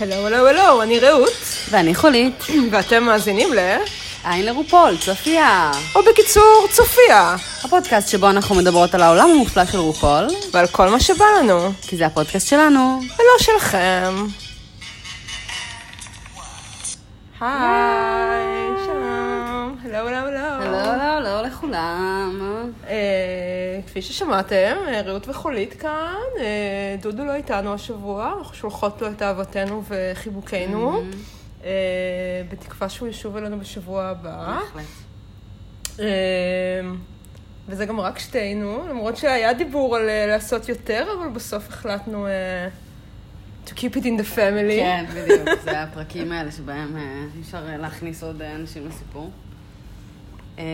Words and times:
הלו, 0.00 0.26
הלו, 0.26 0.48
הלו, 0.48 0.82
אני 0.82 0.98
רעות, 0.98 1.32
ואני 1.70 1.94
חולית. 1.94 2.44
ואתם 2.72 3.02
מאזינים 3.02 3.54
ל... 3.54 3.58
עין 4.24 4.46
לרופול, 4.46 4.96
צופיה. 4.96 5.70
או 5.94 6.00
בקיצור, 6.02 6.66
צופיה, 6.70 7.36
הפודקאסט 7.64 8.08
שבו 8.08 8.30
אנחנו 8.30 8.54
מדברות 8.54 8.94
על 8.94 9.02
העולם 9.02 9.30
המופלא 9.30 9.64
של 9.66 9.78
רופול, 9.78 10.26
ועל 10.52 10.66
כל 10.66 10.88
מה 10.88 11.00
שבא 11.00 11.24
לנו, 11.38 11.72
כי 11.82 11.96
זה 11.96 12.06
הפודקאסט 12.06 12.48
שלנו. 12.48 13.00
ולא 13.02 13.38
שלכם. 13.38 14.26
היי, 17.40 18.70
שלום, 18.86 19.76
הלו, 19.84 19.96
הלו, 20.08 20.16
הלו. 20.16 20.72
לא, 20.72 20.96
לא, 20.96 21.20
לא 21.20 21.42
לכולם. 21.42 22.40
אה, 22.88 22.94
כפי 23.90 24.02
ששמעתם, 24.02 24.76
אה, 24.88 25.02
רעות 25.02 25.28
וחולית 25.28 25.74
כאן, 25.74 26.16
אה, 26.38 26.96
דודו 27.02 27.24
לא 27.24 27.34
איתנו 27.34 27.74
השבוע, 27.74 28.34
אנחנו 28.38 28.54
שולחות 28.54 29.02
לו 29.02 29.08
את 29.10 29.22
אהבתנו 29.22 29.82
וחיבוקנו, 29.88 31.02
אה, 31.64 31.70
בתקווה 32.52 32.88
שהוא 32.88 33.08
ישוב 33.08 33.36
אלינו 33.36 33.60
בשבוע 33.60 34.04
הבא. 34.04 34.58
בהחלט. 34.74 34.84
וזה 37.68 37.86
גם 37.86 38.00
רק 38.00 38.18
שתינו, 38.18 38.88
למרות 38.88 39.16
שהיה 39.16 39.54
דיבור 39.54 39.96
על 39.96 40.26
לעשות 40.26 40.68
יותר, 40.68 41.06
אבל 41.18 41.28
בסוף 41.28 41.68
החלטנו 41.68 42.26
to 43.66 43.70
keep 43.70 43.96
it 43.96 44.04
in 44.04 44.20
the 44.20 44.36
family. 44.36 44.80
כן, 44.80 45.04
בדיוק. 45.14 45.48
זה 45.64 45.82
הפרקים 45.82 46.32
האלה 46.32 46.50
שבהם 46.50 46.96
אי 47.36 47.40
אפשר 47.40 47.60
להכניס 47.78 48.22
עוד 48.22 48.42
אנשים 48.42 48.88
לסיפור. 48.88 49.30
אה, 50.60 50.64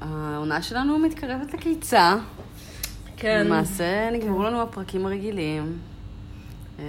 העונה 0.00 0.62
שלנו 0.62 0.98
מתקרבת 0.98 1.54
לקיצה. 1.54 2.16
כן. 3.16 3.46
למעשה 3.46 4.10
נגמרו 4.12 4.42
לנו 4.42 4.62
הפרקים 4.62 5.06
הרגילים. 5.06 5.78
אה, 6.78 6.84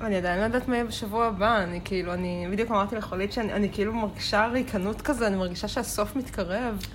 אני 0.00 0.16
עדיין 0.16 0.38
לא 0.38 0.44
יודעת 0.44 0.68
מה 0.68 0.74
יהיה 0.76 0.84
בשבוע 0.84 1.26
הבא, 1.26 1.62
אני 1.62 1.80
כאילו, 1.84 2.12
אני 2.14 2.46
בדיוק 2.50 2.70
אמרתי 2.70 2.96
לחולית 2.96 3.32
שאני 3.32 3.52
אני 3.52 3.68
כאילו 3.72 3.92
מרגישה 3.92 4.46
ריקנות 4.46 5.02
כזה, 5.02 5.26
אני 5.26 5.36
מרגישה 5.36 5.68
שהסוף 5.68 6.16
מתקרב. 6.16 6.86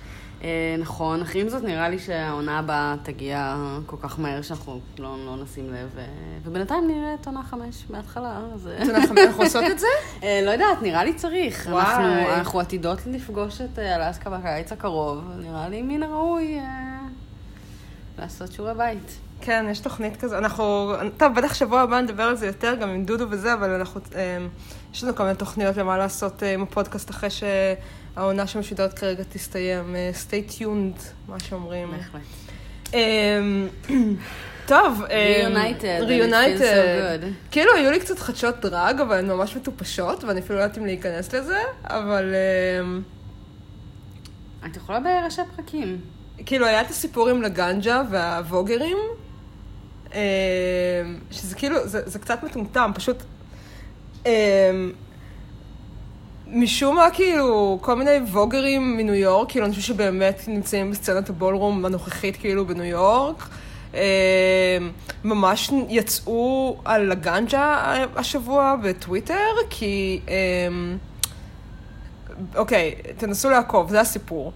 אה, 0.42 0.76
נכון, 0.78 1.22
אך 1.22 1.34
עם 1.34 1.48
זאת 1.48 1.62
נראה 1.62 1.88
לי 1.88 1.98
שהעונה 1.98 2.58
הבאה 2.58 2.94
תגיע 3.02 3.56
כל 3.86 3.96
כך 4.00 4.18
מהר 4.18 4.42
שאנחנו 4.42 4.80
לא, 4.98 5.16
לא 5.26 5.36
נשים 5.42 5.72
לב. 5.72 5.98
אה, 5.98 6.04
ובינתיים 6.44 6.86
נראה 6.86 7.14
את 7.14 7.26
עונה 7.26 7.42
חמש 7.42 7.84
מההתחלה, 7.90 8.40
אז... 8.54 8.68
אה, 8.68 8.82
את 8.82 8.86
יודעת, 8.86 9.10
אנחנו 9.10 9.42
עושות 9.42 9.64
את 9.70 9.78
זה? 9.78 9.86
לא 10.46 10.50
יודעת, 10.50 10.82
נראה 10.82 11.04
לי 11.04 11.14
צריך. 11.14 11.66
אנחנו, 11.68 12.34
אנחנו 12.34 12.60
עתידות 12.60 12.98
לפגוש 13.06 13.60
את 13.60 13.78
אלסקה 13.78 14.30
בקיץ 14.30 14.72
הקרוב. 14.72 15.24
נראה 15.38 15.68
לי 15.68 15.82
מן 15.82 16.02
הראוי 16.02 16.60
לעשות 18.18 18.52
שיעורי 18.52 18.74
בית. 18.74 19.18
כן, 19.40 19.66
יש 19.70 19.80
תוכנית 19.80 20.16
כזו, 20.16 20.38
אנחנו, 20.38 20.92
טוב, 21.16 21.34
בטח 21.34 21.54
שבוע 21.54 21.80
הבא 21.80 22.00
נדבר 22.00 22.22
על 22.22 22.36
זה 22.36 22.46
יותר, 22.46 22.74
גם 22.74 22.88
עם 22.88 23.04
דודו 23.04 23.26
וזה, 23.30 23.54
אבל 23.54 23.70
אנחנו, 23.70 24.00
יש 24.94 25.04
לנו 25.04 25.16
כל 25.16 25.22
מיני 25.22 25.36
תוכניות 25.36 25.76
למה 25.76 25.98
לעשות 25.98 26.42
עם 26.42 26.62
הפודקאסט 26.62 27.10
אחרי 27.10 27.30
שהעונה 28.18 28.46
שמשודרת 28.46 28.98
כרגע 28.98 29.22
תסתיים. 29.32 29.96
אה, 29.96 30.10
stay 30.14 30.52
tuned, 30.60 31.02
מה 31.28 31.40
שאומרים. 31.40 31.90
בהחלט. 31.90 32.22
אמ, 32.94 33.68
טוב, 34.66 35.02
אמ, 35.10 35.56
Reunited. 35.56 36.58
so 36.58 36.62
good. 36.62 37.26
כאילו 37.50 37.74
היו 37.74 37.90
לי 37.90 38.00
קצת 38.00 38.18
חדשות 38.18 38.60
דרג, 38.60 39.00
אבל 39.00 39.18
הן 39.18 39.26
ממש 39.26 39.56
מטופשות, 39.56 40.24
ואני 40.24 40.40
אפילו 40.40 40.58
לא 40.58 40.62
יודעת 40.64 40.78
אם 40.78 40.86
להיכנס 40.86 41.34
לזה, 41.34 41.58
אבל 41.84 42.34
אמ, 42.80 43.02
את 44.66 44.76
יכולה 44.76 45.00
בראשי 45.00 45.42
פרקים. 45.56 46.00
כאילו 46.46 46.66
היה 46.66 46.80
את 46.80 46.90
הסיפור 46.90 47.28
עם 47.28 47.42
לגנג'ה 47.42 48.02
והווגרים, 48.10 48.98
אמ, 50.14 50.18
שזה 51.30 51.54
כאילו, 51.54 51.88
זה, 51.88 52.02
זה 52.06 52.18
קצת 52.18 52.42
מטומטם, 52.42 52.90
פשוט 52.94 53.22
אמ, 54.26 54.30
משום 56.52 56.96
מה 56.96 57.10
כאילו 57.10 57.78
כל 57.80 57.94
מיני 57.94 58.16
ווגרים 58.32 58.96
מניו 58.96 59.14
יורק, 59.14 59.50
כאילו 59.50 59.66
אנשים 59.66 59.82
שבאמת 59.82 60.44
נמצאים 60.48 60.90
בסצנת 60.90 61.30
הבולרום 61.30 61.84
הנוכחית 61.84 62.36
כאילו 62.36 62.66
בניו 62.66 62.84
יורק, 62.84 63.48
אמ, 63.94 64.00
ממש 65.24 65.70
יצאו 65.88 66.76
על 66.84 67.02
לגנג'ה 67.02 67.94
השבוע 68.16 68.76
בטוויטר, 68.82 69.34
כי 69.70 70.20
אמ, 70.28 70.96
אוקיי, 72.56 72.94
תנסו 73.16 73.50
לעקוב, 73.50 73.90
זה 73.90 74.00
הסיפור. 74.00 74.52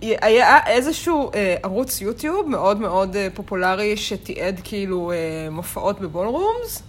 היה 0.00 0.66
איזשהו 0.66 1.30
אה, 1.34 1.56
ערוץ 1.62 2.00
יוטיוב 2.00 2.48
מאוד 2.48 2.80
מאוד 2.80 3.16
אה, 3.16 3.28
פופולרי 3.34 3.96
שתיעד 3.96 4.60
כאילו 4.64 5.12
אה, 5.12 5.16
מופעות 5.50 6.00
בבולרומס, 6.00 6.82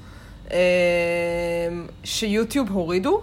אה, 0.52 0.58
שיוטיוב 2.04 2.70
הורידו, 2.72 3.22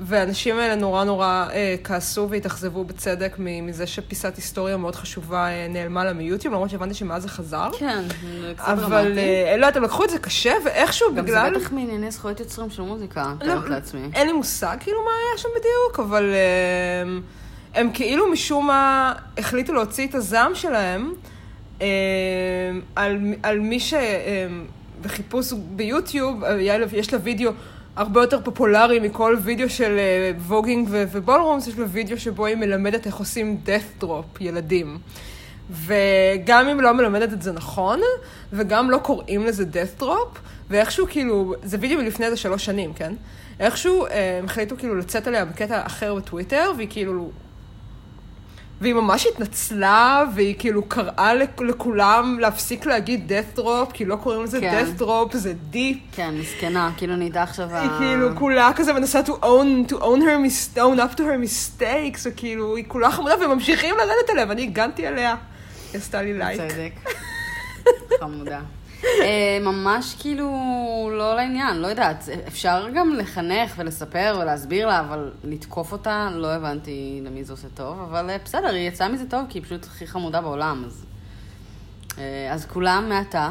והאנשים 0.00 0.58
האלה 0.58 0.74
נורא 0.74 1.04
נורא 1.04 1.46
אה, 1.52 1.74
כעסו 1.84 2.26
והתאכזבו 2.30 2.84
בצדק 2.84 3.34
מזה 3.38 3.86
שפיסת 3.86 4.36
היסטוריה 4.36 4.76
מאוד 4.76 4.94
חשובה 4.96 5.48
אה, 5.48 5.66
נעלמה 5.68 6.04
לה 6.04 6.12
מיוטיוב, 6.12 6.54
למרות 6.54 6.70
שהבנתי 6.70 6.94
שמאז 6.94 7.22
זה 7.22 7.28
חזר. 7.28 7.70
כן, 7.78 8.04
זה 8.40 8.52
קצת 8.56 8.68
אבל 8.68 9.04
דרמטי. 9.04 9.20
אה, 9.20 9.56
לא 9.56 9.66
הם 9.74 9.82
לקחו 9.82 10.04
את 10.04 10.10
זה 10.10 10.18
קשה, 10.18 10.52
ואיכשהו 10.64 11.14
גם 11.14 11.24
בגלל... 11.24 11.50
זה 11.54 11.60
בטח 11.60 11.72
מענייני 11.72 12.10
זכויות 12.10 12.40
יוצרים 12.40 12.70
של 12.70 12.82
מוזיקה, 12.82 13.22
לא, 13.24 13.34
מתארת 13.54 13.68
לעצמי. 13.68 14.00
אין 14.14 14.26
לי 14.26 14.32
מושג 14.32 14.76
כאילו 14.80 14.98
מה 15.04 15.10
היה 15.10 15.38
שם 15.38 15.48
בדיוק, 15.58 16.00
אבל 16.00 16.30
הם, 17.02 17.22
הם 17.74 17.90
כאילו 17.94 18.30
משום 18.32 18.66
מה 18.66 19.12
החליטו 19.38 19.72
להוציא 19.72 20.06
את 20.06 20.14
הזעם 20.14 20.54
שלהם 20.54 21.12
הם, 21.80 21.86
על, 22.96 23.18
על 23.42 23.58
מי 23.60 23.80
ש... 23.80 23.94
הם, 23.94 24.66
בחיפוש 25.00 25.52
ביוטיוב, 25.52 26.44
לה- 26.44 26.86
יש 26.92 27.12
לה 27.12 27.18
וידאו 27.22 27.50
הרבה 27.96 28.20
יותר 28.20 28.40
פופולרי 28.44 29.00
מכל 29.00 29.36
וידאו 29.42 29.68
של 29.68 29.98
אה, 29.98 30.30
ווגינג 30.38 30.88
ובולרומס, 30.90 31.66
יש 31.66 31.78
לה 31.78 31.86
וידאו 31.88 32.18
שבו 32.18 32.46
היא 32.46 32.56
מלמדת 32.56 33.06
איך 33.06 33.16
עושים 33.16 33.60
death 33.66 34.04
drop 34.04 34.40
ילדים. 34.40 34.98
וגם 35.70 36.68
אם 36.68 36.80
לא 36.80 36.92
מלמדת 36.92 37.32
את 37.32 37.42
זה 37.42 37.52
נכון, 37.52 38.00
וגם 38.52 38.90
לא 38.90 38.98
קוראים 38.98 39.44
לזה 39.44 39.64
death 39.72 40.02
drop, 40.02 40.38
ואיכשהו 40.70 41.06
כאילו, 41.06 41.54
זה 41.62 41.76
וידאו 41.80 41.98
מלפני 41.98 42.26
איזה 42.26 42.36
שלוש 42.36 42.64
שנים, 42.64 42.92
כן? 42.92 43.14
איכשהו 43.60 44.06
אה, 44.06 44.38
הם 44.38 44.44
החליטו 44.44 44.76
כאילו 44.76 44.94
לצאת 44.94 45.26
עליה 45.26 45.44
בקטע 45.44 45.86
אחר 45.86 46.14
בטוויטר, 46.14 46.72
והיא 46.76 46.88
כאילו... 46.90 47.30
והיא 48.80 48.94
ממש 48.94 49.26
התנצלה, 49.26 50.24
והיא 50.34 50.54
כאילו 50.58 50.82
קראה 50.88 51.34
לכ- 51.34 51.60
לכולם 51.60 52.38
להפסיק 52.40 52.86
להגיד 52.86 53.32
death 53.32 53.58
drop, 53.58 53.92
כי 53.92 54.04
לא 54.04 54.16
קוראים 54.16 54.42
לזה 54.42 54.60
כן. 54.60 54.84
death 54.98 55.02
drop, 55.02 55.36
זה 55.36 55.54
deep. 55.72 55.96
כן, 56.12 56.34
מסכנה, 56.40 56.90
כאילו 56.96 57.16
נהייתה 57.16 57.42
עכשיו 57.42 57.68
ה... 57.72 57.80
היא 57.82 57.90
כאילו 57.98 58.28
כולה 58.36 58.70
כזה 58.76 58.92
מנסה 58.92 59.20
to 59.20 59.30
own, 59.42 59.90
to 59.92 59.96
own 59.96 60.02
her, 60.20 60.38
mis- 60.46 60.76
own 60.78 60.98
up 60.98 61.16
to 61.16 61.20
her 61.20 61.38
mistakes, 61.46 62.20
וכאילו, 62.24 62.76
היא 62.76 62.84
כולה 62.88 63.10
חמודה, 63.10 63.34
וממשיכים 63.44 63.94
לרדת 63.98 64.30
עליה, 64.30 64.44
ואני 64.48 64.62
הגנתי 64.62 65.06
עליה. 65.06 65.34
היא 65.92 66.00
עשתה 66.00 66.22
לי 66.22 66.38
לייק. 66.38 66.60
צדק. 66.60 66.92
חמודה. 68.20 68.60
אה, 69.04 69.58
ממש 69.60 70.16
כאילו 70.18 70.50
לא 71.12 71.36
לעניין, 71.36 71.76
לא 71.76 71.86
יודעת. 71.86 72.28
אפשר 72.48 72.88
גם 72.94 73.14
לחנך 73.14 73.74
ולספר 73.76 74.38
ולהסביר 74.40 74.86
לה, 74.86 75.00
אבל 75.00 75.30
לתקוף 75.44 75.92
אותה, 75.92 76.28
לא 76.32 76.54
הבנתי 76.54 77.20
למי 77.24 77.44
זה 77.44 77.52
עושה 77.52 77.68
טוב, 77.74 78.00
אבל 78.00 78.30
אה, 78.30 78.36
בסדר, 78.44 78.68
היא 78.68 78.88
יצאה 78.88 79.08
מזה 79.08 79.24
טוב, 79.30 79.44
כי 79.48 79.58
היא 79.58 79.64
פשוט 79.64 79.84
הכי 79.84 80.06
חמודה 80.06 80.40
בעולם, 80.40 80.82
אז... 80.86 81.06
אה, 82.18 82.22
אז 82.52 82.66
כולם 82.66 83.04
מעתה, 83.08 83.50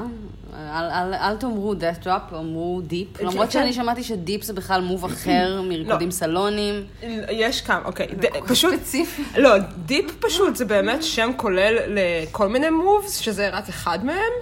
אל, 0.54 0.86
אל, 0.92 1.14
אל 1.14 1.38
תאמרו 1.38 1.74
death 1.74 2.04
drop, 2.06 2.36
אמרו 2.36 2.82
dip, 2.84 3.18
כן, 3.18 3.26
למרות 3.26 3.46
כן. 3.46 3.52
שאני 3.52 3.74
שמעתי 3.74 4.04
ש 4.04 4.20
dip 4.20 4.44
זה 4.44 4.54
בכלל 4.54 4.82
move 4.82 5.06
אחר 5.06 5.62
מריקודים 5.70 6.12
סלוניים. 6.12 6.84
יש 7.32 7.62
כמה, 7.62 7.82
אוקיי. 7.86 8.08
ד- 8.08 8.48
פשוט, 8.48 8.74
ספציפי. 8.76 9.24
לא, 9.38 9.50
dip 9.86 10.06
פשוט 10.20 10.56
זה 10.56 10.66
באמת 10.66 11.04
שם 11.04 11.32
כולל 11.38 11.78
לכל 11.88 12.48
מיני 12.48 12.70
moves, 12.70 13.18
שזה 13.18 13.50
רק 13.50 13.70
אחד 13.70 14.06
מהם. 14.06 14.34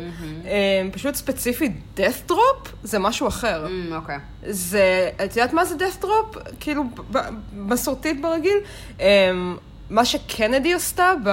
אה, 0.46 0.52
פשוט 0.92 1.16
ספציפית 1.16 1.72
death 1.98 2.32
drop 2.32 2.70
זה 2.84 3.00
משהו 3.00 3.28
אחר. 3.28 3.68
אמ, 3.68 3.94
אוקיי. 3.96 4.18
זה, 4.48 5.10
את 5.26 5.36
יודעת 5.38 5.54
מה 5.54 5.66
זה 5.66 5.76
death 5.76 6.04
drop? 6.04 6.38
כאילו, 6.60 6.84
מסורתית 7.54 8.22
ברגיל. 8.22 8.58
מה 9.90 10.06
שקנדי 10.06 10.74
עשתה 10.74 11.14
ב... 11.24 11.30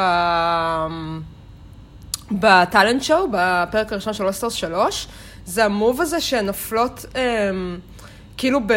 ב 2.30 2.41
talent 2.41 3.02
show, 3.02 3.28
בפרק 3.32 3.92
הראשון 3.92 4.12
של 4.12 4.26
All 4.26 4.36
Stars 4.36 4.52
3, 4.52 5.06
זה 5.46 5.64
ה 5.64 5.72
move 5.72 6.00
הזה 6.00 6.20
שהן 6.20 6.46
נופלות 6.46 7.04
אמ, 7.14 7.78
כאילו 8.36 8.60
ב... 8.66 8.72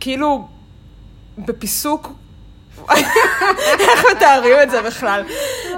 כאילו 0.00 0.48
בפיסוק... 1.38 2.12
איך 3.80 4.04
מתארים 4.16 4.56
את 4.62 4.70
זה 4.70 4.82
בכלל? 4.82 5.22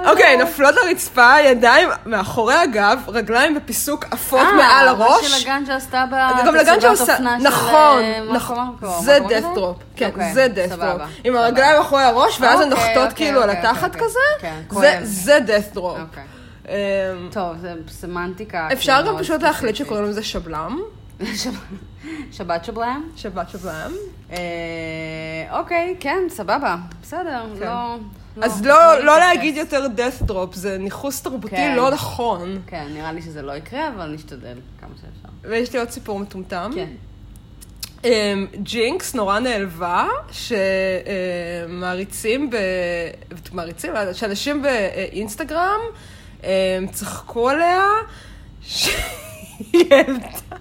אוקיי, 0.05 0.37
נופלות 0.37 0.75
לרצפה, 0.75 1.33
ידיים 1.45 1.89
מאחורי 2.05 2.55
הגב, 2.55 2.99
רגליים 3.07 3.55
בפיסוק 3.55 4.05
עפות 4.11 4.47
מעל 4.57 4.87
הראש. 4.87 5.23
אה, 5.25 5.29
מה 5.29 5.37
שלגנג'ה 5.37 5.75
עשתה 5.75 6.05
גם 6.11 6.55
לגנג'ה 6.55 6.73
בתצוגת 6.73 7.01
אופנה 7.01 7.37
של... 7.39 7.47
נכון, 7.47 8.01
אה, 8.01 8.19
נכון, 8.33 8.57
מרקו 8.57 8.85
מרקו. 8.87 9.01
זה 9.03 9.17
death 9.17 9.57
drop, 9.57 9.83
כן, 9.95 10.09
אוקיי, 10.09 10.33
זה 10.33 10.47
death 10.55 10.79
drop, 10.79 11.01
עם. 11.23 11.35
הרגליים 11.35 11.81
אחרי 11.81 12.03
הראש, 12.03 12.37
ואז 12.41 12.59
הן 12.61 12.71
אוקיי, 12.71 12.85
נוחתות 12.87 13.11
אוקיי, 13.11 13.25
כאילו 13.27 13.43
על 13.43 13.49
אוקיי, 13.49 13.67
התחת 13.67 13.95
אוקיי. 13.95 14.01
כזה, 14.07 14.19
כן, 14.41 14.99
זה- 15.03 15.39
death 15.47 15.75
drop. 15.75 15.79
אוקיי. 15.79 16.23
אמ, 16.67 16.73
טוב, 17.31 17.55
זה 17.61 17.73
סמנטיקה. 17.89 18.67
אפשר 18.73 19.01
גם 19.07 19.17
פשוט 19.19 19.41
להחליט. 19.43 19.75
שקוראים 19.75 20.05
לזה 20.05 20.23
שבלם, 20.23 20.81
שבת 22.31 22.65
שבלם? 22.65 23.09
שבת 23.15 23.49
שבלם. 23.49 23.91
אה, 24.31 24.37
אוקיי, 25.59 25.95
כן, 25.99 26.19
סבבה. 26.29 26.75
בסדר, 27.01 27.45
כן. 27.59 27.65
לא... 27.65 27.97
אז 28.41 28.65
לא, 28.65 28.75
לא 28.75 28.95
להתייחס. 28.95 29.19
להגיד 29.19 29.57
יותר 29.57 29.87
death 29.97 30.29
drop, 30.29 30.53
זה 30.55 30.77
ניכוס 30.77 31.21
תרבותי 31.21 31.55
כן. 31.55 31.75
לא 31.75 31.91
נכון. 31.91 32.61
כן, 32.67 32.87
נראה 32.93 33.11
לי 33.11 33.21
שזה 33.21 33.41
לא 33.41 33.51
יקרה, 33.51 33.87
אבל 33.87 34.11
נשתדל 34.11 34.57
כמה 34.81 34.89
שאפשר. 34.95 35.29
ויש 35.41 35.73
לי 35.73 35.79
עוד 35.79 35.89
סיפור 35.89 36.19
מטומטם. 36.19 36.71
כן. 36.75 36.89
אמ, 38.03 38.47
ג'ינקס 38.55 39.15
נורא 39.15 39.39
נעלבה, 39.39 40.07
שמעריצים, 41.67 42.49
ב... 42.49 42.55
מעריצים, 43.51 43.93
לא 43.93 44.13
שאנשים 44.13 44.61
באינסטגרם 44.61 45.79
אמ, 46.43 46.49
צחקו 46.91 47.49
עליה, 47.49 47.83
שהיא 48.61 49.85
העלתה... 49.91 50.55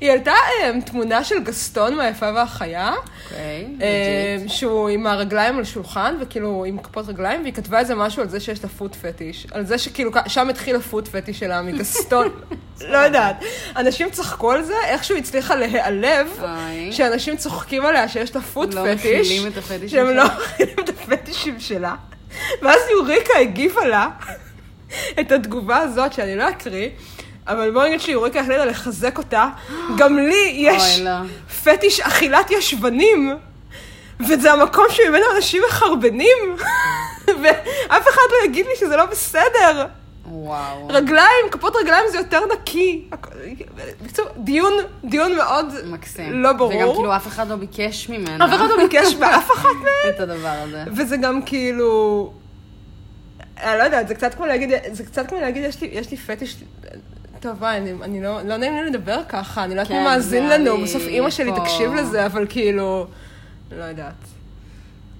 היא 0.00 0.10
העלתה 0.10 0.32
אמ, 0.64 0.80
תמונה 0.80 1.24
של 1.24 1.42
גסטון 1.44 1.94
מהיפה 1.94 2.32
והחיה, 2.34 2.94
אוקיי, 3.24 3.64
אמ, 3.64 3.72
legit. 3.74 4.50
שהוא 4.50 4.88
עם 4.88 5.06
הרגליים 5.06 5.58
על 5.58 5.64
שולחן, 5.64 6.14
וכאילו 6.20 6.64
עם 6.64 6.78
כפות 6.78 7.08
רגליים, 7.08 7.42
והיא 7.42 7.52
כתבה 7.54 7.78
איזה 7.78 7.94
משהו 7.94 8.22
על 8.22 8.28
זה 8.28 8.40
שיש 8.40 8.62
לה 8.64 8.68
foot 8.68 8.94
fetish. 8.94 9.46
על 9.50 9.66
זה 9.66 9.78
שכאילו, 9.78 10.10
שם 10.26 10.48
התחיל 10.48 10.76
ה 10.76 10.82
foot 10.82 11.08
fetish 11.08 11.38
שלה 11.38 11.62
מגסטון. 11.62 12.28
לא 12.92 12.98
יודעת. 12.98 13.36
אנשים 13.76 14.10
צחקו 14.10 14.52
על 14.52 14.62
זה, 14.62 14.74
איכשהו 14.84 15.16
הצליחה 15.16 15.54
להיעלב. 15.54 16.42
שאנשים 16.90 17.36
צוחקים 17.36 17.86
עליה 17.86 18.08
שיש 18.08 18.36
לה 18.36 18.42
foot 18.42 18.74
לא 18.74 18.82
fetish. 18.94 19.26
מכילים 19.26 19.46
את 19.52 19.56
הפטישים 19.56 19.88
שהם. 19.88 20.16
לא 20.16 20.24
מכילים 20.24 20.76
את 20.80 20.88
הפטישים 20.88 21.60
שלה. 21.60 21.94
ואז 22.62 22.80
יוריקה 22.90 23.38
הגיבה 23.38 23.84
לה 23.84 24.08
את 25.20 25.32
התגובה 25.32 25.76
הזאת, 25.76 26.12
שאני 26.12 26.36
לא 26.36 26.48
אקריא. 26.48 26.88
אבל 27.48 27.70
בואו 27.70 27.86
נגיד 27.86 28.00
שיוריקה 28.00 28.40
החליטה 28.40 28.64
לחזק 28.64 29.18
אותה. 29.18 29.48
גם 29.96 30.18
לי 30.18 30.52
יש 30.54 31.00
לא. 31.00 31.10
פטיש 31.64 32.00
אכילת 32.00 32.50
ישבנים, 32.50 33.36
וזה 34.20 34.52
המקום 34.52 34.84
שממנו 34.90 35.24
אנשים 35.36 35.62
מחרבנים, 35.68 36.56
ואף 37.42 38.08
אחד 38.08 38.22
לא 38.30 38.46
יגיד 38.46 38.66
לי 38.66 38.72
שזה 38.76 38.96
לא 38.96 39.06
בסדר. 39.06 39.86
וואו. 40.30 40.88
רגליים, 40.88 41.50
כפות 41.50 41.76
רגליים 41.76 42.04
זה 42.10 42.18
יותר 42.18 42.40
נקי. 42.54 43.08
בקיצור, 44.02 44.26
דיון, 44.36 44.72
דיון 45.04 45.36
מאוד 45.36 45.66
מקסים. 45.84 46.42
לא 46.42 46.52
ברור. 46.52 46.70
וגם 46.70 46.94
כאילו 46.94 47.16
אף 47.16 47.26
אחד 47.26 47.48
לא 47.48 47.56
ביקש 47.56 48.08
ממנה. 48.08 48.44
אף 48.44 48.50
אחד 48.54 48.66
לא 48.68 48.76
ביקש 48.82 49.14
באף 49.20 49.50
אחת 49.50 49.68
מהן. 49.82 50.14
את 50.14 50.20
הדבר 50.20 50.54
הזה. 50.62 50.84
וזה 50.96 51.16
גם 51.16 51.42
כאילו... 51.42 52.32
אני 53.62 53.78
לא 53.78 53.84
יודעת, 53.84 54.08
זה 54.08 54.14
קצת 54.14 54.34
כמו 54.34 54.46
להגיד, 54.46 54.70
זה 54.92 55.04
קצת 55.04 55.28
כמו 55.28 55.40
להגיד, 55.40 55.64
יש 55.64 55.80
לי, 55.80 55.88
יש 55.92 56.10
לי 56.10 56.16
פטיש... 56.16 56.56
טוב, 57.46 57.62
וואי, 57.62 57.76
אני, 57.76 57.92
אני 58.02 58.22
לא, 58.22 58.42
לא 58.42 58.56
נעים 58.56 58.74
לי 58.74 58.90
לדבר 58.90 59.20
ככה, 59.28 59.64
אני 59.64 59.74
לא 59.74 59.80
יודעת 59.80 59.88
כן, 59.92 59.98
מי 59.98 60.04
מאזין 60.04 60.48
לנו, 60.48 60.82
בסוף 60.82 61.02
אימא 61.06 61.30
שלי 61.30 61.50
פה- 61.50 61.60
תקשיב 61.60 61.94
לזה, 61.94 62.26
אבל 62.26 62.46
כאילו... 62.48 63.06
לא 63.78 63.84
יודעת. 63.84 64.14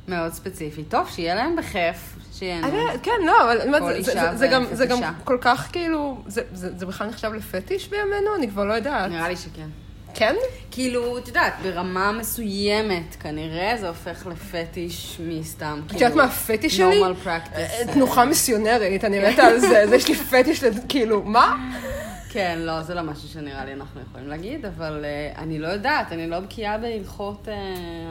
מאוד 0.09 0.33
ספציפי. 0.33 0.85
טוב, 0.85 1.09
שיהיה 1.11 1.35
להם 1.35 1.57
בכיף. 1.57 2.17
שיהנו. 2.33 2.69
כן, 3.03 3.11
לא, 3.27 3.53
אבל 3.53 3.79
כל 3.79 4.03
זה, 4.03 4.13
זה, 4.13 4.37
זה, 4.37 4.47
גם, 4.47 4.65
זה 4.73 4.87
גם. 4.87 5.01
כל 5.25 5.39
כך 5.41 5.69
כאילו, 5.73 6.19
זה, 6.27 6.43
זה, 6.53 6.71
זה 6.77 6.87
בכלל 6.87 7.07
נחשב 7.09 7.33
לפטיש 7.33 7.89
בימינו? 7.89 8.35
אני 8.39 8.49
כבר 8.49 8.65
לא 8.65 8.75
יודעת. 8.75 9.11
נראה 9.11 9.29
לי 9.29 9.37
שכן. 9.37 9.69
כן? 10.15 10.35
כאילו, 10.71 11.19
את 11.19 11.29
יודעת, 11.29 11.53
ברמה 11.63 12.13
מסוימת, 12.13 13.17
כנראה 13.21 13.77
זה 13.81 13.89
הופך 13.89 14.27
לפטיש 14.27 15.21
מסתם. 15.29 15.81
את 15.87 15.93
יודעת 15.93 16.15
מה 16.15 16.25
הפטיש 16.25 16.77
שלי? 16.77 17.03
normal 17.03 17.27
practice. 17.27 17.57
אה, 17.57 17.83
תנוחה 17.93 18.25
מיסיונרית, 18.25 19.05
אני 19.05 19.19
מתה 19.33 19.43
על 19.43 19.59
זה, 19.59 19.87
זה 19.89 19.97
יש 19.97 20.09
לי 20.09 20.15
פטיש, 20.15 20.65
כאילו, 20.89 21.23
מה? 21.23 21.57
כן, 22.37 22.59
לא, 22.59 22.83
זה 22.83 22.95
לא 22.95 23.03
משהו 23.03 23.29
שנראה 23.29 23.65
לי 23.65 23.73
אנחנו 23.73 24.01
יכולים 24.01 24.29
להגיד, 24.29 24.65
אבל 24.67 25.05
uh, 25.05 25.39
אני 25.39 25.59
לא 25.59 25.69
יודעת, 25.69 26.13
אני 26.13 26.31
לא 26.31 26.41
בקיאה 26.41 26.79
בהלכות 26.79 27.43
uh, 27.49 27.51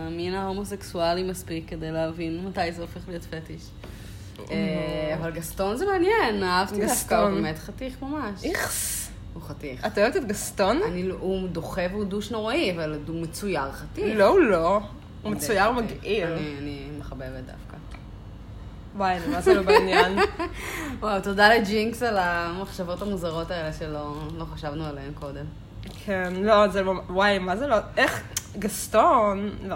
המין 0.08 0.34
ההומוסקסואלי 0.34 1.24
מספיק 1.24 1.70
כדי 1.70 1.92
להבין 1.92 2.46
מתי 2.46 2.72
זה 2.72 2.82
הופך 2.82 3.02
להיות 3.08 3.24
פטיש. 3.24 3.62
Uh, 4.38 4.52
אבל 5.20 5.32
גסטון 5.32 5.78
זה 5.78 5.86
מעניין, 5.86 6.44
אהבתי 6.44 6.76
דווקא, 6.76 6.94
גסטון. 6.94 7.32
הוא 7.32 7.42
באמת 7.42 7.60
חתיך 7.60 8.02
ממש. 8.02 8.44
איכס. 8.44 9.10
הוא 9.34 9.44
חתיך. 9.44 9.86
את 9.86 9.98
אוהבת 9.98 10.16
את 10.16 10.28
גסטון? 10.28 10.80
אני, 10.88 11.04
לא- 11.04 11.16
הוא 11.20 11.48
דוחה 11.50 11.82
והוא 11.92 12.06
דוש 12.06 12.32
נוראי, 12.32 12.72
אבל 12.76 13.00
הוא 13.08 13.22
מצויר 13.22 13.72
חתיך. 13.72 14.18
לא, 14.18 14.28
הוא 14.28 14.40
לא. 14.40 14.80
הוא 15.22 15.32
מצויר 15.32 15.74
חתיך. 15.76 15.98
מגעיל. 15.98 16.28
אני, 16.28 16.56
אני 16.60 16.88
מחבבת 17.00 17.44
דווקא. 17.46 17.65
וואי, 18.98 19.16
אני 19.18 19.42
זה 19.42 19.54
לא 19.54 19.62
בעניין. 19.62 20.18
וואו, 21.00 21.22
תודה 21.22 21.50
לג'ינקס 21.56 22.04
על 22.04 22.18
המחשבות 22.18 23.02
המוזרות 23.02 23.52
האלה 23.52 23.74
שלא 23.74 24.14
לא 24.38 24.46
חשבנו 24.54 24.86
עליהן 24.86 25.12
קודם. 25.20 25.46
כן, 26.06 26.34
לא, 26.42 26.68
זה 26.68 26.84
לא... 26.84 26.94
וואי, 27.10 27.40
מה 27.40 27.58
זה 27.58 27.68
לא... 27.68 27.76
איך? 27.98 28.22
גסטון? 28.60 29.50
לא. 29.68 29.76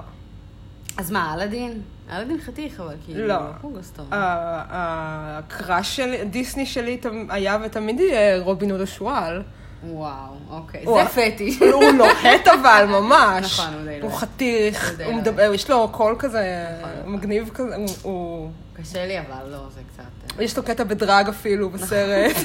אז 0.97 1.11
מה, 1.11 1.33
אלאדין? 1.33 1.81
אלאדין 2.11 2.41
חתיך, 2.41 2.79
אבל 2.79 2.95
כאילו, 3.05 3.27
לא. 3.27 3.35
הוא 3.61 3.77
גסטון. 3.79 4.05
ה- 4.11 5.37
הקראש 5.39 5.95
של 5.95 6.15
דיסני 6.29 6.65
שלי 6.65 6.99
היה 7.29 7.57
ותמיד 7.65 7.99
יהיה 7.99 8.39
רובין 8.43 8.71
הוד 8.71 8.81
השועל. 8.81 9.41
וואו, 9.83 10.33
אוקיי. 10.49 10.85
זה 10.85 11.05
פטיש. 11.33 11.61
הוא 11.73 11.91
נוחת 11.91 12.47
אבל, 12.53 12.85
ממש. 12.89 13.59
נכון, 13.59 13.73
הוא 13.73 13.83
די 13.83 13.99
הוא 14.01 14.11
לא. 14.11 14.15
חתיך, 14.15 14.89
הוא 14.89 14.97
די 14.97 15.03
הוא 15.03 15.13
לא. 15.13 15.17
מדבר, 15.19 15.51
יש 15.53 15.69
לו 15.69 15.87
קול 15.91 16.15
כזה 16.19 16.67
נכון. 16.81 17.13
מגניב 17.13 17.49
כזה, 17.53 17.75
הוא... 18.01 18.51
קשה 18.81 19.05
לי, 19.05 19.19
אבל 19.19 19.51
לא, 19.51 19.57
זה 19.69 19.81
קצת... 19.93 20.41
יש 20.41 20.57
לו 20.57 20.63
קטע 20.63 20.83
בדרג 20.83 21.27
אפילו 21.29 21.69
בסרט. 21.69 22.35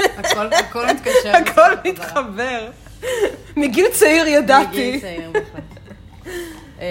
הכל 0.52 0.86
מתקשר. 0.86 1.32
הכל. 1.46 1.90
מתחבר. 1.90 2.70
מגיל 3.56 3.86
צעיר 3.92 4.26
ידעתי. 4.26 4.88
מגיל 4.88 5.00
צעיר, 5.00 5.30
בהחלט. 5.30 5.64
אה, 6.80 6.86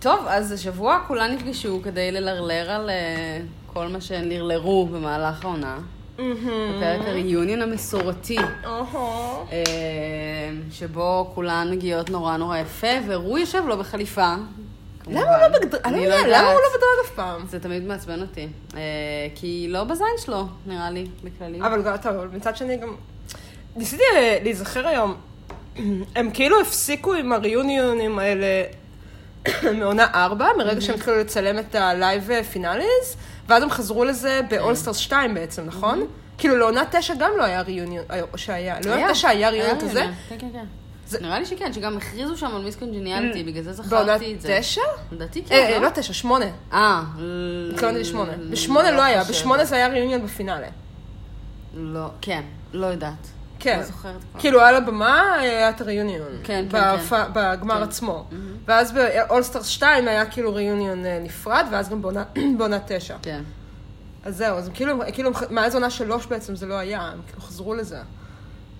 טוב, 0.00 0.26
אז 0.28 0.52
השבוע 0.52 0.98
כולם 1.06 1.30
נפגשו 1.30 1.80
כדי 1.84 2.12
ללרלר 2.12 2.70
על 2.70 2.90
אה, 2.90 3.40
כל 3.66 3.88
מה 3.88 4.00
שהן 4.00 4.28
לרלרו 4.28 4.86
במהלך 4.86 5.44
העונה. 5.44 5.78
בפרק 6.16 7.00
ה 7.06 7.13
reunion 7.13 7.62
המסורתי. 7.62 8.38
אה, 8.64 10.50
שבו 10.70 11.30
כולן 11.34 11.68
מגיעות 11.70 12.10
נורא 12.10 12.36
נורא 12.36 12.58
יפה, 12.58 12.86
והוא 13.08 13.38
יושב 13.38 13.62
לו 13.66 13.78
בחליפה. 13.78 14.34
למה 15.06 15.36
הוא 15.36 15.42
לא 15.42 15.48
בדראג? 15.48 15.80
אני 15.84 16.00
לא 16.00 16.08
לא 16.08 16.14
יודעת, 16.14 16.26
למה 16.28 16.50
הוא. 16.50 16.60
לא 16.60 16.68
בדראג 16.76 17.06
אף 17.06 17.10
פעם? 17.14 17.46
זה 17.46 17.60
תמיד 17.60 17.82
מעצבן 17.84 18.20
אותי. 18.20 18.48
אה, 18.74 18.80
כי 19.34 19.66
לא 19.70 19.84
בזין 19.84 20.06
שלו, 20.18 20.46
נראה 20.66 20.90
לי, 20.90 21.06
בכללי. 21.24 21.60
אבל 21.60 21.96
טוב, 21.96 22.36
מצד 22.36 22.56
שני 22.56 22.76
גם... 22.76 22.94
ניסיתי 23.76 24.02
אה, 24.16 24.38
להיזכר 24.42 24.88
היום, 24.88 25.14
הם 26.16 26.30
כאילו 26.34 26.60
הפסיקו 26.60 27.14
עם 27.14 27.32
הריוניונים 27.32 28.18
האלה 28.18 28.62
מעונה 29.78 30.06
4, 30.14 30.48
מרגע 30.58 30.80
שהם 30.80 30.94
התחילו 30.94 31.16
לצלם 31.18 31.58
את 31.58 31.74
ה 31.74 31.85
live 31.85 32.30
finales, 32.52 33.16
ואז 33.48 33.62
הם 33.62 33.70
חזרו 33.70 34.04
לזה 34.04 34.40
באולסטרס 34.50 34.96
2 34.96 35.34
בעצם, 35.34 35.62
נכון? 35.66 36.06
כאילו 36.38 36.56
לעונה 36.56 36.82
9 36.90 37.14
גם 37.14 37.30
לא 37.36 37.44
היה 37.44 37.60
ריוניון, 37.60 38.04
אה, 38.10 38.20
שהיה, 38.36 38.76
לעונה 38.84 39.12
9 39.12 39.28
היה 39.28 39.50
ריוניון 39.50 39.80
כזה? 39.80 40.04
כן, 40.28 40.36
כן, 40.38 40.46
כן. 40.52 40.64
זה- 41.12 41.18
נראה 41.20 41.38
לי 41.38 41.46
שכן, 41.46 41.72
שגם 41.72 41.96
הכריזו 41.96 42.36
שם 42.36 42.50
על 42.56 42.62
מיס 42.62 42.76
קונג'ניאליטי, 42.76 43.42
בגלל 43.42 43.62
זה 43.62 43.72
זכרתי 43.72 44.34
את 44.34 44.40
זה. 44.40 44.56
9? 44.60 44.80
לדעתי 45.12 45.40
אה, 45.40 45.46
כן, 45.46 45.82
לא 45.82 45.88
9, 45.94 46.12
8. 46.12 46.46
אה, 46.72 47.02
התכוונתי 47.72 48.00
לשמונה. 48.00 48.32
בשמונה 48.50 48.90
לא 48.90 49.02
היה. 49.02 49.24
בשמונה 49.24 49.64
זה 49.64 49.76
היה 49.76 49.88
ריוניון 49.88 50.24
בפינאלה. 50.24 50.66
לא, 51.74 52.06
כן, 52.20 52.42
לא 52.72 52.86
יודעת. 52.86 53.26
כן. 53.58 53.78
לא 53.78 53.84
זוכרת 53.84 54.14
כבר. 54.30 54.40
כאילו 54.40 54.60
על 54.60 54.74
הבמה 54.76 55.32
היה 55.40 55.68
את 55.70 55.80
הריוניון. 55.80 56.28
כן, 56.44 56.64
כן, 56.70 56.78
כן. 57.10 57.16
בגמר 57.32 57.76
כן. 57.76 57.82
עצמו. 57.82 58.24
ואז 58.68 58.92
ב 58.92 59.00
All 59.00 59.25
Stars 59.25 59.66
2 59.66 60.08
היה 60.08 60.26
כאילו 60.26 60.54
reunion 60.54 61.06
אה, 61.06 61.18
נפרד, 61.22 61.66
ואז 61.70 61.88
גם 61.88 62.02
בעונה- 62.56 62.78
9. 62.86 63.16
כן. 63.22 63.42
אז 64.24 64.36
זהו, 64.36 64.56
אז 64.58 64.70
כאילו, 64.74 64.98
כאילו 65.12 65.30
מאז 65.50 65.74
עונה 65.74 65.90
3 65.90 66.26
בעצם 66.26 66.56
זה 66.56 66.66
לא 66.66 66.74
היה, 66.74 67.00
הם 67.02 67.20
כאילו 67.26 67.42
חזרו 67.42 67.74
לזה. 67.74 67.98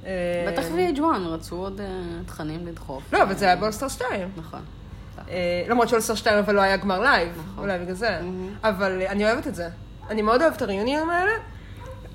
אה, 0.06 0.10
בטח 0.52 0.62
VH1 0.62 1.02
רצו 1.28 1.56
עוד 1.56 1.80
אה, 1.80 1.86
תכנים 2.26 2.66
לדחוף. 2.66 3.02
לא, 3.12 3.22
אבל 3.22 3.34
זה 3.34 3.44
היה 3.44 3.56
ב 3.56 3.60
All 3.60 3.72
Stars 3.72 3.92
2. 3.92 4.28
נכון. 4.36 4.60
אה, 5.28 5.34
למרות 5.68 5.88
ש 5.88 5.94
All 5.94 6.03
Stars 6.03 6.18
2 6.18 6.38
אבל 6.38 6.54
לא 6.54 6.60
היה 6.60 6.76
גמר 6.76 7.00
live, 7.00 7.28
נכון. 7.52 7.64
אולי 7.64 7.78
בגלל 7.78 7.94
זה. 7.94 8.20
אבל 8.64 9.02
אה, 9.02 9.10
אני 9.10 9.24
אוהבת 9.24 9.46
את 9.46 9.54
זה. 9.54 9.68
אני 10.10 10.22
מאוד 10.22 10.42
אוהבת 10.42 10.56
את 10.56 10.62
הריוניונים 10.62 11.10
האלה. 11.10 11.30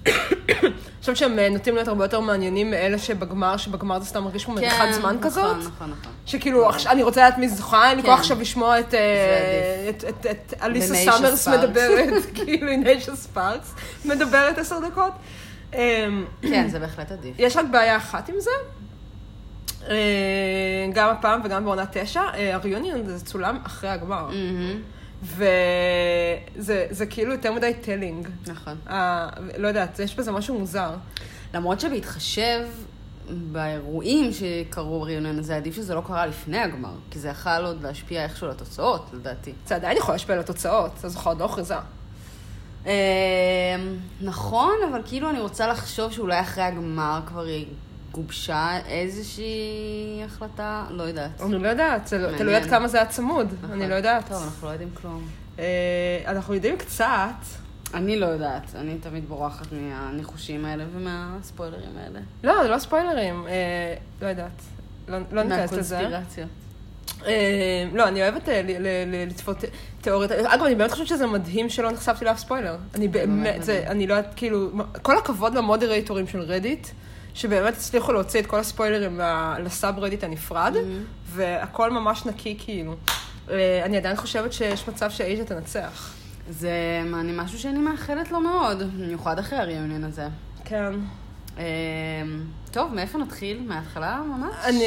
אני 0.07 0.71
חושבת 0.99 1.17
שהם 1.17 1.39
נוטים 1.39 1.75
להיות 1.75 1.87
הרבה 1.87 2.05
יותר 2.05 2.19
מעניינים 2.19 2.71
מאלה 2.71 2.97
שבגמר, 2.97 3.57
שבגמר 3.57 3.99
זה 3.99 4.05
סתם 4.05 4.23
מרגיש 4.23 4.45
כמו 4.45 4.53
מריחת 4.55 4.77
כן, 4.85 4.91
זמן 4.91 5.09
נכון, 5.09 5.21
כזאת. 5.23 5.57
נכון, 5.57 5.91
נכון. 5.99 6.11
שכאילו, 6.25 6.69
עכשיו- 6.69 6.91
אני 6.91 7.03
רוצה 7.03 7.27
לדעת 7.27 7.37
מי 7.39 7.49
זוכה, 7.49 7.89
אין 7.89 7.97
לי 7.97 8.03
כן. 8.03 8.09
כוח 8.09 8.19
עכשיו 8.19 8.41
לשמוע 8.41 8.79
את, 8.79 8.93
אליסה 10.61 10.95
סאמרס. 10.95 11.47
מדברת, 11.47 12.23
כאילו, 12.35 12.71
עם 12.71 12.83
ניישה 12.83 13.15
ספארקס, 13.15 13.75
מדברת 14.05 14.57
עשר 14.57 14.79
דקות. 14.79 15.11
אמ, 15.73 16.25
כן, 16.41 16.67
זה 16.67 16.79
בהחלט 16.79 17.11
עדיף. 17.11 17.35
יש 17.39 17.57
רק 17.57 17.65
בעיה 17.71 17.97
אחת 17.97 18.29
עם 18.29 18.35
זה, 18.39 18.51
אה, 19.89 20.87
גם 20.93 21.09
הפעם 21.09 21.41
וגם 21.43 21.65
בעונה 21.65 21.83
תשע, 21.91 22.21
אה, 22.33 22.55
ה 22.55 22.62
reunion 22.62 23.05
זה 23.05 23.25
צולם 23.25 23.59
אחרי 23.63 23.89
הגמר, 23.89 24.29
וזה 25.23 26.87
זה 26.89 27.05
כאילו 27.05 27.31
יותר 27.31 27.51
מדי 27.51 27.73
telling. 27.81 28.27
נכון. 28.47 28.75
אה, 28.89 29.29
לא 29.57 29.67
יודעת, 29.67 29.99
יש 29.99 30.15
בזה 30.15 30.31
משהו 30.31 30.59
מוזר. 30.59 30.95
למרות 31.53 31.79
שבהתחשב 31.79 32.67
באירועים 33.29 34.31
שקרו 34.33 34.99
ב 34.99 35.03
reunion 35.03 35.25
הזה, 35.25 35.55
עדיף 35.55 35.75
שזה 35.75 35.95
לא 35.95 36.01
קרה 36.07 36.25
לפני 36.25 36.57
הגמר, 36.57 36.93
כי 37.11 37.19
זה 37.19 37.29
יכל 37.29 37.65
עוד 37.65 37.83
להשפיע 37.83 38.23
איכשהו 38.23 38.45
על 38.45 38.51
התוצאות, 38.51 39.09
לדעתי. 39.13 39.53
זה 39.65 39.75
עדיין 39.75 39.97
יכול 39.97 40.13
להשפיע 40.13 40.35
על 40.35 40.41
התוצאות, 40.41 40.91
הזוכה 41.03 41.29
עוד 41.29 41.39
לא 41.39 41.43
הוכרזה. 41.43 41.75
אה, 42.87 42.93
נכון, 44.21 44.73
אבל 44.91 45.01
כאילו 45.05 45.29
אני 45.29 45.39
רוצה 45.39 45.67
לחשוב 45.67 46.11
שאולי 46.11 46.39
אחרי 46.39 46.63
הגמר 46.63 47.19
כבר 47.25 47.45
גובשה 48.11 48.79
איזושהי 48.85 50.21
החלטה, 50.25 50.85
לא 50.89 51.03
יודעת. 51.03 51.41
אני 51.41 51.59
לא 51.59 51.67
יודעת, 51.67 52.11
לא-. 52.11 52.37
תלוי 52.37 52.55
עד 52.55 52.65
כמה 52.65 52.87
זה 52.87 52.97
היה 52.97 53.05
צמוד, 53.05 53.53
נכון. 53.63 53.81
אני 53.81 53.89
לא 53.89 53.95
יודעת. 53.95 54.27
טוב, 54.27 54.43
אנחנו 54.43 54.67
לא 54.67 54.71
יודעים 54.71 54.89
כלום. 55.01 55.27
אה, 55.59 55.65
אנחנו 56.27 56.53
יודעים 56.53 56.77
קצת, 56.77 57.35
אני 57.93 58.19
לא 58.19 58.25
יודעת, 58.25 58.75
אני 58.75 58.97
תמיד 58.97 59.29
בורחת 59.29 59.67
מהניחושים 59.71 60.65
האלה 60.65 60.83
ומהספוילרים 60.93 61.97
האלה. 61.97 62.19
לא, 62.43 62.63
זה 62.63 62.69
לא 62.69 62.79
ספוילרים, 62.79 63.47
אה, 63.47 63.95
לא 64.21 64.27
יודעת. 64.27 64.61
לא 65.07 65.17
לא 65.31 65.43
ניכנס 65.43 65.71
לזה. 65.73 65.95
מהקונספירציות. 65.95 66.49
אה, 67.25 67.85
לא, 67.93 68.07
אני 68.07 68.21
אוהבת 68.21 68.49
אה, 68.49 68.61
לצפות 69.27 69.57
תיאוריות. 70.01 70.31
אגב, 70.31 70.63
אני 70.63 70.75
באמת 70.75 70.91
חושבת 70.91 71.07
שזה 71.07 71.27
מדהים 71.27 71.69
שלא 71.69 71.91
נחשפתי 71.91 72.25
לאף 72.25 72.37
ספוילר. 72.37 72.77
אני 72.95 73.07
באמת, 73.07 73.63
זה. 73.63 73.83
אני 73.87 74.07
לא 74.07 74.13
יודעת, 74.13 74.33
כאילו, 74.35 74.71
כל 75.01 75.17
הכבוד 75.17 75.55
למודרטורים 75.55 76.27
של 76.27 76.39
רדיט, 76.39 76.87
שבאמת 77.33 77.73
הצליחו 77.73 78.13
להוציא 78.13 78.39
את 78.39 78.45
כל 78.45 78.59
הספוילרים 78.59 79.19
לסאב 79.63 79.99
רדיט 79.99 80.23
הנפרד, 80.23 80.75
והכל 81.25 81.91
ממש 81.91 82.25
נקי, 82.25 82.57
כאילו. 82.59 82.95
אה, 83.49 83.81
אני 83.85 83.97
עדיין 83.97 84.15
חושבת 84.15 84.53
שיש 84.53 84.87
מצב 84.87 85.09
שאייז'ה 85.09 85.43
תנצח. 85.43 86.13
זה 86.49 86.71
אני 87.19 87.31
משהו 87.35 87.59
שאני 87.59 87.79
מאחלת 87.79 88.31
לו 88.31 88.39
מאוד, 88.39 88.83
במיוחד 88.93 89.39
אחרי 89.39 89.59
הריאיון 89.59 90.03
הזה. 90.03 90.27
כן. 90.65 90.93
טוב, 92.77 92.93
מאיפה 92.93 93.17
נתחיל? 93.17 93.63
מההתחלה 93.67 94.21
ממש? 94.27 94.55
אני, 94.63 94.83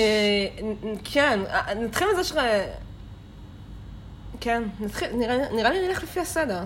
כן, 1.04 1.40
נתחיל 1.76 2.06
מזה 2.12 2.24
ש... 2.24 2.32
כן, 4.40 4.62
נתחיל, 4.80 5.08
נראה, 5.12 5.36
נראה 5.52 5.70
לי 5.70 5.88
נלך 5.88 6.02
לפי 6.02 6.20
הסדר. 6.20 6.60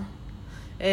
אה, 0.80 0.86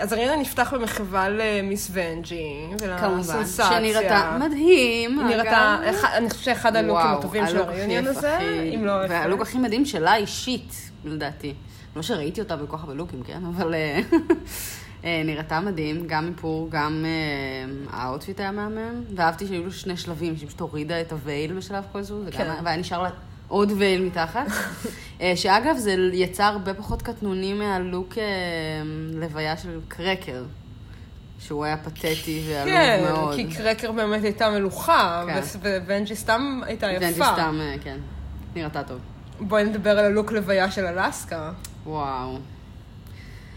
אז 0.00 0.12
ה 0.12 0.15
reunion 0.15 0.40
נפתח 0.40 0.74
במחווה 0.74 1.28
למיס 1.28 1.90
ונג'י, 1.92 2.66
כמובן, 2.78 3.14
ולסנסציה. 3.14 3.66
שנראתה 3.66 4.38
מדהים. 4.40 5.18
היא 5.18 5.36
נראתה, 5.36 5.78
אני 6.16 6.30
חושבת 6.30 6.44
שאחד 6.44 6.76
הלוקים 6.76 7.06
הטובים 7.06 7.46
של 7.46 7.62
הכי 7.62 7.98
הזה, 7.98 8.38
אם 8.74 8.84
לא... 8.84 8.92
והלוק 9.08 9.40
הכי 9.40 9.58
מדהים 9.58 9.84
שלה 9.84 10.16
אישית, 10.16 10.90
לדעתי. 11.04 11.54
לא 11.96 12.02
שראיתי 12.02 12.40
אותה 12.40 12.56
בכל 12.56 12.84
כך 12.84 12.95
הרבה 12.95 13.06
לוקים, 13.06 13.22
כן? 13.22 13.40
אבל 13.56 13.74
אה, 13.74 14.00
נראתה 15.04 15.60
מדהים, 15.60 16.06
גם 16.06 16.28
איפור, 16.28 16.68
גם 16.70 17.04
אה, 17.04 17.98
ה 17.98 18.04
outfit 18.04 18.40
היה 18.40 18.52
מהמם. 18.52 19.04
ואהבתי 19.14 19.46
שהיו 19.46 19.64
לו 19.64 19.72
שני 19.72 19.96
שלבים, 19.96 20.36
שהיא 20.36 20.48
פשוט 20.48 20.60
הורידה 20.60 21.00
את 21.00 21.12
ה 21.12 21.20
veil 21.20 21.52
בשלב 21.52 21.84
כלשהו, 21.92 22.24
כן. 22.30 22.50
והיה 22.64 22.76
נשאר 22.76 23.02
לה 23.02 23.10
עוד 23.48 23.72
וייל 23.78 24.04
מתחת. 24.04 24.46
אה, 25.20 25.32
שאגב, 25.36 25.76
זה 25.76 25.96
יצא 26.12 26.44
הרבה 26.44 26.74
פחות 26.74 27.02
קטנוני 27.02 27.52
מהלוק 27.52 28.18
אה, 28.18 28.24
לוויה 29.14 29.56
של 29.56 29.80
קרקר. 29.88 30.44
שהוא 31.46 31.64
היה 31.64 31.76
פתטי 31.76 32.42
ועלוב 32.48 32.74
כן, 32.74 33.04
מאוד. 33.04 33.36
כי 33.36 33.54
קרקר 33.54 33.92
באמת 33.92 34.24
הייתה 34.24 34.50
מלוכה, 34.50 35.24
כן. 35.26 35.68
וונג'י 35.86 36.16
סתם 36.16 36.60
הייתה 36.66 36.92
יפה. 36.92 37.24
סתם, 37.32 37.58
אה, 37.60 37.74
כן. 37.84 37.98
נראתה 38.54 38.82
טוב. 38.82 38.98
בואי 39.40 39.64
נדבר 39.64 39.90
על 39.90 40.04
הלוק 40.04 40.32
לוויה 40.32 40.70
של 40.70 40.86
אלסקה, 40.86 41.52
וואו. 41.86 42.38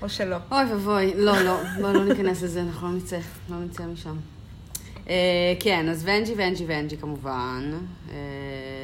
או 0.02 0.10
שלא. 0.10 0.38
אוי 0.52 0.66
ואבוי, 0.72 1.14
לא, 1.16 1.42
לא, 1.42 1.58
בואי 1.82 1.94
לא 1.94 2.06
ניכנס 2.06 2.44
לזה, 2.44 2.62
אנחנו 2.62 2.88
לא 2.88 2.94
נצא, 2.94 3.18
לא 3.50 3.60
נצא 3.60 3.86
משם. 3.86 4.18
אה, 5.10 5.54
כן, 5.60 5.90
אז 5.90 6.04
ונג'י, 6.06 6.34
ונג'י, 6.38 6.66
ונג'י 6.68 6.98
כמובן. 6.98 7.72
אה, 8.10 8.16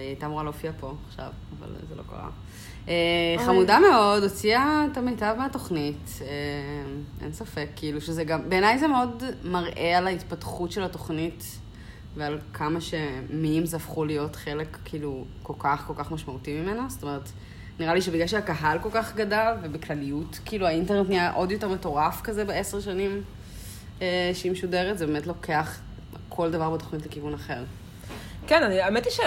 היא 0.02 0.08
הייתה 0.08 0.26
אמורה 0.26 0.44
להופיע 0.44 0.72
פה 0.80 0.94
עכשיו, 1.08 1.30
אבל 1.60 1.70
זה 1.90 1.96
לא 1.96 2.04
קרה. 2.10 2.30
אה. 2.88 3.46
חמודה 3.46 3.80
מאוד, 3.80 4.24
הוציאה 4.24 4.86
את 4.92 4.98
המיטב 4.98 5.36
מהתוכנית, 5.38 6.20
אין 7.22 7.34
ספק, 7.34 7.68
כאילו 7.76 8.02
שזה 8.02 8.24
גם, 8.24 8.50
בעיניי 8.50 8.80
זה 8.80 8.88
מאוד 8.88 9.24
מראה 9.44 9.98
על 9.98 10.08
ההתפתחות 10.08 10.72
של 10.72 10.84
התוכנית 10.84 11.44
ועל 12.16 12.40
כמה 12.54 12.80
שמימס 12.82 13.74
הפכו 13.74 14.06
להיות 14.06 14.36
חלק 14.36 14.78
כאילו 14.86 15.26
כל 15.44 15.54
כך 15.60 15.84
כל 15.88 15.94
כך 15.98 16.12
משמעותי 16.12 16.62
ממנה, 16.62 16.86
זאת 16.90 17.04
אומרת, 17.04 17.30
נראה 17.80 17.94
לי 17.94 18.02
שבגלל 18.02 18.28
שהקהל 18.28 18.80
כל 18.80 18.90
כך 18.92 19.16
גדל, 19.16 19.54
ובכלליות, 19.62 20.40
כאילו 20.46 20.68
האינטרנט 20.68 21.10
נהיה 21.10 21.32
עוד 21.32 21.52
יותר 21.52 21.70
מטורף 21.70 22.22
כזה 22.22 22.46
בעשר 22.46 22.80
שנים 22.80 23.22
אה, 24.02 24.32
שהיא 24.34 24.52
משודרת, 24.52 24.98
זה 24.98 25.08
באמת 25.08 25.28
לוקח 25.28 25.80
כל 26.30 26.52
דבר 26.52 26.70
בתוכנית 26.70 27.06
לכיוון 27.06 27.34
אחר. 27.34 27.64
כן, 28.48 28.64
אני, 28.64 28.82
האמת 28.82 29.06
היא 29.06 29.14
ש... 29.14 29.20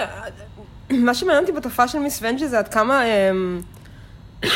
מה 1.05 1.13
שמעניין 1.13 1.43
אותי 1.43 1.51
בתופעה 1.51 1.87
של 1.87 1.99
מיס 1.99 2.19
ונג'י 2.21 2.47
זה 2.47 2.59
עד 2.59 2.67
כמה, 2.67 3.03
אמ, 3.05 3.61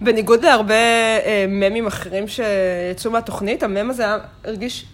בניגוד 0.00 0.44
להרבה 0.44 0.74
אה, 0.74 1.44
ממים 1.48 1.86
אחרים 1.86 2.24
שיצאו 2.28 3.10
מהתוכנית, 3.10 3.62
המם 3.62 3.90
הזה 3.90 4.04
היה, 4.04 4.18
הרגיש 4.44 4.86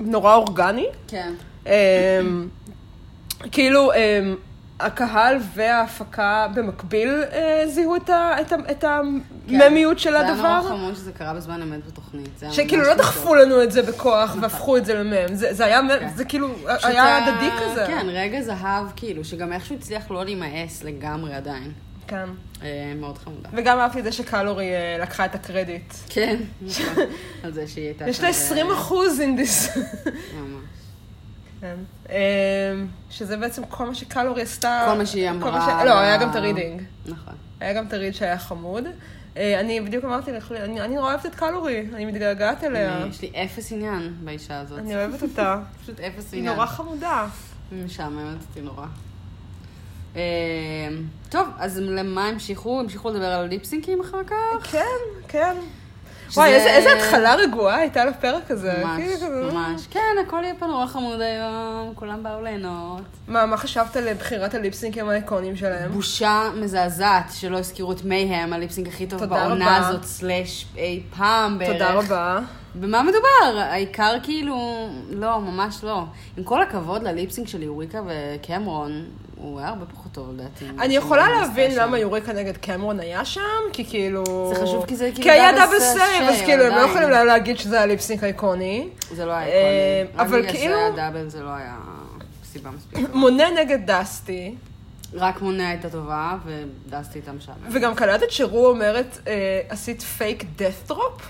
נורא 0.00 0.34
אורגני. 0.34 0.86
כן. 1.08 1.32
אמ, 1.66 2.48
כאילו, 3.52 3.92
אמ, 3.92 4.36
הקהל 4.80 5.36
וההפקה 5.54 6.46
במקביל 6.54 7.24
אה, 7.32 7.62
זיהו 7.66 7.96
את, 7.96 8.10
ה, 8.10 8.40
את, 8.40 8.52
ה, 8.52 8.56
את 8.70 8.84
הממיות 8.84 9.98
של 9.98 10.10
כן. 10.10 10.16
זה 10.16 10.24
היה 10.24 10.32
הדבר. 10.32 10.60
נורא 10.60 10.68
חמוד 10.68 10.94
שזה 10.94 11.12
קרה 11.12 11.34
בזמן 11.34 11.62
אמת 11.62 11.86
בתוכנית. 11.86 12.38
זה 12.38 12.52
שכאילו 12.52 12.82
לא. 12.82 12.94
דחפו 12.94 13.34
לנו 13.34 13.62
את 13.62 13.72
זה 13.72 13.82
בכוח 13.82 14.36
והפכו 14.40 14.76
את 14.76 14.84
זה 14.84 14.94
למם. 14.94 15.34
זה, 15.34 15.54
זה 15.54 15.64
היה, 15.64 15.80
כן. 16.00 16.08
זה 16.14 16.24
כאילו, 16.24 16.48
היה 16.82 17.26
הדדי 17.26 17.50
כזה. 17.60 17.84
כן, 17.86 18.06
רגע 18.08 18.42
זהב, 18.42 18.86
כאילו, 18.96 19.24
שגם 19.24 19.52
איכשהו 19.52 19.76
הצליח 19.76 20.10
לא 20.10 20.24
להימאס 20.24 20.84
לגמרי 20.84 21.34
עדיין. 21.34 21.72
כן. 22.06 22.28
אה, 22.62 22.92
מאוד 22.96 23.18
חמודה. 23.18 23.48
וגם 23.52 23.78
אהבתי 23.78 23.98
את 23.98 24.04
זה 24.04 24.12
שקלורי 24.12 24.74
אה, 24.74 24.98
לקחה 25.02 25.24
את 25.24 25.34
הקרדיט. 25.34 25.94
כן, 26.08 26.36
נכון. 26.62 27.04
על 27.44 27.52
זה 27.52 27.68
שהיא 27.68 27.84
הייתה... 27.84 28.08
יש 28.08 28.20
לה 28.20 28.32
שם, 28.32 28.40
20 28.40 28.70
אחוז 28.70 29.20
אינדיס. 29.20 29.76
אה, 29.76 29.82
ממש. 30.34 30.77
כן. 31.60 31.74
אמ, 32.08 32.14
שזה 33.10 33.36
בעצם 33.36 33.62
כל 33.66 33.86
מה 33.86 33.94
שקלורי 33.94 34.42
עשתה. 34.42 34.86
כל 34.92 34.98
מה 34.98 35.06
שהיא 35.06 35.30
אמרה. 35.30 35.80
ש- 35.82 35.86
לא, 35.86 35.98
היה 35.98 36.16
גם 36.16 36.30
את 36.30 36.36
הרידינג. 36.36 36.82
נכון. 37.06 37.34
היה 37.60 37.72
גם 37.72 37.86
את 37.86 37.92
הריד 37.92 38.14
שהיה 38.14 38.38
חמוד. 38.38 38.84
אה, 39.36 39.60
אני 39.60 39.80
בדיוק 39.80 40.04
אמרתי 40.04 40.32
לך, 40.32 40.52
אני 40.52 40.80
אני 40.80 40.94
נורא 40.94 41.10
אוהבת 41.10 41.26
את 41.26 41.34
קלורי, 41.34 41.86
אני 41.94 42.04
מתגעגעת 42.04 42.64
אליה. 42.64 42.96
אני- 43.02 43.10
יש 43.10 43.22
לי 43.22 43.32
אפס 43.44 43.72
עניין 43.72 44.14
באישה 44.24 44.60
הזאת. 44.60 44.78
אני 44.78 44.94
אוהבת 44.96 45.22
אותה. 45.22 45.60
פשוט 45.82 46.00
אפס 46.00 46.32
היא 46.32 46.38
עניין. 46.40 46.54
נורא 46.54 46.66
חמודה. 46.66 47.26
היא 47.70 47.84
משעממת 47.84 48.36
אותי 48.48 48.60
נורא. 48.60 48.86
אה, 50.16 50.20
טוב, 51.28 51.48
אז 51.58 51.78
למה 51.78 52.26
המשיכו? 52.28 52.80
המשיכו 52.80 53.10
לדבר 53.10 53.26
על 53.26 53.46
ליפסינקים 53.46 54.00
אחר 54.00 54.24
כך? 54.26 54.70
כן, 54.72 54.84
כן. 55.28 55.56
וואי, 56.36 56.54
איזה- 56.54 56.70
איזה 56.70 56.88
התחלה 56.96 57.34
רגועה 57.34 57.76
הייתה 57.76 58.04
לפרק 58.04 58.50
הזה. 58.50 58.72
ממש, 58.84 59.00
כאילו 59.02 59.52
ממש. 59.52 59.86
כן, 59.90 60.00
הכל 60.26 60.40
יהיה 60.42 60.54
פה 60.58 60.66
נורא 60.66 60.86
חמוד 60.86 61.20
היום, 61.20 61.92
כולם 61.94 62.22
באו 62.22 62.42
ליהנות. 62.42 63.02
מה, 63.28 63.46
מה 63.46 63.56
חשבת 63.56 63.96
על 63.96 64.14
בחירת 64.14 64.54
הליפסינקים 64.54 65.08
האיקוניים 65.08 65.56
שלהם? 65.56 65.90
בושה 65.92 66.42
מזעזעת 66.54 67.24
שלא 67.34 67.58
הזכירו 67.58 67.92
את 67.92 68.04
מייהם, 68.04 68.52
ה 68.52 68.57
lip 68.57 68.70
sync 68.70 68.88
הכי 68.88 69.06
טוב 69.06 69.24
בעונה. 69.24 69.88
הזאת, 69.88 70.04
slash 70.04 70.66
אי 70.76 71.02
פעם 71.16 71.58
בערך. 71.58 71.72
תודה 71.72 71.92
רבה. 71.92 72.38
במה 72.74 73.02
מדובר? 73.02 73.58
העיקר 73.60 74.14
כאילו, 74.22 74.88
לא, 75.10 75.40
ממש 75.40 75.84
לא. 75.84 76.02
עם 76.36 76.44
כל 76.44 76.62
הכבוד 76.62 77.02
ל 77.02 77.08
lip 77.08 77.24
sync 77.24 77.46
של 77.48 77.62
יוריקה 77.62 78.00
וקמרון, 78.06 79.04
הוא 79.40 79.58
היה 79.58 79.68
הרבה 79.68 79.84
פחות 79.86 80.12
טוב 80.12 80.32
לדעתי. 80.34 80.64
אני 80.80 80.96
יכולה 80.96 81.28
להבין 81.30 81.74
למה. 81.74 81.98
יוריקה 81.98 82.32
נגד 82.32 82.56
קמרון 82.56 83.00
היה 83.00 83.24
שם, 83.24 83.40
כי 83.72 83.84
כאילו... 83.84 84.24
זה 84.54 84.62
חשוב 84.62 84.86
כי 84.86 84.96
זה 84.96 85.04
כאילו 85.10 85.22
כי 85.22 85.30
היה 85.30 85.52
double 85.52 85.80
save, 85.80 86.22
אז 86.28 86.40
כאילו 86.44 86.64
הם 86.64 86.74
לא. 86.74 86.80
יכולים 86.80 87.10
לה- 87.10 87.24
להגיד 87.24 87.58
שזה 87.58 87.80
ה 87.80 87.85
lip 87.85 88.01
sync 88.01 88.22
האיקוני. 88.24 88.88
זה 89.10 89.24
לא 89.26 89.32
היה 89.32 89.46
אה, 89.48 90.02
איקוני. 90.06 90.22
אבל 90.28 90.50
כאילו- 90.52 90.74
היה 90.76 90.90
דאבל 90.90 91.28
זה 91.28 91.42
לא 91.42 91.50
היה 91.50 91.76
סיבה 92.52 92.70
מספיק. 92.70 93.08
מונה 93.14 93.44
נגד 93.50 93.90
דסטי, 93.90 94.54
רק 95.14 95.42
מונה 95.42 95.68
הייתה 95.68 95.90
טובה, 95.90 96.36
ודסתי 96.46 97.18
איתה 97.18 97.32
משעמם. 97.32 97.56
וגם 97.72 97.94
קלטת 97.94 98.30
שרו 98.30 98.66
אומרת, 98.66 99.18
אה, 99.26 99.32
עשית 99.68 100.02
פייק 100.02 100.44
death 100.58 100.90
drop? 100.90 101.22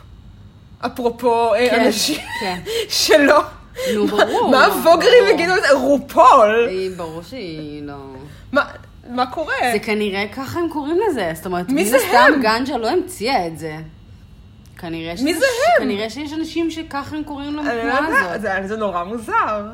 אפרופו 0.87 1.55
אה, 1.55 1.69
כן, 1.71 1.81
אנשים 1.87 2.21
כן. 2.41 2.61
שלא. 2.89 3.41
נו, 3.95 4.07
ברור. 4.07 4.51
מה 4.51 4.67
הווגרים. 4.67 5.25
יגידו 5.35 5.53
את 5.57 5.63
זה? 5.63 5.73
רופול. 5.73 6.67
היא, 6.69 6.91
ברור 6.97 7.23
שהיא 7.23 7.83
לא... 7.83 7.95
מה- 8.53 8.71
מה 9.11 9.27
קורה? 9.27 9.55
זה 9.73 9.79
כנראה 9.79 10.25
ככה 10.37 10.59
הם 10.61 10.69
קוראים 10.69 10.99
לזה, 11.11 11.33
זאת 11.35 11.47
אומרת, 11.47 11.69
מי 11.69 11.83
מן 11.85 11.89
זה 11.89 11.97
הסתם 11.97 12.33
הם? 12.35 12.43
גנג'ה 12.43 12.79
לא 12.79 12.91
המציאה 12.91 13.47
את 13.47 13.59
זה. 13.59 13.77
כנראה 14.79 15.13
מי 15.13 15.17
שזה- 15.19 15.41
זה 15.41 15.47
הם? 15.79 15.83
כנראה 15.85 16.11
שיש 16.11 16.33
אנשים 16.33 16.71
שככה 16.71 17.17
הם 17.17 17.25
קוראים 17.25 17.57
לא 17.57 17.61
יודעת, 17.61 18.03
הזאת. 18.09 18.41
זה- 18.41 18.61
זה 18.69 18.77
נורא 18.77 19.05
מוזר. 19.05 19.67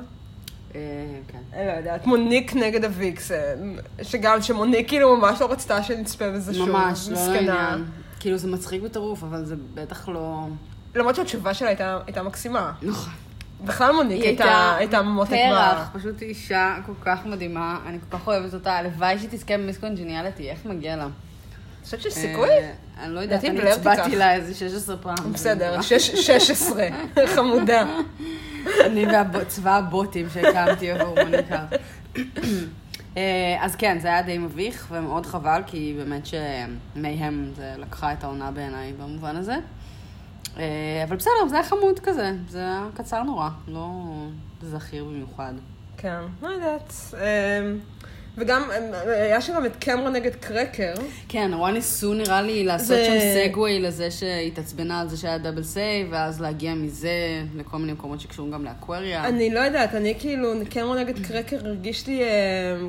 אה, 0.75 0.81
כן. 1.29 1.39
אני 1.53 1.67
לא 1.67 1.73
יודעת, 1.73 2.07
מוניק 2.07 2.55
נגד 2.55 2.85
הוויקסן, 2.85 3.77
שגם 4.03 4.43
שמוניק 4.43 4.89
כאילו 4.89 5.17
ממש 5.17 5.41
לא 5.41 5.53
רצתה 5.53 5.83
שנצפה 5.83 6.31
בזה 6.31 6.55
שוב, 6.55 6.69
ממש, 6.71 7.09
לא. 7.09 7.33
לעניין. 7.33 7.85
כאילו 8.21 8.39
זה 8.39 8.49
מצחיק 8.49 8.83
בטירוף, 8.83 9.23
אבל 9.23 9.45
זה 9.45 9.55
בטח 9.75 10.09
לא... 10.09 10.47
למרות 10.95 11.17
שהתשובה 11.17 11.55
שלה 11.55 11.69
הייתה, 11.69 11.99
הייתה 12.07 12.23
מקסימה. 12.23 12.73
נכון. 12.83 13.13
בכלל 13.65 13.93
מוניק 13.93 14.21
היא 14.21 14.29
הייתה 14.29 14.77
הייתה 14.79 15.03
מותק 15.03 15.31
פרח, 15.51 15.91
פשוט 15.99 16.23
אישה 16.23 16.77
כל 16.87 16.93
כך 17.05 17.27
מדהימה, 17.27 17.79
אני 17.87 17.99
כל 18.11 18.19
כך 18.19 18.27
אוהבת 18.27 18.55
אותה, 18.55 18.73
הלוואי 18.73 19.19
שהיא 19.19 19.29
תזכה 19.33 19.59
במיס 19.59 19.79
קונג'יניאליטי, 19.79 20.51
איך 20.51 20.67
מגיע 20.67 20.97
לה? 20.97 21.07
חושבת 21.85 22.03
שיש 22.03 22.15
סיכוי? 22.15 22.49
אה, 22.49 22.71
אני 23.03 23.15
לא 23.15 23.21
יודעת, 23.21 23.45
אני 23.45 23.71
הצבעתי. 23.71 24.17
לה 24.17 24.35
איזה 24.35 24.55
16 24.55 24.97
פעם. 24.97 25.33
בסדר, 25.33 25.81
שש- 25.83 26.27
16, 26.27 26.87
חמודה. 27.35 27.87
אני 28.87 29.07
וצבא 29.33 29.77
הבוטים 29.77 30.27
שהקמתי 30.35 30.91
עבור 30.91 31.15
מוניקה. 31.25 31.65
אה, 33.17 33.57
אז 33.61 33.77
כן, 33.77 33.99
זה 34.01 34.09
היה 34.09 34.23
די 34.23 34.39
מביך 34.39 34.87
ומאוד 34.91 35.27
חבל, 35.27 35.63
כי 35.67 35.95
באמת 35.99 36.27
שמייהם 36.27 37.53
זה 37.57 37.75
לקחה 37.79 38.13
את 38.13 38.25
העונה 38.25 38.51
בעיניי 38.51 38.93
במובן 38.93 39.37
הזה. 39.37 39.57
אה, 40.59 40.65
אבל 41.09 41.17
בסדר, 41.17 41.49
זה 41.49 41.55
היה 41.55 41.65
חמוד 41.65 42.01
כזה, 42.01 42.33
זה 42.49 42.59
היה 42.59 42.87
קצר 42.95 43.23
נורא, 43.23 43.49
לא 43.69 43.89
זכיר 44.63 45.05
במיוחד. 45.05 45.53
כן, 45.97 46.21
לא 46.43 46.49
יודעת. 46.49 46.93
אמ, 47.15 47.79
וגם, 48.39 48.63
אמ, 48.63 48.83
היה 49.07 49.41
שם 49.41 49.53
גם 49.55 49.67
את 49.67 49.77
קמרון 49.77 50.11
נגד 50.11 50.35
קרקר. 50.35 50.95
כן, 51.29 51.51
נורא 51.51 51.71
ניסו 51.71 52.15
נראה 52.15 52.43
לי 52.43 52.65
לעשות 52.65 52.87
זה- 52.89 53.05
שם 53.05 53.49
segue 53.51 53.81
לזה 53.81 54.11
שהתעצבנה 54.11 55.01
על 55.01 55.09
זה 55.09 55.17
שהיה 55.17 55.39
double 55.39 55.63
save, 55.63 56.07
ואז 56.11 56.41
להגיע 56.41 56.75
מזה 56.75 57.11
לכל 57.57 57.77
מיני 57.79 57.93
מקומות 57.93 58.21
שקשורים 58.21 58.53
גם 58.53 58.65
לאקווריה. 58.65 59.25
אני 59.29 59.55
לא 59.55 59.61
יודעת, 59.61 59.95
אני 59.95 60.15
כאילו, 60.19 60.53
קמרון 60.71 61.01
נגד 61.05 61.27
קרקר 61.27 61.57
הרגיש 61.67 62.07
לי 62.07 62.23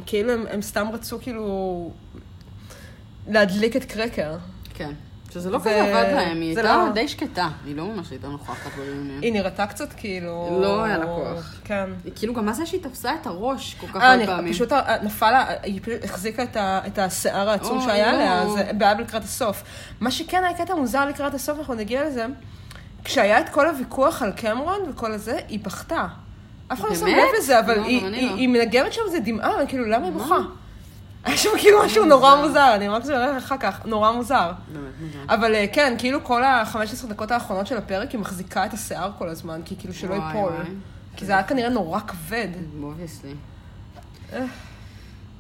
כאילו 0.06 0.32
הם, 0.34 0.46
הם 0.50 0.62
סתם 0.62 0.88
רצו 0.94 1.20
כאילו 1.20 1.92
להדליק 3.28 3.76
את 3.76 3.86
קרקר. 3.86 4.36
כן. 4.74 4.92
שזה 5.36 5.50
לא 5.50 5.60
זה- 5.60 5.70
כזה 5.70 5.84
עבד 5.84 6.14
להם, 6.16 6.42
היא 6.42 6.58
הייתה 6.58 6.64
לא- 6.86 6.92
די 6.94 7.08
שקטה, 7.08 7.48
היא 7.66 7.76
לא 7.76 7.86
ממש 7.86 8.10
הייתה 8.12 8.28
נוכחת 8.28 8.72
ב 8.78 8.83
reunion. 8.83 9.22
היא 9.22 9.34
נראתה 9.34 9.66
קצת 9.68 9.94
כאילו... 9.98 10.60
לא 10.62 10.84
היה 10.84 10.98
לה 10.98 11.06
כוח. 11.06 11.56
כן. 11.64 11.90
היא 12.06 12.12
כאילו 12.16 12.34
גם 12.34 12.46
מה 12.46 12.54
זה 12.54 12.66
שהיא 12.66 12.82
תפסה 12.84 13.12
את 13.22 13.28
הראש 13.28 13.76
כל 13.82 13.88
כך 13.88 13.96
אה, 13.96 14.12
הרבה 14.14 14.26
פעמים. 14.26 14.54
פשוט 14.54 14.72
ה- 14.72 14.96
נפל 15.04 15.32
לה, 15.32 15.46
היא 15.64 15.82
פשוט 15.82 16.04
החזיקה 16.04 16.44
את, 16.44 16.56
ה, 16.58 16.80
את 16.88 17.00
השיער 17.00 17.50
העצום 17.50 17.78
אוי, 17.78 17.86
שהיה 17.86 18.12
לא. 18.12 18.18
עליה, 18.18 18.44
זה 18.54 18.86
היה 18.86 18.94
לקראת 18.94 19.24
הסוף. 19.24 19.64
מה 20.00 20.12
שכן 20.12 20.44
היה 20.44 20.58
קטע 20.58 20.76
מוזר 20.76 21.06
לקראת 21.06 21.34
הסוף, 21.34 21.60
אנחנו 21.60 21.74
נגיע 21.74 22.06
לזה, 22.06 22.26
כשהיה 23.04 23.40
את 23.42 23.50
כל 23.50 23.68
הוויכוח 23.68 24.22
על 24.22 24.32
קמרון 24.32 24.80
וכל 24.90 25.12
הזה, 25.12 25.40
היא 25.48 25.60
בכתה. 25.60 26.08
אף 26.74 26.80
אחד 26.82 26.90
לא 26.90 26.96
שם? 26.96 27.06
לב 27.06 27.16
לזה, 27.40 27.60
אבל 27.60 27.78
לא, 27.78 27.84
היא, 27.86 28.02
לא. 28.04 28.36
היא 28.36 28.50
מנגבת 28.50 28.94
שם 28.94 29.02
איזה 29.06 29.20
דמעה, 29.20 29.66
כאילו, 29.68 29.86
למה 29.86 30.06
היא 30.06 30.14
בוכה? 30.14 30.38
היה 31.26 31.38
שם 31.38 31.50
כאילו 31.58 31.80
משהו 31.86 32.06
נורא 32.06 32.36
מוזר, 32.36 32.72
אני 32.76 32.88
רק 32.88 33.06
אראה 33.06 33.38
אחר 33.38 33.58
כך, 33.60 33.86
נורא 33.86 34.12
מוזר. 34.12 34.52
באמת 34.74 34.92
מוזר. 35.02 35.34
אבל 35.34 35.56
אה, 35.56 35.66
כן, 35.74 35.96
כאילו 35.98 36.24
כל 36.24 36.44
ה-15 36.44 37.08
דקות 37.10 37.32
האחרונות 37.32 37.68
של 37.68 37.78
הפרק, 37.78 38.12
היא 38.12 38.20
מחזיקה 38.20 38.66
את 38.66 38.74
השיער 38.74 39.12
כל 39.18 39.30
הזמן, 39.30 39.62
כי 39.66 39.76
כאילו 39.80 39.94
שלא 39.94 40.14
ייפול. 40.14 40.54
כי 41.16 41.26
זה 41.26 41.32
היה 41.32 41.44
כנראה 41.44 41.70
נורא 41.70 42.00
כבד. 42.00 42.48
obviously. 42.84 43.34
אה. 44.34 44.46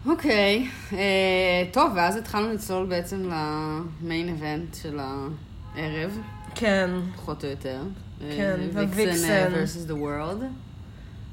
אוקיי, 0.05 0.69
אה, 0.93 1.63
טוב, 1.71 1.91
ואז 1.95 2.15
התחלנו 2.15 2.53
לצלול 2.53 2.85
בעצם 2.85 3.29
למיין 3.29 4.27
איבנט 4.27 4.75
של 4.75 4.99
הערב, 4.99 6.19
כן. 6.55 6.89
פחות 7.15 7.43
או 7.43 7.49
יותר. 7.49 7.81
כן, 8.19 8.55
ויקסן 8.59 8.79
הוויקסן. 8.79 9.53
versus 9.53 9.89
the 9.89 9.93
world. 9.93 10.43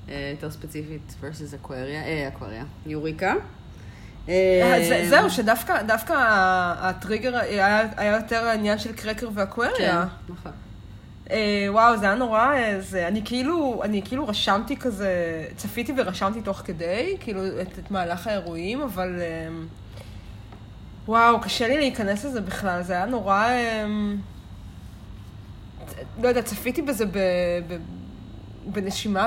יותר 0.09 0.51
ספציפית 0.51 1.15
versus 1.23 1.55
אקווריה, 1.55 2.05
אה, 2.05 2.29
אקווריה, 2.29 2.65
יוריקה. 2.87 3.35
אה, 4.29 4.81
זה- 4.89 4.97
אה, 4.97 5.09
זהו, 5.09 5.31
שדווקא 5.31 5.83
דווקא 5.83 6.15
הטריגר 6.79 7.37
היה 7.37 7.83
היה 7.97 8.17
יותר 8.17 8.45
העניין 8.47 8.79
של 8.79 8.93
קרקר 8.93 9.27
כן, 9.27 9.33
ואקווריה. 9.39 10.05
נכון. 10.29 10.53
אה, 11.31 11.67
וואו, 11.69 11.97
זה 11.97 12.07
היה 12.07 12.15
נורא, 12.15 12.55
זה, 12.81 13.09
אני 13.09 13.23
כאילו, 13.25 13.81
אני 13.85 14.03
כאילו 14.05 14.29
רשמתי 14.29 14.77
כזה, 14.77 15.11
צפיתי 15.57 15.93
ורשמתי 15.97 16.41
תוך 16.41 16.63
כדי, 16.65 17.17
כאילו, 17.21 17.47
את, 17.63 17.79
את 17.79 17.91
מהלך 17.91 18.27
האירועים, 18.27 18.81
אבל... 18.83 19.17
אה, 19.21 19.49
וואו, 21.09 21.41
קשה 21.41 21.69
לי 21.69 21.79
להיכנס 21.79 22.25
לזה 22.25 22.41
בכלל, 22.41 22.83
זה 22.83 22.93
היה 22.93 23.07
נורא... 23.07 23.45
אה, 23.49 23.85
לא 26.23 26.29
יודע, 26.29 26.43
צפיתי 26.43 26.83
בזה 26.83 27.07
ב, 27.07 27.19
ב, 27.69 27.77
בנשימה 28.67 29.27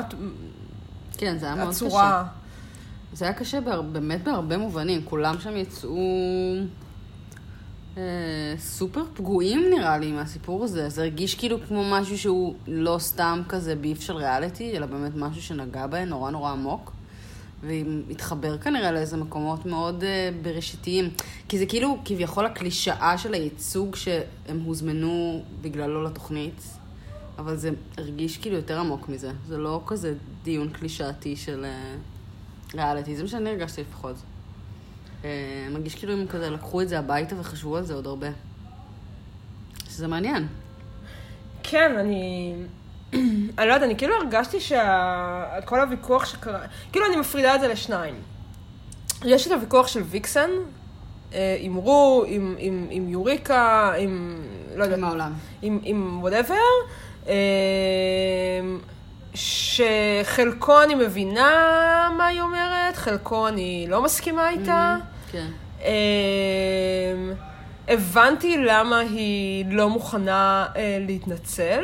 כן, 1.17 1.37
זה 1.37 1.45
היה 1.45 1.55
מאוד 1.55 1.69
קשה. 1.89 2.23
זה 3.15 3.25
היה 3.25 3.33
קשה 3.33 3.61
בהר, 3.61 3.81
באמת 3.81 4.23
בהרבה 4.23 4.57
מובנים. 4.57 5.01
כולם 5.05 5.35
שם 5.39 5.57
יצאו 5.57 5.97
אה, 7.97 8.03
סופר 8.57 9.03
פגועים 9.13 9.69
נראה 9.69 9.97
לי 9.97 10.11
מהסיפור 10.11 10.63
הזה. 10.63 10.89
זה 10.89 11.01
הרגיש 11.01 11.35
כאילו 11.35 11.57
כמו 11.67 11.83
משהו 11.91 12.17
שהוא 12.17 12.55
לא 12.67 12.97
סתם 12.99 13.41
כזה 13.49 13.75
ביף 13.75 14.01
של 14.01 14.15
ריאליטי, 14.15 14.77
אלא 14.77 14.85
באמת 14.85 15.11
משהו 15.15 15.41
שנגע 15.41 15.87
בהן 15.87 16.09
נורא 16.09 16.31
נורא 16.31 16.51
עמוק. 16.51 16.91
והתחבר 17.63 18.57
כנראה 18.57 18.91
לאיזה 18.91 19.17
מקומות 19.17 19.65
מאוד 19.65 20.03
אה, 20.03 20.29
בראשיתיים. 20.41 21.09
כי 21.47 21.57
זה 21.57 21.65
כאילו 21.65 21.97
כביכול 22.05 22.45
הקלישאה 22.45 23.17
של 23.17 23.33
הייצוג 23.33 23.95
שהם 23.95 24.59
הוזמנו 24.65 25.43
בגללו 25.61 26.03
לתוכנית. 26.03 26.61
אבל 27.37 27.55
זה 27.55 27.69
הרגיש 27.97 28.37
כאילו 28.37 28.55
יותר 28.55 28.79
עמוק 28.79 29.09
מזה. 29.09 29.31
זה 29.47 29.57
לא 29.57 29.81
כזה 29.87 30.13
דיון 30.43 30.69
קלישאתי 30.69 31.35
של 31.35 31.65
אה, 31.65 31.95
ריאליטי, 32.75 33.15
זה 33.15 33.23
מה 33.23 33.29
שאני 33.29 33.49
הרגשתי 33.49 33.81
לפחות. 33.81 34.15
אה, 35.23 35.67
מרגיש 35.71 35.95
כאילו 35.95 36.13
הם 36.13 36.27
כזה 36.27 36.49
לקחו 36.49 36.81
את 36.81 36.89
זה 36.89 36.99
הביתה 36.99 37.35
וחשבו 37.39 37.77
על 37.77 37.83
זה 37.83 37.93
עוד 37.93 38.07
הרבה. 38.07 38.27
שזה 39.89 40.07
מעניין. 40.07 40.47
כן, 41.63 41.97
אני... 41.97 42.55
אני 43.57 43.67
לא 43.67 43.73
יודעת, 43.73 43.83
אני 43.83 43.97
כאילו 43.97 44.15
הרגשתי 44.15 44.59
שכל 44.59 45.81
הוויכוח 45.81 46.25
שקרה... 46.25 46.59
כאילו 46.91 47.05
אני 47.05 47.15
מפרידה 47.15 47.55
את 47.55 47.61
זה 47.61 47.67
לשניים. 47.67 48.15
יש 49.25 49.47
את 49.47 49.51
הוויכוח 49.51 49.87
של 49.87 50.01
ויקסן, 50.01 50.49
אה, 51.33 51.57
עם 51.59 51.75
רו, 51.75 52.23
עם, 52.27 52.55
עם, 52.57 52.87
עם 52.89 53.09
יוריקה, 53.09 53.93
עם... 53.99 54.41
לא 54.75 54.83
יודעת, 54.83 54.97
עם 54.97 55.03
העולם. 55.03 55.33
עם, 55.61 55.79
אה, 57.27 57.33
שחלקו 59.35 60.83
אני 60.83 60.95
מבינה 60.95 62.09
מה 62.17 62.25
היא 62.25 62.41
אומרת, 62.41 62.95
חלקו 62.95 63.47
אני 63.47 63.85
לא 63.89 64.03
מסכימה 64.03 64.49
איתה. 64.49 64.97
כן. 65.31 65.47
אמ, 65.81 67.33
הבנתי 67.87 68.57
למה 68.57 68.99
היא 68.99 69.65
לא 69.69 69.89
מוכנה 69.89 70.65
אה, 70.75 70.97
להתנצל, 71.07 71.83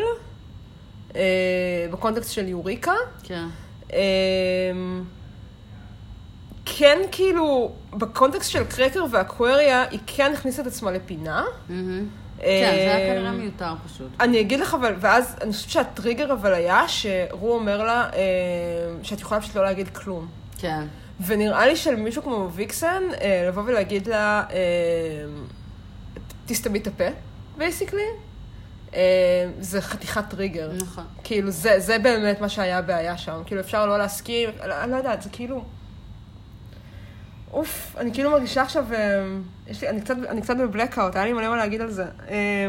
אה, 1.15 1.21
בקונטקסט 1.91 2.33
של 2.33 2.47
יוריקה. 2.47 2.93
כן. 3.23 3.45
אמ, 3.93 5.03
כן, 6.65 6.99
כאילו, 7.11 7.71
בקונטקסט 7.93 8.51
של 8.51 8.63
קרקר 8.63 9.05
ואקווריה, 9.11 9.85
היא 9.91 9.99
כן 10.07 10.33
הכניסה 10.33 10.61
את 10.61 10.67
עצמה 10.67 10.91
לפינה. 10.91 11.43
מהמם. 11.69 12.20
כן, 12.41 12.71
זה 12.75 12.95
היה 12.95 13.15
כנראה 13.15 13.31
מיותר 13.31 13.73
פשוט. 13.85 14.07
אני 14.19 14.39
אגיד 14.39 14.59
לך, 14.59 14.73
אבל, 14.73 14.93
ואז 14.99 15.35
אני 15.41 15.51
חושבת 15.51 15.69
שהטריגר 15.69 16.33
אבל 16.33 16.53
היה 16.53 16.87
שרו 16.87 17.53
אומר 17.53 17.83
לה 17.83 18.09
אה, 18.13 18.19
שאת 19.03 19.19
יכולה 19.19 19.41
פשוט 19.41 19.55
לא 19.55 19.63
להגיד 19.63 19.87
כלום. 19.89 20.27
כן. 20.57 20.83
ונראה 21.25 21.67
לי 21.67 21.75
של 21.75 21.95
מישהו 21.95 22.23
כמו 22.23 22.49
ויקסן, 22.53 23.03
אה, 23.21 23.45
לבוא 23.47 23.63
ולהגיד 23.65 24.07
לה, 24.07 24.43
אה, 24.51 24.55
תסתמי 26.45 26.79
את 26.79 26.87
הפה, 26.87 27.03
basically, 27.57 28.01
אה, 28.95 28.99
זה 29.59 29.81
חתיכת 29.81 30.23
טריגר. 30.29 30.71
נכון. 30.81 31.03
כאילו, 31.23 31.51
זה, 31.51 31.79
זה 31.79 31.99
באמת 31.99 32.41
מה 32.41 32.49
שהיה 32.49 32.77
הבעיה 32.77 33.17
שם. 33.17 33.41
כאילו, 33.45 33.61
אפשר 33.61 33.85
לא 33.85 33.97
להסכים, 33.97 34.49
לא- 34.67 34.83
אני 34.83 34.91
לא 34.91 34.97
יודעת, 34.97 35.21
זה 35.21 35.29
כאילו... 35.29 35.63
אוף, 37.53 37.95
אני 37.97 38.13
כאילו 38.13 38.31
מרגישה 38.31 38.61
עכשיו, 38.61 38.85
אה, 38.93 39.25
יש 39.67 39.81
לי, 39.81 39.89
אני 39.89 40.01
קצת, 40.01 40.15
אני 40.29 40.41
קצת 40.41 40.57
ב 40.57 40.63
blackout, 40.63 41.15
היה 41.15 41.25
לי 41.25 41.33
מלא 41.33 41.49
מה 41.49 41.57
להגיד 41.57 41.81
על 41.81 41.91
זה. 41.91 42.05
אה, 42.29 42.67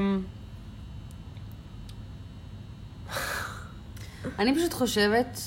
אני 4.39 4.55
פשוט 4.55 4.73
חושבת 4.73 5.41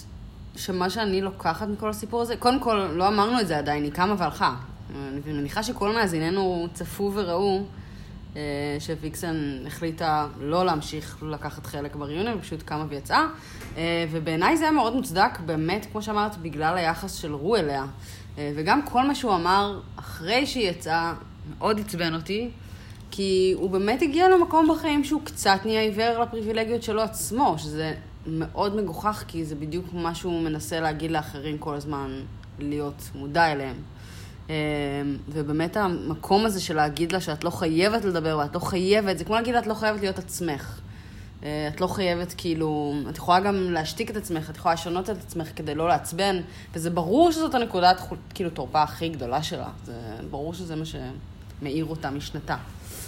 שמה 0.55 0.89
שאני 0.89 1.21
לוקחת 1.21 1.67
מכל 1.67 1.89
הסיפור 1.89 2.21
הזה, 2.21 2.37
קודם 2.37 2.59
כל, 2.59 2.75
לא 2.75 3.07
אמרנו 3.07 3.39
את 3.39 3.47
זה 3.47 3.57
עדיין, 3.57 3.83
היא 3.83 3.91
קמה 3.91 4.15
והלכה. 4.17 4.55
אני 4.95 5.33
מניחה 5.33 5.63
שכל 5.63 5.93
מאזיננו 5.93 6.67
צפו 6.73 7.11
וראו 7.15 7.63
אה, 8.35 8.41
שוויקסן 8.79 9.63
החליטה 9.67 10.27
לא 10.39 10.65
להמשיך 10.65 11.23
לקחת 11.23 11.65
חלק 11.65 11.95
בריאיון, 11.95 12.41
פשוט 12.41 12.63
קמה 12.63 12.85
ויצאה. 12.89 13.25
אה, 13.77 14.05
ובעיניי 14.11 14.57
זה 14.57 14.63
היה 14.63 14.71
מאוד 14.71 14.95
מוצדק, 14.95 15.39
באמת, 15.45 15.87
כמו 15.91 16.01
שאמרת, 16.01 16.37
בגלל 16.37 16.77
היחס 16.77 17.13
של 17.13 17.33
רו 17.33 17.55
אליה. 17.55 17.85
אה, 18.37 18.51
וגם 18.55 18.81
כל 18.85 19.07
מה 19.07 19.15
שהוא 19.15 19.35
אמר 19.35 19.79
אחרי 19.95 20.45
שהיא 20.45 20.69
יצאה, 20.69 21.13
מאוד 21.57 21.79
עצבן 21.79 22.15
אותי. 22.15 22.49
כי 23.11 23.53
הוא 23.57 23.69
באמת 23.69 24.01
הגיע 24.01 24.29
למקום 24.29 24.67
בחיים 24.71 25.03
שהוא 25.03 25.21
קצת 25.23 25.59
נהיה 25.65 25.81
עיוור 25.81 26.23
לפריבילגיות 26.23 26.83
שלו 26.83 27.01
עצמו, 27.01 27.55
שזה 27.57 27.93
מאוד 28.27 28.75
מגוחך, 28.75 29.23
כי 29.27 29.45
זה 29.45 29.55
בדיוק 29.55 29.85
מה 29.93 30.15
שהוא 30.15 30.41
מנסה 30.41 30.79
להגיד 30.79 31.11
לאחרים 31.11 31.57
כל 31.57 31.75
הזמן, 31.75 32.21
להיות 32.59 33.09
מודע 33.15 33.51
אליהם. 33.51 33.75
אמ, 34.49 34.53
ובאמת 35.29 35.77
המקום 35.77 36.45
הזה 36.45 36.61
של 36.61 36.75
להגיד 36.75 37.11
לה 37.11 37.21
שאת 37.21 37.43
לא 37.43 37.49
חייבת 37.49 38.05
לדבר 38.05 38.37
ואת 38.37 38.55
לא 38.55 38.59
חייבת, 38.59 39.17
זה 39.17 39.23
כמו 39.23 39.35
להגיד 39.35 39.53
לה 39.53 39.59
את 39.59 39.67
לא 39.67 39.73
חייבת 39.73 39.99
להיות 39.99 40.19
עצמך. 40.19 40.79
אה, 41.45 41.67
את 41.67 41.81
לא 41.81 41.87
חייבת 41.87 42.33
כאילו, 42.37 42.93
את 43.09 43.17
יכולה 43.17 43.39
גם 43.39 43.71
להשתיק 43.71 44.11
את 44.11 44.15
עצמך, 44.15 44.49
את 44.49 44.57
יכולה 44.57 44.73
לשנות 44.73 45.09
את 45.09 45.17
עצמך 45.17 45.47
כדי 45.55 45.75
לא 45.75 45.87
לעצבן, 45.87 46.41
וזה 46.73 46.89
ברור 46.89 47.31
שזאת 47.31 47.55
הנקודת 47.55 48.01
כאילו 48.33 48.49
תורפה 48.49 48.83
הכי 48.83 49.09
גדולה 49.09 49.43
שלה. 49.43 49.67
זה 49.85 49.93
ברור 50.29 50.53
שזה 50.53 50.75
מה 50.75 50.83
שמאיר 50.85 51.85
אותה 51.85 52.09
משנתה. 52.09 52.55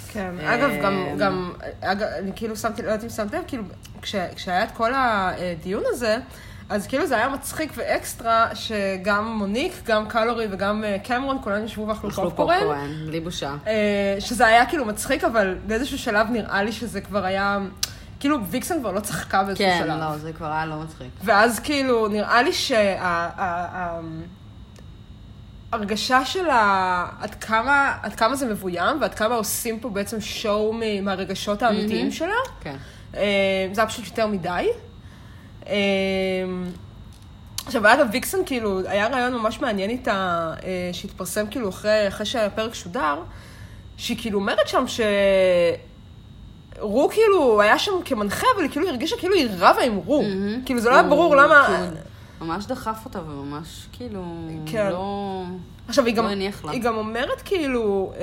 כן, 0.07 0.35
אה, 0.39 0.55
אגב, 0.55 0.71
גם, 0.83 1.05
גם, 1.19 1.51
אגב, 1.81 2.07
אני 2.19 2.31
כאילו 2.35 2.55
שמתי, 2.55 2.81
לא 2.81 2.87
יודעת 2.87 3.03
אם 3.03 3.09
שמת 3.09 3.33
לב, 3.33 3.43
כאילו, 3.47 3.63
כש, 4.01 4.15
כשהיה 4.35 4.63
את 4.63 4.71
כל 4.71 4.91
הדיון 4.95 5.83
הזה, 5.87 6.17
אז 6.69 6.87
כאילו 6.87 7.07
זה 7.07 7.15
היה 7.15 7.29
מצחיק 7.29 7.71
ואקסטרה, 7.75 8.49
שגם 8.53 9.37
מוניק, 9.37 9.73
גם 9.85 10.07
קלורי 10.07 10.47
וגם 10.51 10.83
אה, 10.83 10.97
קמרון, 11.03 11.37
כולם 11.43 11.65
ישבו 11.65 11.87
ואכלו 11.87 12.09
אכלו 12.09 12.23
פופקורן. 12.23 12.59
פופקורן, 12.59 13.05
בלי 13.07 13.19
בושה. 13.19 13.55
שזה 14.19 14.47
היה 14.47 14.65
כאילו 14.65 14.85
מצחיק, 14.85 15.23
אבל 15.23 15.55
באיזשהו 15.67 15.97
שלב 15.97 16.27
נראה 16.31 16.63
לי 16.63 16.71
שזה 16.71 17.01
כבר 17.01 17.25
היה, 17.25 17.59
כאילו 18.19 18.45
ויקסן 18.45 18.79
כבר 18.79 18.91
לא 18.91 18.99
צחקה 18.99 19.43
באיזשהו 19.43 19.67
כן, 19.67 19.79
שלב. 19.83 19.99
לא, 19.99 20.17
זה 20.17 20.33
כבר 20.33 20.51
היה 20.51 20.65
לא 20.65 20.75
מצחיק. 20.75 21.07
ואז 21.23 21.59
כאילו, 21.59 22.07
נראה 22.07 22.41
לי 22.41 22.51
שההרגשה 25.71 26.25
של 26.25 26.49
ה... 26.49 27.05
עד 27.19 27.35
כמה, 27.35 27.97
עד 28.01 28.15
כמה 28.15 28.35
זה 28.35 28.45
מבוים, 28.45 29.01
ועד 29.01 29.13
כמה 29.15 29.35
עושים 29.35 29.79
פה 29.79 29.89
בעצם 29.89 30.21
שואו 30.21 30.73
מהרגשות 31.01 31.63
האמיתיים 31.63 32.11
שלה, 32.11 32.35
כן. 32.61 32.75
אה, 33.15 33.67
זה 33.73 33.81
היה 33.81 33.89
פשוט 33.89 34.05
יותר 34.05 34.27
מדי. 34.27 34.67
אה, 35.67 35.75
עכשיו, 37.65 37.93
אגב, 37.93 38.07
ויקסן, 38.11 38.37
כאילו, 38.45 38.81
היה 38.87 39.07
רעיון 39.07 39.33
ממש 39.33 39.61
מעניין 39.61 39.89
איתה, 39.89 40.53
אה, 40.63 40.89
שהתפרסם 40.93 41.47
כאילו 41.47 41.69
אחרי, 41.69 42.07
אחרי 42.07 42.25
שהפרק 42.25 42.73
שודר, 42.73 43.21
שהיא 43.97 44.17
כאילו 44.21 44.39
אומרת 44.39 44.67
שם 44.67 44.87
ש... 44.87 44.99
רו 46.79 47.09
כאילו 47.09 47.61
היה 47.61 47.79
שם 47.79 47.91
כמנחה, 48.05 48.47
אבל 48.55 48.63
היא 48.63 48.71
כאילו 48.71 48.87
הרגישה 48.87 49.15
כאילו 49.17 49.35
היא 49.35 49.47
רבה 49.59 49.81
עם 49.81 49.95
רו. 49.95 50.21
מהמם. 50.21 50.61
כאילו 50.65 50.79
זה 50.79 50.89
לא 50.89 50.93
היה 50.93 51.03
ברור 51.03 51.35
למה... 51.35 51.65
כאילו, 51.67 52.01
ממש 52.41 52.65
דחף 52.65 53.05
אותה 53.05 53.19
וממש 53.19 53.87
כאילו, 53.93 54.23
כן. 54.65 54.89
לא... 54.91 55.43
עכשיו, 55.87 56.05
היא 56.05 56.15
גם, 56.15 56.25
לא 56.25 56.29
הניח 56.29 56.65
לה. 56.65 56.71
היא 56.71 56.81
גם 56.81 56.97
אומרת 56.97 57.41
כאילו, 57.45 58.13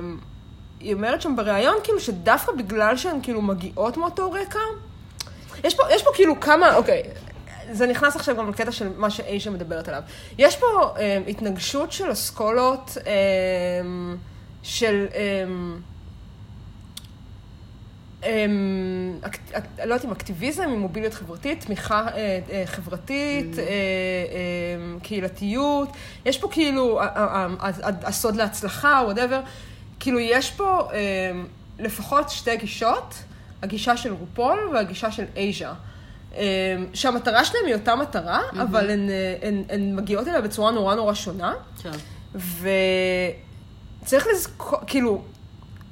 אמ, 0.00 0.18
היא 0.80 0.94
אומרת 0.94 1.22
שם 1.22 1.36
בריאיון 1.36 1.74
כאילו 1.84 2.00
שדווקא 2.00 2.52
בגלל 2.52 2.96
שהן 2.96 3.18
כאילו 3.22 3.42
מגיעות 3.42 3.96
מאותו 3.96 4.32
רקע, 4.32 4.58
יש 5.64 5.74
פה, 5.74 5.82
יש 5.90 6.02
פה 6.02 6.10
כאילו 6.14 6.40
כמה, 6.40 6.76
אוקיי, 6.76 7.02
זה 7.72 7.86
נכנס 7.86 8.16
עכשיו 8.16 8.36
גם 8.36 8.48
לקטע 8.48 8.72
של 8.72 8.88
מה 8.96 9.10
שאייז'ה 9.10 9.50
מדברת 9.50 9.88
עליו. 9.88 10.02
יש 10.38 10.56
פה 10.56 10.66
אמ, 10.66 11.22
התנגשות 11.28 11.92
של 11.92 12.12
אסכולות 12.12 12.96
אמ, 13.84 14.16
של... 14.62 15.06
אמ, 15.14 15.76
אמ, 18.26 19.18
אק- 19.26 19.38
אק- 19.56 19.78
לא 19.78 19.94
יודעת 19.94 20.04
אם 20.04 20.10
אקטיביזם, 20.10 20.62
עם 20.62 20.78
מוביליות 20.80 21.14
חברתית, 21.14 21.64
תמיכה 21.64 22.06
אה, 22.14 22.38
אה, 22.50 22.62
חברתית, 22.66 23.58
אה, 23.58 23.64
אה, 23.64 23.68
קהילתיות. 25.02 25.88
יש 26.26 26.38
פה 26.38 26.48
כאילו 26.50 27.00
הסוד 28.02 28.36
להצלחה, 28.36 29.02
whatever. 29.04 29.40
כאילו, 30.00 30.18
יש 30.18 30.50
פה 30.50 30.88
אה, 30.92 30.98
לפחות 31.78 32.30
שתי 32.30 32.56
גישות, 32.56 33.14
הגישה 33.62 33.96
של 33.96 34.12
רופול 34.12 34.70
והגישה 34.74 35.10
של 35.12 35.24
אייז'ה. 35.36 35.72
שהמטרה 36.94 37.44
שלהם 37.44 37.66
היא 37.66 37.74
אותה 37.74 37.96
מטרה, 37.96 38.40
אבל 38.62 38.90
הן, 38.90 39.08
מגיעות 39.96 40.28
אליה 40.28 40.40
בצורה 40.40 40.70
נורא 40.70 40.94
נורא 40.94 41.14
שונה. 41.14 41.54
כן. 41.82 41.90
וצריך 44.02 44.26
לזכור, 44.34 44.78
כאילו, 44.86 45.22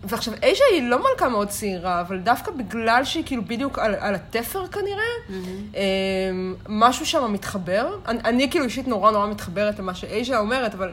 ועכשיו, 0.04 0.34
אייז'ה 0.42 0.64
היא 0.72 0.82
לא 0.82 0.98
מלכה 1.02 1.28
מאוד 1.28 1.48
צעירה, 1.48 2.00
אבל 2.00 2.18
דווקא 2.18 2.50
בגלל 2.50 3.04
שהיא 3.04 3.24
כאילו 3.26 3.44
בדיוק 3.44 3.78
על, 3.78 3.94
על 3.94 4.14
התפר 4.14 4.66
כנראה, 4.66 5.38
אמ, 5.74 6.54
משהו 6.68 7.06
שם 7.06 7.32
מתחבר. 7.32 7.96
אני, 8.08 8.18
אני 8.24 8.50
כאילו 8.50 8.64
אישית 8.64 8.88
נורא 8.88 9.10
נורא 9.10 9.26
מתחברת 9.26 9.78
למה 9.78 9.94
שאייז'ה 9.94 10.38
אומרת, 10.38 10.74
אבל 10.74 10.92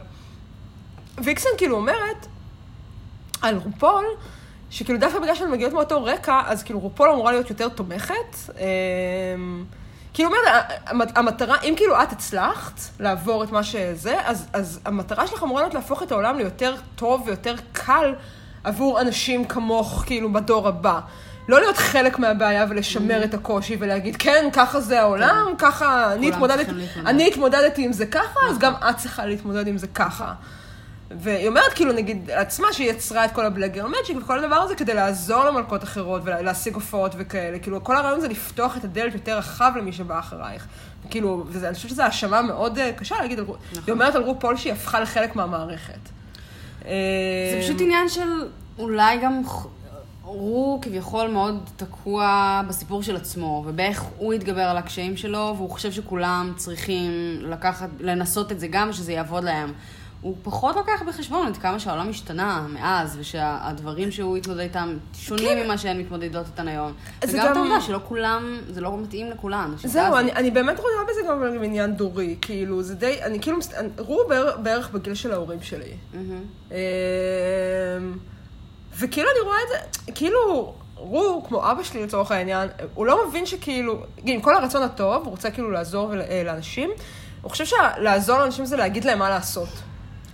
ויקסן 1.17 1.49
כאילו 1.57 1.75
אומרת 1.75 2.27
על 3.41 3.57
רופול, 3.57 4.05
שכאילו 4.69 4.99
דווקא 4.99 5.19
בגלל 5.19 5.35
שהן 5.35 5.51
מגיעות 5.51 5.73
מאותו 5.73 6.03
רקע, 6.03 6.41
אז 6.45 6.63
כאילו 6.63 6.79
רופול 6.79 7.09
אמורה 7.09 7.31
להיות 7.31 7.49
יותר 7.49 7.69
תומכת. 7.69 8.35
אמ, 8.59 9.65
כאילו 10.13 10.29
אומרת, 10.29 11.17
המטרה, 11.17 11.55
אם 11.63 11.73
כאילו 11.77 12.03
את 12.03 12.11
הצלחת 12.11 12.79
לעבור 12.99 13.43
את 13.43 13.51
מה 13.51 13.63
שזה, 13.63 14.15
אז, 14.25 14.47
אז 14.53 14.79
המטרה 14.85 15.27
שלך 15.27 15.43
אמורה 15.43 15.61
להיות 15.61 15.73
להפוך 15.73 16.03
את 16.03 16.11
העולם 16.11 16.37
ליותר 16.37 16.75
טוב 16.95 17.23
ויותר 17.25 17.55
קל 17.71 18.13
עבור 18.67 19.01
אנשים 19.01 19.45
כמוך, 19.45 20.03
כאילו, 20.05 20.33
בדור 20.33 20.67
הבא. 20.67 20.99
לא 21.47 21.59
להיות 21.59 21.77
חלק 21.77 22.19
מהבעיה 22.19 22.65
ולשמר 22.69 23.23
את 23.23 23.33
הקושי 23.33 23.77
ולהגיד, 23.79 24.15
כן, 24.15 24.49
ככה 24.53 24.79
זה 24.79 25.01
העולם, 25.01 25.53
ככה 25.57 26.13
אני 26.13 26.29
התמודדתי. 26.29 26.71
אני 27.05 27.27
התמודדתי 27.27 27.85
עם 27.85 27.93
זה 27.93 28.05
ככה, 28.05 28.39
אז 28.49 28.57
גם 28.57 28.73
את 28.89 28.97
צריכה 28.97 29.25
להתמודד 29.25 29.67
עם 29.67 29.77
זה 29.77 29.87
ככה. 29.87 30.33
והיא 31.11 31.47
אומרת, 31.47 31.73
כאילו, 31.73 31.93
נגיד, 31.93 32.31
עצמה, 32.31 32.67
שהיא 32.73 32.89
יצרה 32.89 33.25
את 33.25 33.31
כל 33.31 33.45
הבלגר 33.45 33.87
מג'יק 33.87 34.17
וכל 34.17 34.39
הדבר 34.39 34.55
הזה 34.55 34.75
כדי 34.75 34.93
לעזור 34.93 35.43
למלכות 35.43 35.83
אחרות 35.83 36.21
ולהשיג 36.25 36.73
הופעות 36.73 37.11
וכאלה. 37.17 37.59
כאילו, 37.59 37.83
כל 37.83 37.95
הרעיון 37.95 38.21
זה 38.21 38.27
לפתוח 38.27 38.77
את 38.77 38.83
הדלת 38.83 39.13
יותר 39.13 39.37
רחב 39.37 39.71
למי 39.75 39.93
שבא 39.93 40.19
אחרייך. 40.19 40.67
כאילו, 41.09 41.45
וזה, 41.47 41.67
אני 41.67 41.75
חושבת 41.75 41.91
שזו 41.91 42.03
האשמה 42.03 42.41
מאוד 42.41 42.77
אה, 42.77 42.91
קשה 42.93 43.15
להגיד 43.21 43.39
רו... 43.39 43.55
היא 43.71 43.93
אומרת 43.93 44.15
על 44.15 44.21
רו 44.21 44.39
פול 44.39 44.57
שהיא 44.57 44.73
הפכה 44.73 44.99
לחלק 44.99 45.35
מהמערכת. 45.35 46.16
זה 46.87 47.57
אה, 47.57 47.61
פשוט 47.61 47.81
עניין 47.81 48.09
של 48.09 48.49
אולי 48.79 49.17
גם 49.17 49.41
הוא 50.23 50.81
כביכול 50.81 51.27
מאוד 51.27 51.59
תקוע 51.75 52.61
בסיפור 52.67 53.03
של 53.03 53.15
עצמו, 53.15 53.63
ובאיך 53.67 54.03
הוא 54.17 54.33
יתגבר 54.33 54.61
על 54.61 54.77
הקשיים 54.77 55.17
שלו, 55.17 55.53
והוא 55.57 55.69
חושב 55.69 55.91
שכולם 55.91 56.53
צריכים 56.55 57.11
לקחת, 57.41 57.89
לנסות 57.99 58.51
את 58.51 58.59
זה 58.59 58.67
גם, 58.67 58.93
שזה 58.93 59.13
יעבוד 59.13 59.43
להם. 59.43 59.73
הוא 60.27 60.35
פחות 60.43 60.75
לוקח 60.75 61.01
בחשבון 61.07 61.47
את 61.47 61.57
כמה 61.57 61.79
שהעולם 61.79 62.09
השתנה 62.09 62.65
מאז, 62.69 63.17
ושהדברים 63.19 64.11
שהוא 64.11 64.37
התמודד 64.37 64.59
איתם 64.59 64.97
שונים 65.13 65.57
ממה 65.65 65.77
שהן 65.77 65.99
מתמודדות 65.99 66.45
איתן 66.45 66.67
היום. 66.67 66.91
כן. 67.21 67.27
וגם 67.29 67.45
את 67.45 67.51
גם- 67.51 67.57
העובדה 67.57 67.81
שלא 67.81 67.99
כולם, 68.07 68.57
זה 68.69 68.81
לא 68.81 68.97
מתאים 68.97 69.31
לכולן. 69.31 69.73
זהו. 69.83 70.15
אני, 70.17 70.31
אני 70.31 70.51
באמת 70.51 70.79
רואה 70.79 70.91
בזה 71.09 71.21
גם 71.27 71.37
אבל 71.37 71.63
עניין 71.63 71.95
דורי, 71.95 72.35
כאילו, 72.41 72.83
זה 72.83 72.95
די, 72.95 73.23
אני 73.23 73.39
כאילו, 73.41 73.57
מס- 73.57 73.73
אני- 73.73 73.89
רו 73.97 74.19
בערך, 74.63 74.89
בגיל 74.89 75.13
של 75.15 75.31
ההורים 75.33 75.61
שלי. 75.61 75.91
מהמם. 76.13 76.41
אמ, 76.71 76.75
וכאילו 78.99 79.29
אני 79.31 79.45
רואה 79.45 79.57
את 79.63 79.69
זה, 80.05 80.11
כאילו, 80.11 80.73
רו, 80.95 81.43
כמו 81.47 81.71
אבא 81.71 81.83
שלי 81.83 82.03
לצורך 82.03 82.31
העניין, 82.31 82.67
הוא 82.93 83.05
לא 83.05 83.27
מבין 83.27 83.45
שכאילו, 83.45 83.97
עם 84.25 84.41
כל 84.41 84.55
הרצון 84.55 84.83
הטוב, 84.83 85.23
הוא 85.23 85.31
רוצה 85.31 85.51
כאילו 85.51 85.71
לעזור 85.71 86.13
אה, 86.19 86.41
לאנשים, 86.45 86.89
הוא 87.41 87.51
חושב 87.51 87.65
שלעזור 87.65 88.37
לאנשים 88.39 88.65
זה 88.65 88.77
להגיד 88.77 89.05
להם 89.05 89.19
מה 89.19 89.29
לעשות. 89.29 89.67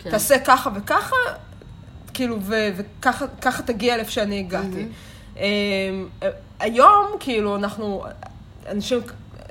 כן. 0.03 0.09
תעשה 0.09 0.39
ככה 0.39 0.69
וככה, 0.75 1.15
כאילו, 2.13 2.37
ו- 2.41 2.69
וככה 2.77 3.25
ככה 3.41 3.63
תגיע 3.63 3.95
לאיפה 3.97 4.11
שאני 4.11 4.39
הגעתי. 4.39 4.87
אמ, 5.37 5.41
היום, 6.59 7.05
כאילו, 7.19 7.55
אנחנו, 7.55 8.03
אנשים, 8.67 8.99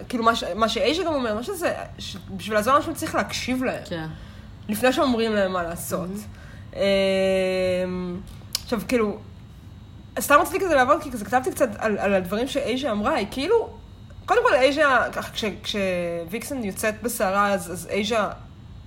כאילו, 0.08 0.24
מה 0.24 0.36
ש- 0.36 0.44
מה 0.54 0.68
שאייז'ה 0.68 1.04
גם 1.04 1.14
אומר, 1.14 1.34
מה 1.34 1.42
שזה, 1.42 1.74
שבשביל 1.98 2.54
לעזור 2.56 2.74
לאנשים 2.74 2.94
צריך 2.94 3.14
להקשיב 3.14 3.64
להם. 3.64 3.82
כן. 3.88 4.06
לפני 4.68 4.92
שאומרים 4.92 5.32
להם 5.32 5.52
מה 5.52 5.62
לעשות. 5.62 6.08
אמ, 6.76 6.80
עכשיו, 8.64 8.80
כאילו, 8.88 9.18
סתם 10.20 10.34
רציתי 10.40 10.64
כזה 10.64 10.74
לעבוד, 10.74 11.02
כי 11.02 11.10
כזה 11.10 11.24
כתבתי 11.24 11.50
קצת 11.50 11.68
על, 11.78 11.98
על 11.98 12.14
הדברים 12.14 12.48
שאייז'ה 12.48 12.90
אמרה, 12.90 13.14
היא 13.14 13.26
כאילו, 13.30 13.70
קודם 14.26 14.40
כל 14.48 14.54
אייז'ה, 14.54 15.06
כש, 15.34 15.44
כשוויקסן 15.62 16.64
יוצאת 16.64 17.02
בסערה, 17.02 17.48
אז, 17.52 17.72
אז 17.72 17.86
אייז'ה 17.90 18.28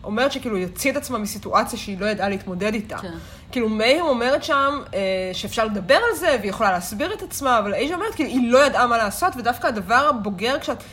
אומרת 0.06 0.32
שכאילו 0.32 0.56
היא 0.56 0.66
הוציאה 0.66 0.92
את 0.92 0.98
עצמה 0.98 1.18
מסיטואציה 1.18 1.80
שהיא 1.80 2.00
לא 2.00 2.06
ידעה 2.06 2.30
להתמודד 2.30 2.74
איתה. 2.74 2.98
כן. 2.98 3.14
כאילו 3.52 3.70
מייהם 3.70 4.06
אומרת 4.06 4.44
שם 4.44 4.82
אה, 4.94 5.00
שאפשר 5.34 5.66
לדבר 5.66 5.96
על 5.96 6.18
זה, 6.20 6.38
והיא 6.40 6.50
יכולה 6.50 6.72
להסביר 6.72 7.14
את 7.14 7.22
עצמה, 7.22 7.60
אבל 7.60 7.74
אייז'ה 7.74 7.96
אומרת 7.96 8.16
כאילו 8.16 8.30
היא 8.30 8.52
לא 8.52 8.66
ידעה 8.66 8.88
מה 8.88 8.98
לעשות, 8.98 9.34
ודווקא 9.38 9.68
הדבר 9.68 10.08
הבוגר 10.10 10.60
כשאת... 10.60 10.84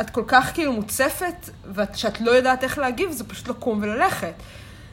את 0.00 0.10
כל 0.10 0.24
כך 0.26 0.50
כאילו 0.54 0.72
מוצפת, 0.72 1.50
ושאת 1.74 2.20
לא 2.20 2.30
יודעת 2.30 2.64
איך 2.64 2.78
להגיב, 2.78 3.10
זה 3.10 3.24
פשוט 3.24 3.48
לקום 3.48 3.78
וללכת. 3.82 4.34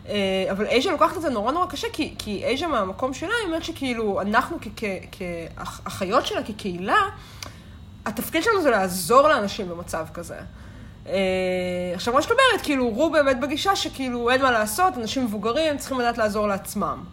אה, 0.07 0.47
אבל 0.51 0.65
אייז'ה 0.65 0.91
לוקחת 0.91 1.17
את 1.17 1.21
זה 1.21 1.29
נורא 1.29 1.51
נורא 1.51 1.65
קשה, 1.65 1.87
כי, 1.93 2.15
כי 2.17 2.45
אייז'ה 2.45 2.67
מהמקום 2.67 3.13
שלה, 3.13 3.33
היא 3.39 3.47
אומרת 3.47 3.63
שכאילו, 3.63 4.21
אנחנו 4.21 4.57
כאחיות 5.11 6.25
שלה, 6.25 6.43
כקהילה, 6.43 7.01
התפקיד 8.05 8.43
שלנו 8.43 8.61
זה 8.61 8.69
לעזור 8.69 9.27
לאנשים 9.27 9.69
במצב 9.69 10.05
כזה. 10.13 10.37
אה, 11.09 11.95
עכשיו, 11.95 12.13
מה 12.13 12.21
שאת 12.21 12.31
אומרת, 12.31 12.65
כאילו, 12.65 12.89
רו 12.89 13.09
באמת 13.09 13.39
בגישה 13.39 13.75
שכאילו 13.75 14.29
אין 14.29 14.41
מה 14.41 14.51
לעשות, 14.51 14.97
אנשים 14.97 15.23
מבוגרים 15.23 15.77
צריכים 15.77 15.99
לדעת 15.99 16.17
לעזור 16.17 16.47
לעצמם. 16.47 17.03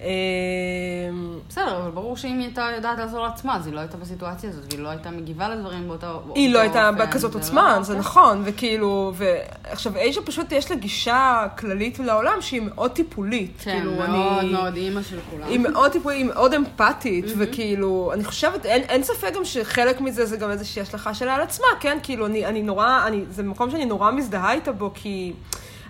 אמ, 0.00 1.38
בסדר, 1.48 1.78
אבל 1.82 1.90
ברור 1.90 2.16
שאם 2.16 2.38
היא 2.38 2.46
הייתה 2.46 2.68
יודעת 2.76 2.98
לעזור 2.98 3.20
לעצמה, 3.20 3.56
אז 3.56 3.66
היא 3.66 3.74
לא 3.74 3.80
הייתה 3.80 3.96
בסיטואציה 3.96 4.50
הזאת, 4.50 4.64
והיא 4.72 4.82
לא 4.82 4.88
הייתה 4.88 5.10
מגיבה 5.10 5.48
לדברים 5.48 5.90
אופן. 5.90 6.06
היא 6.34 6.52
לא 6.54 6.58
הייתה 6.58 6.92
בכזאת 6.92 7.32
זה 7.32 7.38
עוצמה, 7.38 7.76
לא- 7.76 7.82
זה 7.82 7.92
כן. 7.92 7.98
נכון, 7.98 8.42
וכאילו, 8.44 9.12
ועכשיו 9.14 9.96
אייז'ה 9.96 10.20
פשוט 10.20 10.52
יש 10.52 10.70
לה 10.70 10.76
גישה 10.76 11.46
כללית 11.58 11.98
לעולם 11.98 12.40
שהיא 12.40 12.62
מאוד 12.62 12.90
טיפולית. 12.90 13.52
כן, 13.58 13.70
כאילו, 13.78 13.92
מאוד 13.92 14.44
מאוד 14.44 14.76
אימא 14.76 15.02
של 15.02 15.18
כולם. 15.30 15.48
היא 15.48 15.58
מאוד 15.60 15.92
טיפולית, 15.92 16.18
היא 16.18 16.26
מאוד 16.26 16.54
אמפתית, 16.54 17.24
וכאילו, 17.38 18.10
אני 18.14 18.24
חושבת, 18.24 18.66
אין, 18.66 19.02
ספק 19.02 19.32
גם 19.34 19.44
שחלק 19.44 20.00
מזה 20.00 20.26
זה 20.26 20.36
גם 20.36 20.50
איזושהי 20.50 20.82
השלכה 20.82 21.14
שלה 21.14 21.34
על 21.34 21.40
עצמה, 21.40 21.66
כן? 21.80 21.98
כאילו, 22.02 22.26
אני, 22.26 22.62
נורא, 22.62 23.06
זה 23.30 23.42
מקום 23.42 23.70
שאני 23.70 23.84
נורא 23.84 24.10
מזדהה 24.10 24.52
איתה 24.52 24.72
בו, 24.72 24.90
כי 24.94 25.32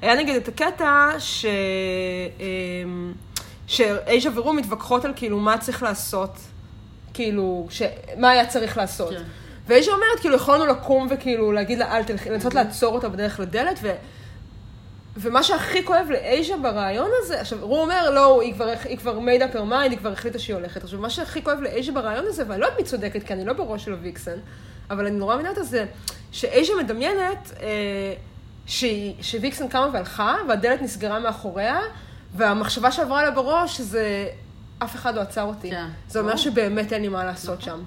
היה 0.03 0.15
נגיד 0.15 0.37
את 0.37 0.49
הקטע 0.49 1.11
ש... 1.19 1.47
שאייז'ה 3.69 4.31
ורום 4.35 4.57
מתווכחות 4.57 5.05
על 5.05 5.13
כאילו 5.17 5.39
מה 5.41 5.59
צריך 5.59 5.83
לעשות, 5.83 6.37
כאילו, 7.15 7.67
ש... 7.71 7.83
מה 8.17 8.31
היה 8.31 8.47
צריך 8.47 8.77
לעשות. 8.77 9.11
כן. 9.11 9.23
ואייז'ה 9.67 9.91
אומרת, 9.93 10.21
כאילו, 10.21 10.37
יכולנו 10.37 10.67
לקום 10.67 11.07
וכאילו 11.11 11.53
להגיד 11.53 11.79
לה, 11.79 11.97
אל 11.97 12.05
תלכי, 12.05 12.31
לנסות 12.31 12.55
לעצור 12.55 12.95
אותה 12.95 13.09
בדרך 13.09 13.41
לדלת, 13.41 13.79
ו... 13.83 13.93
ומה 15.17 15.43
שהכי 15.43 15.85
כואב 15.85 16.07
לאייז'ה 16.11 16.57
ברעיון 16.57 17.11
הזה, 17.23 17.41
עכשיו, 17.41 17.63
הוא 17.63 17.81
אומר, 17.81 18.11
לא, 18.11 18.41
היא 18.43 18.55
כבר, 18.55 18.73
היא 18.85 18.99
כבר 18.99 19.19
made 19.19 19.53
up 19.53 19.57
her 19.57 19.71
mind, 19.71 19.91
היא 19.91 19.99
כבר 19.99 20.13
החליטה 20.13 20.39
שהיא 20.39 20.57
הולכת. 20.57 20.85
עכשיו, 20.85 21.01
מה 21.01 21.11
שהכי 21.11 21.43
כואב 21.45 21.59
לאייז'ה 21.61 21.93
ברעיון 21.93 22.25
הזה, 22.29 22.43
ואני 22.49 22.61
לא 22.61 22.67
יודעת 22.67 22.79
מי 22.81 22.85
צודקת, 22.87 23.23
כי 23.23 23.33
אני 23.33 23.45
לא 23.45 23.53
בראש 23.53 23.85
של 23.85 23.93
הוויקסן, 23.93 24.39
אבל 24.91 25.07
אני 25.07 25.17
נורא 25.17 25.35
מבינה 25.35 25.51
אותה, 25.51 25.63
זה 25.63 25.87
שאייז'ה 26.33 26.73
מדמיינת 26.83 27.53
אה, 27.63 27.67
שהיא- 28.67 29.15
שוויקסן 29.23 29.69
קמה 29.69 29.89
והלכה, 29.93 30.37
והדלת 30.49 30.83
נסגרה 30.83 31.19
מאחוריה, 31.19 31.81
והמחשבה 32.37 32.93
שעברה 32.93 33.23
לה 33.25 33.31
בראש 33.31 33.81
זה, 33.81 34.29
אף 34.79 34.95
אחד 34.95 35.15
לא 35.15 35.21
עצר 35.21 35.43
אותי. 35.43 35.71
כן. 35.71 35.87
זה 36.09 36.21
אומר. 36.21 36.37
שבאמת 36.37 36.93
אין 36.93 37.03
לי 37.03 37.09
מה 37.09 37.25
לעשות 37.25 37.63
שם. 37.63 37.81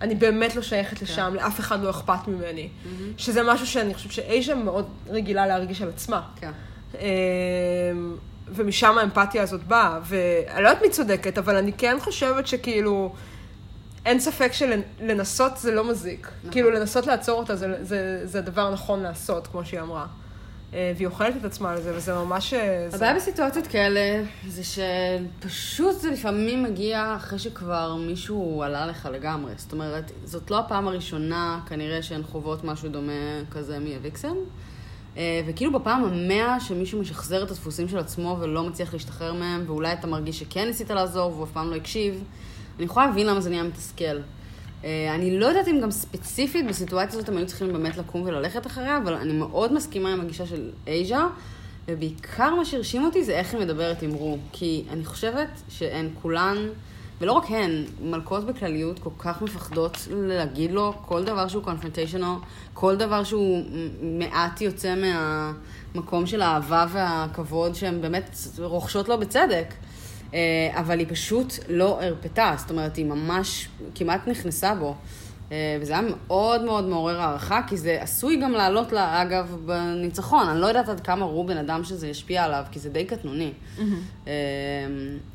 אני 0.00 0.14
באמת 0.14 0.56
לא 0.56 0.62
שייכת 0.62 1.02
לשם, 1.02 1.34
לאף 1.34 1.60
אחד 1.60 1.82
לא 1.82 1.90
אכפת 1.90 2.28
ממני. 2.28 2.68
שזה 3.16 3.42
משהו 3.42 3.66
שאני 3.66 3.94
חושבת 3.94 4.12
שאייז'ה 4.12 4.54
מאוד 4.54 4.88
רגילה 5.08 5.46
להרגיש 5.46 5.82
על 5.82 5.88
עצמה. 5.88 6.22
כן. 6.36 6.50
אמ, 6.94 8.16
ומשם 8.48 8.98
האמפתיה 8.98 9.42
הזאת 9.42 9.64
באה. 9.64 9.98
ואני 10.04 10.62
לא 10.62 10.68
יודעת 10.68 10.82
מי 10.82 10.90
צודקת, 10.90 11.38
אבל 11.38 11.56
אני 11.56 11.72
כן 11.72 11.96
חושבת 12.00 12.46
שכאילו, 12.46 13.14
אין 14.06 14.20
ספק 14.20 14.52
שלנסות 14.52 15.56
זה 15.56 15.72
לא 15.72 15.84
מזיק. 15.84 16.28
נכון. 16.38 16.50
כאילו, 16.52 16.70
לנסות 16.70 17.06
לעצור 17.06 17.38
אותה 17.38 17.56
זה, 17.56 17.84
זה, 17.84 18.20
זה 18.24 18.40
דבר 18.40 18.70
נכון 18.70 19.02
לעשות, 19.02 19.46
כמו 19.46 19.64
שהיא 19.64 19.80
אמרה. 19.80 20.06
אה, 20.74 20.92
והיא 20.96 21.06
אוכלת 21.06 21.36
את 21.36 21.44
עצמה 21.44 21.74
לזה, 21.74 21.92
וזה 21.96 22.14
ממש... 22.14 22.54
אה, 22.54 22.86
זה- 22.90 22.96
הבעיה 22.96 23.14
בסיטואציות 23.14 23.66
כאלה, 23.66 24.22
זה 24.48 24.62
שפשוט 24.64 26.00
זה 26.00 26.10
לפעמים 26.10 26.62
מגיע 26.62 27.12
אחרי 27.16 27.38
שכבר 27.38 27.94
מישהו 27.96 28.62
עלה 28.62 28.86
לך 28.86 29.08
לגמרי. 29.12 29.52
זאת 29.56 29.72
אומרת, 29.72 30.12
זאת 30.24 30.50
לא 30.50 30.58
הפעם 30.58 30.88
הראשונה 30.88 31.60
כנראה 31.68 32.02
שהן 32.02 32.22
חוות 32.22 32.64
משהו 32.64 32.88
דומה 32.88 33.12
כזה 33.50 33.78
מהוויקסן. 33.78 34.34
אה, 35.16 35.40
וכאילו 35.46 35.72
בפעם 35.72 36.04
המאה 36.04 36.60
שמישהו 36.60 37.00
משחזר 37.00 37.42
את 37.42 37.50
הדפוסים 37.50 37.88
של 37.88 37.98
עצמו 37.98 38.36
ולא 38.40 38.62
מצליח 38.62 38.92
להשתחרר 38.92 39.32
מהם, 39.32 39.64
ואולי 39.66 39.92
אתה 39.92 40.06
מרגיש 40.06 40.38
שכן 40.40 40.66
ניסית 40.66 40.90
לעזור 40.90 41.32
והוא 41.32 41.44
אף 41.44 41.50
פעם 41.52 41.70
לא 41.70 41.76
הקשיב, 41.76 42.24
אני 42.76 42.84
יכולה 42.84 43.06
להבין 43.06 43.26
למה 43.26 43.40
זה 43.40 43.50
נהיה 43.50 43.62
מתסכל. 43.62 44.16
אה, 44.84 45.14
אני 45.14 45.38
לא 45.38 45.46
יודעת 45.46 45.68
אם 45.68 45.80
גם 45.80 45.90
ספציפית 45.90 46.66
בסיטואציה 46.66 47.18
הזאת 47.18 47.28
הם 47.28 47.36
היו 47.36 47.46
צריכים 47.46 47.72
באמת 47.72 47.96
לקום 47.96 48.22
וללכת 48.22 48.66
אחריה, 48.66 48.98
אבל 48.98 49.14
אני 49.14 49.32
מאוד 49.32 49.72
מסכימה 49.72 50.12
עם 50.12 50.20
הגישה 50.20 50.46
של 50.46 50.70
אייז'ה, 50.86 51.26
ובעיקר 51.88 52.54
מה 52.54 52.64
שהרשים 52.64 53.04
אותי 53.04 53.24
זה 53.24 53.32
איך 53.32 53.54
היא 53.54 53.60
מדברת 53.60 54.02
עם 54.02 54.12
רו. 54.12 54.38
כי 54.52 54.84
אני 54.90 55.04
חושבת 55.04 55.48
שהן 55.68 56.08
כולן, 56.22 56.56
ולא 57.20 57.32
רק 57.32 57.50
הן, 57.50 57.84
מלכות 58.02 58.46
בכלליות 58.46 58.98
כל 58.98 59.10
כך 59.18 59.42
מפחדות 59.42 59.98
להגיד 60.10 60.72
לו 60.72 60.92
כל 61.06 61.24
דבר 61.24 61.48
שהוא 61.48 61.62
קונפרנטיישנו, 61.62 62.38
כל 62.74 62.96
דבר 62.96 63.24
שהוא 63.24 63.64
מעט 64.02 64.60
יוצא 64.60 64.94
מהמקום 64.94 66.26
של 66.26 66.42
האהבה 66.42 66.86
והכבוד 66.92 67.74
שהן 67.74 68.00
באמת 68.00 68.36
רוכשות 68.58 69.08
לו 69.08 69.18
בצדק. 69.18 69.74
אה, 70.34 70.40
אבל 70.74 70.98
היא 70.98 71.06
פשוט 71.10 71.54
לא 71.68 72.02
הרפתה, 72.02 72.54
זאת 72.58 72.70
אומרת, 72.70 72.96
היא 72.96 73.06
ממש 73.06 73.68
כמעט 73.94 74.28
נכנסה 74.28 74.74
בו. 74.74 74.94
אה, 75.52 75.56
וזה 75.80 75.92
היה 75.92 76.02
מאוד 76.02 76.62
מאוד 76.64 76.84
מעורר 76.88 77.20
הערכה, 77.20 77.60
כי 77.66 77.76
זה 77.76 77.98
עשוי 78.00 78.36
גם 78.36 78.52
לעלות 78.52 78.92
לה, 78.92 79.22
אגב, 79.22 79.56
בניצחון. 79.66 80.48
אני 80.48 80.60
לא 80.60 80.66
יודעת 80.66 80.88
עד 80.88 81.00
כמה 81.00 81.24
הוא 81.24 81.44
בן 81.44 81.56
אדם 81.56 81.84
שזה 81.84 82.08
ישפיע 82.08 82.44
עליו, 82.44 82.64
כי 82.72 82.78
זה 82.78 82.88
די 82.90 83.04
קטנוני. 83.04 83.52
אה, 84.26 84.32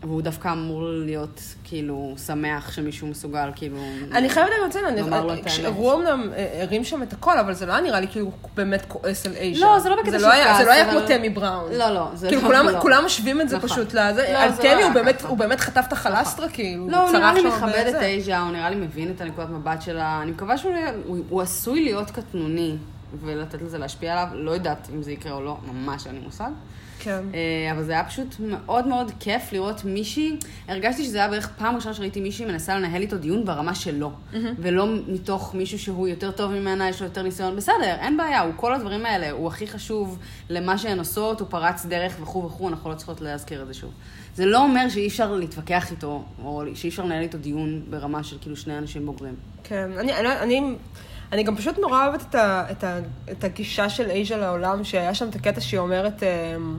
והוא 0.03 0.21
דווקא 0.21 0.51
אמור 0.51 0.83
להיות, 0.83 1.41
כאילו, 1.63 2.13
שמח 2.25 2.71
שמישהו 2.71 3.07
מסוגל, 3.07 3.49
כאילו... 3.55 3.77
אני 4.11 4.29
חייבת 4.29 4.49
לציין, 4.67 4.85
אני- 4.85 5.01
לו 5.01 5.33
את 5.33 5.45
כש- 5.45 5.59
האמת. 5.59 5.73
הוא 5.75 5.93
אמנם 5.93 6.29
אה, 6.35 6.61
הרים 6.63 6.83
שם 6.83 7.03
את 7.03 7.13
הכל, 7.13 7.37
אבל 7.37 7.53
זה 7.53 7.65
לא 7.65 7.71
היה 7.73 7.81
נראה 7.81 7.99
לי 7.99 8.07
כאילו 8.07 8.25
הוא 8.25 8.49
באמת 8.55 8.85
כועס 8.87 9.25
על 9.25 9.33
אייז'ה. 9.35 9.65
לא, 9.65 9.79
זה 9.79 9.89
לא 9.89 9.95
בקטע 9.95 10.19
של 10.19 10.25
לא 10.25 10.31
היה- 10.31 10.45
זה 10.53 10.59
כעס, 10.59 10.67
לא 10.67 10.71
היה 10.71 10.91
כמו 10.91 10.99
תמי 11.07 11.29
בראון. 11.29 11.71
לא, 11.73 11.89
לא, 11.89 12.07
זה 12.13 12.27
כאילו 12.27 12.41
לא- 12.41 12.47
כולם- 12.47 12.69
לא. 12.69 12.79
כולם 12.81 13.05
משווים 13.05 13.41
את 13.41 13.49
זה 13.49 13.57
נכון. 13.57 13.69
פשוט 13.69 13.93
לזה. 13.93 14.39
על 14.39 14.51
זה 14.51 14.61
תמי 14.61 14.83
הוא 14.83 14.91
באמת-. 14.93 15.21
הוא 15.21 15.37
חטף 15.57 15.83
את 15.87 15.93
החלסטרה, 15.93 16.49
כאילו. 16.49 16.89
לא, 16.89 17.01
הוא 17.09 17.11
נראה 17.17 17.33
לי 17.33 17.41
צרח 17.41 17.59
שם 17.59 17.65
מכבד 17.65 17.85
את. 17.89 17.95
אייז'ה, 17.95 18.39
הוא 18.39 18.51
נראה 18.51 18.69
לי 18.69 18.75
מבין 18.75 19.11
את 19.15 19.21
הנקודת 19.21 19.49
מבט 19.49 19.81
שלה. 19.81 19.98
אני 19.99 20.31
מקווה 20.31 20.57
שהוא 20.57 20.73
הוא, 21.05 21.17
הוא 21.29 21.41
עשוי 21.41 21.83
להיות 21.83 22.11
קטנוני 22.11 22.75
ולתת 23.21 23.61
לזה 23.61 23.77
להשפיע 23.77 24.13
עליו. 24.13 24.35
לא 24.35 24.51
יודעת 24.51 24.89
אם 24.93 25.03
זה 25.03 25.11
יקרה 25.11 25.31
או 25.31 25.41
לא, 25.41 25.57
ממש 25.73 26.07
אין 26.07 26.15
לי 26.15 26.21
מושג. 26.21 26.49
כן. 26.99 27.23
אה, 27.33 27.71
אבל 27.71 27.83
זה 27.83 27.91
היה 27.91 28.03
פשוט 28.03 28.35
מאוד 28.39 28.87
מאוד 28.87 29.11
כיף 29.19 29.53
לראות 29.53 29.85
מישהי, 29.85 30.37
הרגשתי 30.67 31.03
שזה 31.03 31.17
היה 31.17 31.27
בערך 31.27 31.49
פעם 31.57 31.75
ראשונה 31.75 31.95
שראיתי 31.95 32.21
מישהי 32.21 32.45
מנסה 32.45 32.75
לנהל 32.75 33.01
איתו 33.01 33.17
דיון 33.17 33.45
ברמה 33.45 33.75
שלו, 33.75 34.11
ולא 34.59 34.87
מתוך 35.07 35.55
מישהו 35.55 35.79
שהוא 35.79 36.07
יותר 36.07 36.31
טוב 36.31 36.51
ממנה, 36.51 36.89
יש 36.89 37.01
לו 37.01 37.07
יותר 37.07 37.21
ניסיון. 37.21 37.55
בסדר, 37.55 37.95
אין 37.99 38.17
בעיה, 38.17 38.41
הוא 38.41 38.53
כל 38.55 38.73
הדברים 38.73 39.05
האלה, 39.05 39.31
הוא 39.31 39.47
הכי 39.47 39.67
חשוב 39.67 40.19
למה 40.49 40.77
שהן 40.77 40.99
עושות, 40.99 41.39
הוא 41.39 41.47
פרץ 41.49 41.85
דרך 41.85 42.15
וכו' 42.21 42.45
וכו', 42.45 42.69
אנחנו 42.69 42.89
לא 42.89 42.95
צריכות 42.95 43.21
להזכיר 43.21 43.61
את 43.61 43.67
זה 43.67 43.73
שוב. 43.73 43.91
זה 44.35 44.45
לא 44.45 44.63
אומר 44.63 44.89
שאי 44.89 45.07
אפשר 45.07 45.31
להתווכח 45.31 45.91
איתו, 45.91 46.23
או 46.43 46.63
שאי 46.75 46.89
אפשר 46.89 47.03
לנהל 47.03 47.21
איתו 47.21 47.37
דיון 47.37 47.81
ברמה 47.89 48.23
של 48.23 48.37
כאילו 48.41 48.55
שני 48.55 48.77
אנשים 48.77 49.05
בוגרים. 49.05 49.35
כן, 49.63 49.89
אני, 49.97 50.13
אני, 50.13 50.39
אני, 50.39 50.75
אני 51.31 51.43
גם 51.43 51.55
פשוט 51.55 51.77
נורא 51.79 52.07
אוהבת 52.07 52.21
את, 52.21 52.35
ה, 52.35 52.71
את, 52.71 52.83
ה, 52.83 52.99
את 53.31 53.43
הגישה 53.43 53.89
של 53.89 54.09
אייז'ה 54.09 54.37
לעולם, 54.37 54.83
שהיה 54.83 55.13
שם 55.13 55.29
את 55.29 55.35
הקטע 55.35 55.61
שהיא 55.61 55.79
אומרת, 55.79 56.23
אמ, 56.23 56.77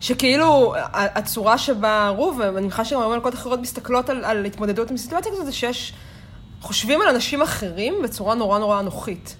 שכאילו 0.00 0.74
הצורה 0.92 1.58
שבה 1.58 2.08
רו, 2.08 2.34
ואני 2.38 2.50
מניחה 2.50 2.84
שגם 2.84 3.10
מלכות 3.10 3.34
אחרות 3.34 3.60
מסתכלות 3.60 4.10
על, 4.10 4.24
על 4.24 4.44
התמודדות 4.44 4.90
עם 4.90 4.96
סיטואציה 4.96 5.32
כזאת, 5.32 5.46
זה 5.46 5.52
שיש, 5.52 5.92
חושבים 6.60 7.00
על 7.00 7.08
אנשים 7.08 7.42
אחרים 7.42 7.94
בצורה 8.04 8.34
נורא 8.34 8.58
נורא 8.58 8.80
אנוכית. 8.80 9.36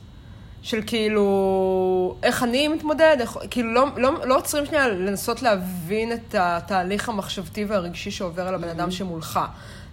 של 0.63 0.81
כאילו, 0.87 2.15
איך 2.23 2.43
אני 2.43 2.69
מתמודד, 2.69 3.17
איך, 3.21 3.39
כאילו 3.51 3.73
לא, 3.75 3.87
לא, 3.97 4.13
לא 4.25 4.37
עוצרים 4.37 4.67
שנייה 4.67 4.89
לנסות 4.89 5.43
להבין 5.43 6.13
את 6.13 6.35
התהליך 6.39 7.09
המחשבתי 7.09 7.65
והרגשי 7.65 8.11
שעובר 8.11 8.49
על 8.49 8.55
הבן 8.55 8.69
אדם 8.69 8.91
שמולך. 8.91 9.41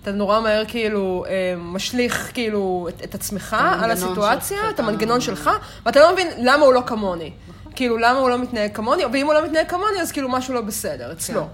אתה 0.01 0.12
נורא 0.12 0.39
מהר 0.39 0.63
כאילו 0.67 1.25
אה, 1.27 1.53
משליך 1.58 2.32
כאילו 2.34 2.88
את, 2.89 3.03
את 3.03 3.15
עצמך 3.15 3.58
על 3.82 3.91
הסיטואציה, 3.91 4.58
שלך, 4.58 4.73
את 4.75 4.79
המנגנון 4.79 5.21
שלך, 5.21 5.49
ואתה 5.86 5.99
לא 5.99 6.13
מבין 6.13 6.27
למה 6.38 6.65
הוא 6.65 6.73
לא 6.73 6.82
כמוני. 6.86 7.32
כאילו, 7.75 7.97
למה 7.97 8.19
הוא 8.19 8.29
לא 8.29 8.38
מתנהג 8.38 8.71
כמוני, 8.73 9.03
ואם 9.13 9.25
הוא 9.25 9.34
לא 9.34 9.45
מתנהג 9.45 9.67
כמוני, 9.67 10.01
אז 10.01 10.12
כאילו 10.12 10.29
משהו 10.29 10.53
לא 10.53 10.62
בסדר, 10.62 11.12
אצלו. 11.12 11.47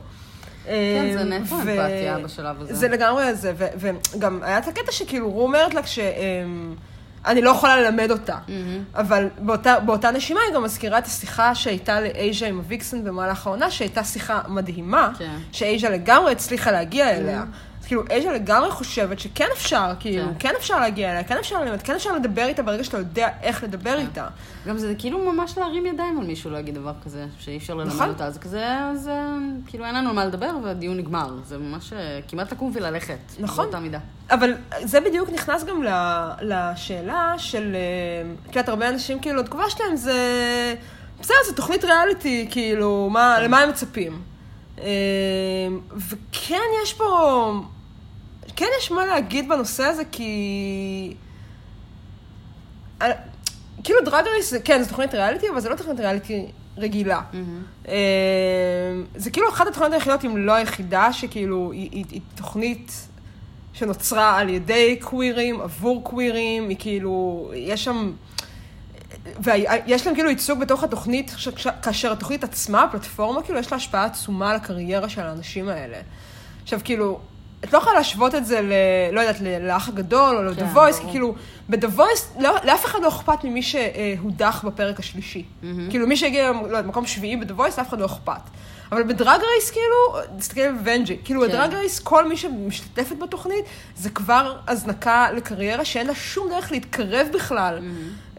כן, 0.66 0.74
זה 1.14 1.20
אה, 1.20 1.24
נטו 1.24 1.56
ו- 1.56 1.62
אמפתיה 1.62 2.18
בשלב 2.18 2.62
הזה. 2.62 2.76
זה 2.76 2.88
לגמרי 2.88 3.36
זה, 3.36 3.54
וגם 3.58 4.40
היה 4.44 4.58
את 4.58 4.68
הקטע 4.68 4.92
שכאילו, 4.92 5.26
הוא 5.26 5.44
אומרת 5.44 5.74
לה 5.74 5.84
כש... 5.84 6.00
אני 7.26 7.42
לא 7.42 7.50
יכולה 7.50 7.82
ללמד 7.82 8.12
אותה. 8.12 8.38
אבל 8.96 9.30
באותה, 9.40 9.80
באותה 9.80 10.12
נשימה 10.12 10.40
היא 10.48 10.56
גם 10.56 10.64
מזכירה 10.64 10.98
את 10.98 11.06
השיחה 11.06 11.56
שהייתה 11.56 12.02
לאייז'ה 12.02 12.48
עם 12.48 12.58
הוויקסן 12.58 13.04
במהלך 13.04 13.48
העונה, 13.48 13.72
שהייתה 13.72 14.04
שיחה 14.04 14.42
מדהימה, 14.48 15.12
כן. 15.18 15.38
שאייז'ה 15.52 15.90
לגמרי 15.90 16.32
הצליחה 16.32 16.72
להגיע 16.72 17.10
אליה. 17.10 17.44
אז 17.86 17.88
כאילו, 17.88 18.04
אייז'ה 18.10 18.34
לגמרי 18.34 18.72
חושבת 18.72 19.20
שכן 19.20 19.48
אפשר, 19.54 19.92
כאילו, 20.00 20.26
כן. 20.26 20.34
כן 20.40 20.54
אפשר 20.58 20.80
להגיע 20.80 21.12
אליה, 21.12 21.24
כן 21.24 21.38
אפשר 21.38 21.62
ללמד, 21.62 21.82
כן 21.82 21.96
אפשר 21.96 22.16
לדבר 22.16 22.46
איתה 22.46 22.64
ברגע 22.64 22.84
שאתה 22.84 22.98
יודע 22.98 23.30
איך 23.42 23.64
לדבר 23.64 23.98
איתה. 23.98 24.28
גם 24.68 24.78
זה 24.78 24.94
כאילו 24.98 25.32
ממש 25.32 25.58
להרים 25.58 25.86
ידיים 25.86 26.20
על 26.20 26.26
מישהו 26.28 26.52
להגיד 26.52 26.76
דבר 26.76 26.92
כזה, 27.04 27.26
שאי 27.40 27.58
אפשר 27.58 27.74
ללמד 27.74 27.94
נכון. 27.94 28.10
אותה. 28.10 28.32
זה 28.32 28.40
כזה, 28.40 28.78
אז 28.78 29.10
כאילו 29.68 29.86
אין 29.86 29.96
לנו 29.96 30.10
על 30.10 30.16
מה 30.16 30.26
לדבר 30.26 30.52
והדיון 30.64 30.98
נגמר. 30.98 31.30
זה 31.46 31.58
ממש 31.58 31.94
אה, 31.94 32.20
כמעט 32.28 32.52
לקום 32.52 32.72
וללכת. 32.74 33.18
נכון. 33.40 33.66
באותה 33.66 33.80
מידה. 33.80 34.00
אבל 34.32 34.54
זה 34.84 35.02
בדיוק 35.02 35.30
נכנס 35.30 35.64
גם 35.64 35.84
לשאלה 36.42 37.34
של, 37.38 37.76
אה, 37.76 38.32
את 38.44 38.56
יודעת, 38.56 38.70
הרבה 38.70 38.90
אנשים, 38.90 39.20
כאילו, 39.20 39.40
התגובה 39.40 39.70
שלהם 39.70 39.96
זה, 39.96 40.14
בסדר, 41.20 41.38
זו 41.48 41.54
תוכנית 41.54 41.84
ריאליטי, 41.84 42.48
כאילו, 42.52 43.10
מה, 43.12 43.40
למה 43.40 43.60
הם 43.60 43.70
מצפים? 43.70 44.22
אה, 44.80 44.86
וכן, 45.96 46.62
יש 46.84 46.94
פה, 46.94 47.52
כן 48.56 48.66
יש 48.80 48.92
מה 48.92 49.06
להגיד 49.06 49.50
בנושא 49.50 49.84
הזה, 49.84 50.04
כי... 50.12 51.14
אה, 53.02 53.12
כאילו 53.84 54.00
דרג 54.06 54.26
רייס, 54.34 54.52
זה- 54.52 54.60
כן, 54.60 54.84
זו 54.84 54.90
תוכנית 54.90 55.14
ריאליטי, 55.14 55.50
אבל 55.50 55.60
זה 55.60 55.70
לא 55.70 55.76
תוכנית 55.76 56.00
ריאליטי 56.00 56.46
רגילה. 56.78 57.22
אה, 57.88 57.94
זה 59.16 59.32
כאילו 59.32 59.50
אחת 59.50 59.68
התוכניות 59.68 59.94
היחידות, 59.94 60.26
אם 60.26 60.38
לא 60.38 60.54
היחידה, 60.54 61.14
שכאילו 61.14 61.72
היא, 61.72 61.90
היא, 61.92 62.06
היא 62.12 62.22
תוכנית 62.36 63.08
שנוצרה 63.74 64.38
על 64.38 64.50
ידי 64.50 64.98
קווירים, 65.02 65.62
עבור 65.62 66.04
קווירים, 66.04 66.70
היא 66.70 66.78
כאילו, 66.80 67.52
יש 67.56 67.84
שם... 67.84 68.12
ויש 69.40 70.06
להם 70.08 70.16
כאילו 70.16 70.30
ייצוג 70.30 70.60
בתוך 70.60 70.84
התוכנית, 70.84 71.32
ש- 71.38 71.48
כאשר 71.82 72.12
התוכנית 72.12 72.44
עצמה, 72.44 72.84
הפלטפורמה, 72.84 73.42
כאילו, 73.44 73.60
יש 73.60 73.72
לה 73.72 73.78
השפעה 73.78 74.06
עצומה 74.06 74.50
על 74.50 74.56
הקריירה 74.56 75.10
של 75.10 75.22
האנשים 75.22 75.70
האלה. 75.70 75.98
עכשיו, 76.64 76.80
כאילו, 76.84 77.20
את 77.64 77.74
לא 77.74 77.78
יכולה 77.78 77.96
להשוות 77.96 78.36
את 78.36 78.46
זה 78.46 78.62
ל... 78.62 78.72
לא 79.12 79.22
יודעת, 79.22 79.42
לאח 79.62 79.90
הגדול 79.90 80.38
או 80.38 80.44
ל-The 80.44 80.56
כן, 80.56 80.66
Voice, 80.74 80.74
ברור. 80.74 80.92
כי 80.92 81.10
כאילו, 81.10 81.36
ב-The 81.70 81.98
Voice, 81.98 82.40
לא, 82.42 82.56
לאף 82.64 82.86
אחד 82.86 83.00
לא 83.02 83.08
אכפת 83.08 83.44
ממי 83.44 83.62
שהודח 83.62 84.66
בפרק 84.68 85.00
השלישי. 85.00 85.44
כאילו, 85.90 86.08
מי 86.08 86.18
שהגיע, 86.18 86.52
לא 86.52 86.58
יודעת, 86.68 86.86
מקום 86.86 87.06
שביעי 87.06 87.36
ב-The 87.36 87.60
Voice, 87.60 87.78
לאף 87.78 87.90
אחד 87.90 88.00
לא 88.00 88.06
אכפת. 88.06 88.42
אבל 88.92 89.04
בדרג 89.04 89.42
רייס, 89.42 89.72
כאילו, 89.72 90.36
תסתכל 90.38 90.62
על 90.62 90.76
ונג'י, 90.84 91.18
כאילו, 91.24 91.42
כן. 91.42 91.48
בדרג 91.48 91.74
רייס, 91.74 92.00
כל 92.00 92.28
מי 92.28 92.38
שמשתתפת 92.38 93.16
בתוכנית, 93.20 93.66
זה 93.96 94.10
כבר 94.10 94.58
הזנקה 94.68 95.32
לקריירה 95.32 95.86
שאין 95.86 96.08
לה 96.08 96.16
שום 96.16 96.50
דרך 96.50 96.72
להתקרב 96.72 97.28
בכלל 97.34 97.80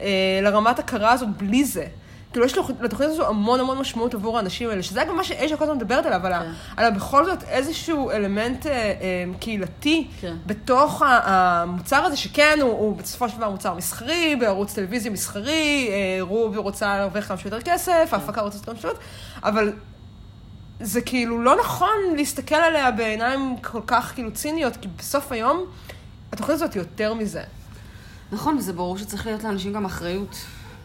אה, 0.00 0.40
לרמת 0.42 0.78
הכרה 0.78 1.12
הזאת 1.12 1.28
בלי 1.28 1.64
זה. 1.64 1.86
כאילו, 2.32 2.46
יש 2.46 2.58
לתוכנית 2.80 3.10
הזו 3.10 3.28
המון 3.28 3.60
המון 3.60 3.78
משמעות 3.78 4.14
עבור 4.14 4.36
האנשים 4.36 4.70
האלה, 4.70 4.82
שזה 4.82 5.04
גם 5.08 5.16
מה 5.16 5.24
שאייז'ה 5.24 5.56
כל 5.56 5.64
הזמן 5.64 5.76
מדברת 5.76 6.06
עליו, 6.06 6.20
כן. 6.22 6.52
על 6.76 6.90
בכל 6.90 7.24
זאת 7.24 7.42
איזשהו 7.42 8.10
אלמנט 8.10 8.66
אה, 8.66 8.72
אה, 8.72 9.24
קהילתי 9.40 10.08
כן. 10.20 10.36
בתוך 10.46 11.02
המוצר 11.06 11.96
הזה, 11.96 12.16
שכן, 12.16 12.58
הוא, 12.62 12.70
הוא 12.70 12.96
בסופו 12.96 13.28
של 13.28 13.36
דבר 13.36 13.50
מוצר 13.50 13.74
מסחרי, 13.74 14.36
בערוץ 14.40 14.74
טלוויזיה 14.74 15.10
מסחרי, 15.10 15.88
אה, 15.90 16.18
רובי 16.20 16.58
רוצה 16.58 16.98
להרוויח 16.98 17.28
כמה 17.28 17.36
שיותר 17.36 17.60
כסף, 17.60 18.08
ההפקה 18.12 18.40
רוצה 18.40 18.58
כמה 18.58 18.76
שיותר, 18.80 18.98
אבל 19.42 19.72
זה 20.80 21.00
כאילו 21.00 21.42
לא 21.42 21.56
נכון 21.60 21.96
להסתכל 22.16 22.54
עליה 22.54 22.90
בעיניים 22.90 23.56
כל 23.62 23.80
כך 23.86 24.12
כאילו 24.14 24.32
ציניות, 24.32 24.76
כי 24.76 24.88
בסוף 24.98 25.32
היום 25.32 25.64
התוכנית 26.32 26.54
הזאת 26.54 26.74
היא 26.74 26.80
יותר 26.80 27.14
מזה. 27.14 27.42
נכון, 28.32 28.56
וזה 28.56 28.72
ברור 28.72 28.98
שצריך 28.98 29.26
להיות 29.26 29.44
לאנשים 29.44 29.72
גם 29.72 29.84
אחריות 29.84 30.36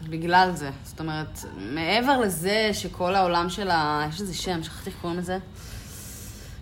בגלל 0.08 0.50
זה. 0.54 0.70
זאת 0.84 1.00
אומרת, 1.00 1.38
מעבר 1.58 2.20
לזה 2.20 2.70
שכל 2.72 3.14
העולם 3.14 3.50
של 3.50 3.70
ה... 3.70 4.06
יש 4.08 4.20
איזה 4.20 4.34
שם, 4.34 4.62
שכחתי 4.62 4.90
איך 4.90 4.98
קוראים 5.00 5.18
לזה? 5.18 5.38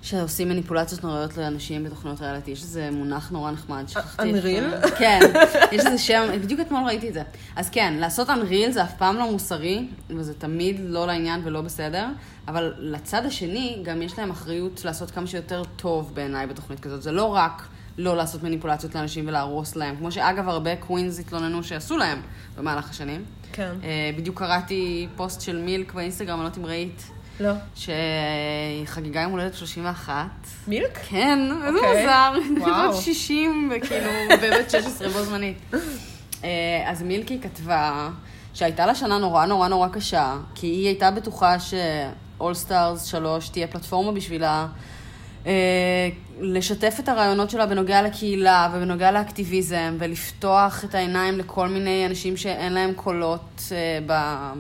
שעושים 0.03 0.48
מניפולציות 0.48 1.05
נוראיות 1.05 1.37
לאנשים 1.37 1.85
בתוכניות 1.85 2.20
ריאליטי. 2.20 2.50
יש 2.50 2.62
איזה 2.62 2.88
מונח 2.92 3.31
נורא 3.31 3.50
נחמד, 3.50 3.85
שכחתי. 3.88 4.33
Unreal? 4.33 4.90
כן, 4.98 5.20
יש 5.72 5.87
איזה 5.87 5.98
שם, 5.98 6.29
בדיוק 6.42 6.61
אתמול 6.61 6.83
ראיתי 6.87 7.09
את 7.09 7.14
זה. 7.14 7.22
אז 7.57 7.70
כן, 7.70 7.94
לעשות 7.98 8.31
UnREAL 8.31 8.73
זה 8.72 8.83
אף 8.83 8.94
פעם 8.98 9.16
לא 9.16 9.33
מוסרי, 9.33 9.88
וזה 10.11 10.35
תמיד 10.35 10.76
לא 10.85 11.07
לעניין 11.07 11.40
ולא 11.44 11.61
בסדר, 11.61 12.07
אבל 12.48 12.74
לצד 12.79 13.26
השני, 13.26 13.81
גם 13.83 14.03
יש 14.03 14.18
להם 14.18 14.31
אחריות 14.31 14.85
לעשות 14.85 15.11
כמה 15.11 15.26
שיותר 15.26 15.62
טוב 15.76 16.14
בעיניי 16.14 16.46
בתוכנית 16.46 16.81
כזאת. 16.81 17.03
זה 17.03 17.12
לא 17.12 17.24
רק 17.24 17.68
לא 17.98 18.16
לעשות 18.16 18.42
מניפולציות 18.42 18.94
לאנשים 18.94 19.29
ולהרוס 19.29 19.76
להם, 19.76 19.96
כמו 19.96 20.12
שאגב 20.12 20.48
הרבה 20.48 20.76
queens 20.77 21.21
התלוננו 21.20 21.62
שעשו 21.62 21.96
להם 21.96 22.20
במהלך 22.57 22.90
השנים. 22.90 23.24
כן. 23.53 23.72
אה, 23.85 24.11
בדיוק 24.16 24.38
קראתי 24.38 25.09
פוסט 25.16 25.40
של 25.40 25.59
מילק 25.59 25.92
באינסטגרם, 25.92 26.35
אני 26.35 26.40
לא 26.40 26.44
יודעת 26.44 26.59
אם 26.59 26.66
ראית, 26.66 27.11
לא. 27.40 27.53
חגגה 28.85 29.20
יום 29.20 29.33
הולדת 29.33 29.55
31. 29.55 30.14
מילק? 30.68 30.98
כן, 31.09 31.38
איזה 31.66 31.79
אוקיי. 31.79 32.03
מוזר. 32.03 32.33
וואו. 32.68 32.92
בת 32.92 33.03
60 33.03 33.72
וכאילו 33.76 34.11
בבת 34.42 34.70
16 34.70 35.09
בו 35.09 35.22
זמנית. 35.22 35.59
אה, 36.44 36.85
אז 36.87 37.03
מילקי 37.03 37.40
כתבה 37.42 38.11
שהייתה 38.55 38.87
לה 38.87 38.94
שנה 38.94 39.18
נורא 39.18 39.46
נורא 39.46 39.68
נורא 39.68 39.88
קשה, 39.88 40.37
כי 40.55 40.66
היא 40.66 40.87
הייתה 40.87 41.11
בטוחה 41.11 41.61
ש-all 41.61 42.68
stars 42.68 43.07
3 43.07 43.48
תהיה 43.48 43.66
פלטפורמה 43.66 44.12
בשבילה. 44.12 44.66
אה, 45.46 46.09
לשתף 46.40 46.96
את 46.98 47.09
הרעיונות 47.09 47.50
שלה 47.50 47.66
בנוגע 47.66 48.03
לקהילה 48.03 48.68
ובנוגע 48.74 49.11
לאקטיביזם 49.11 49.96
ולפתוח 49.98 50.85
את 50.85 50.94
העיניים 50.94 51.38
לכל 51.38 51.68
מיני 51.68 52.07
אנשים 52.07 52.37
שאין 52.37 52.72
להם 52.72 52.92
קולות 52.94 53.62
אה, 53.72 53.98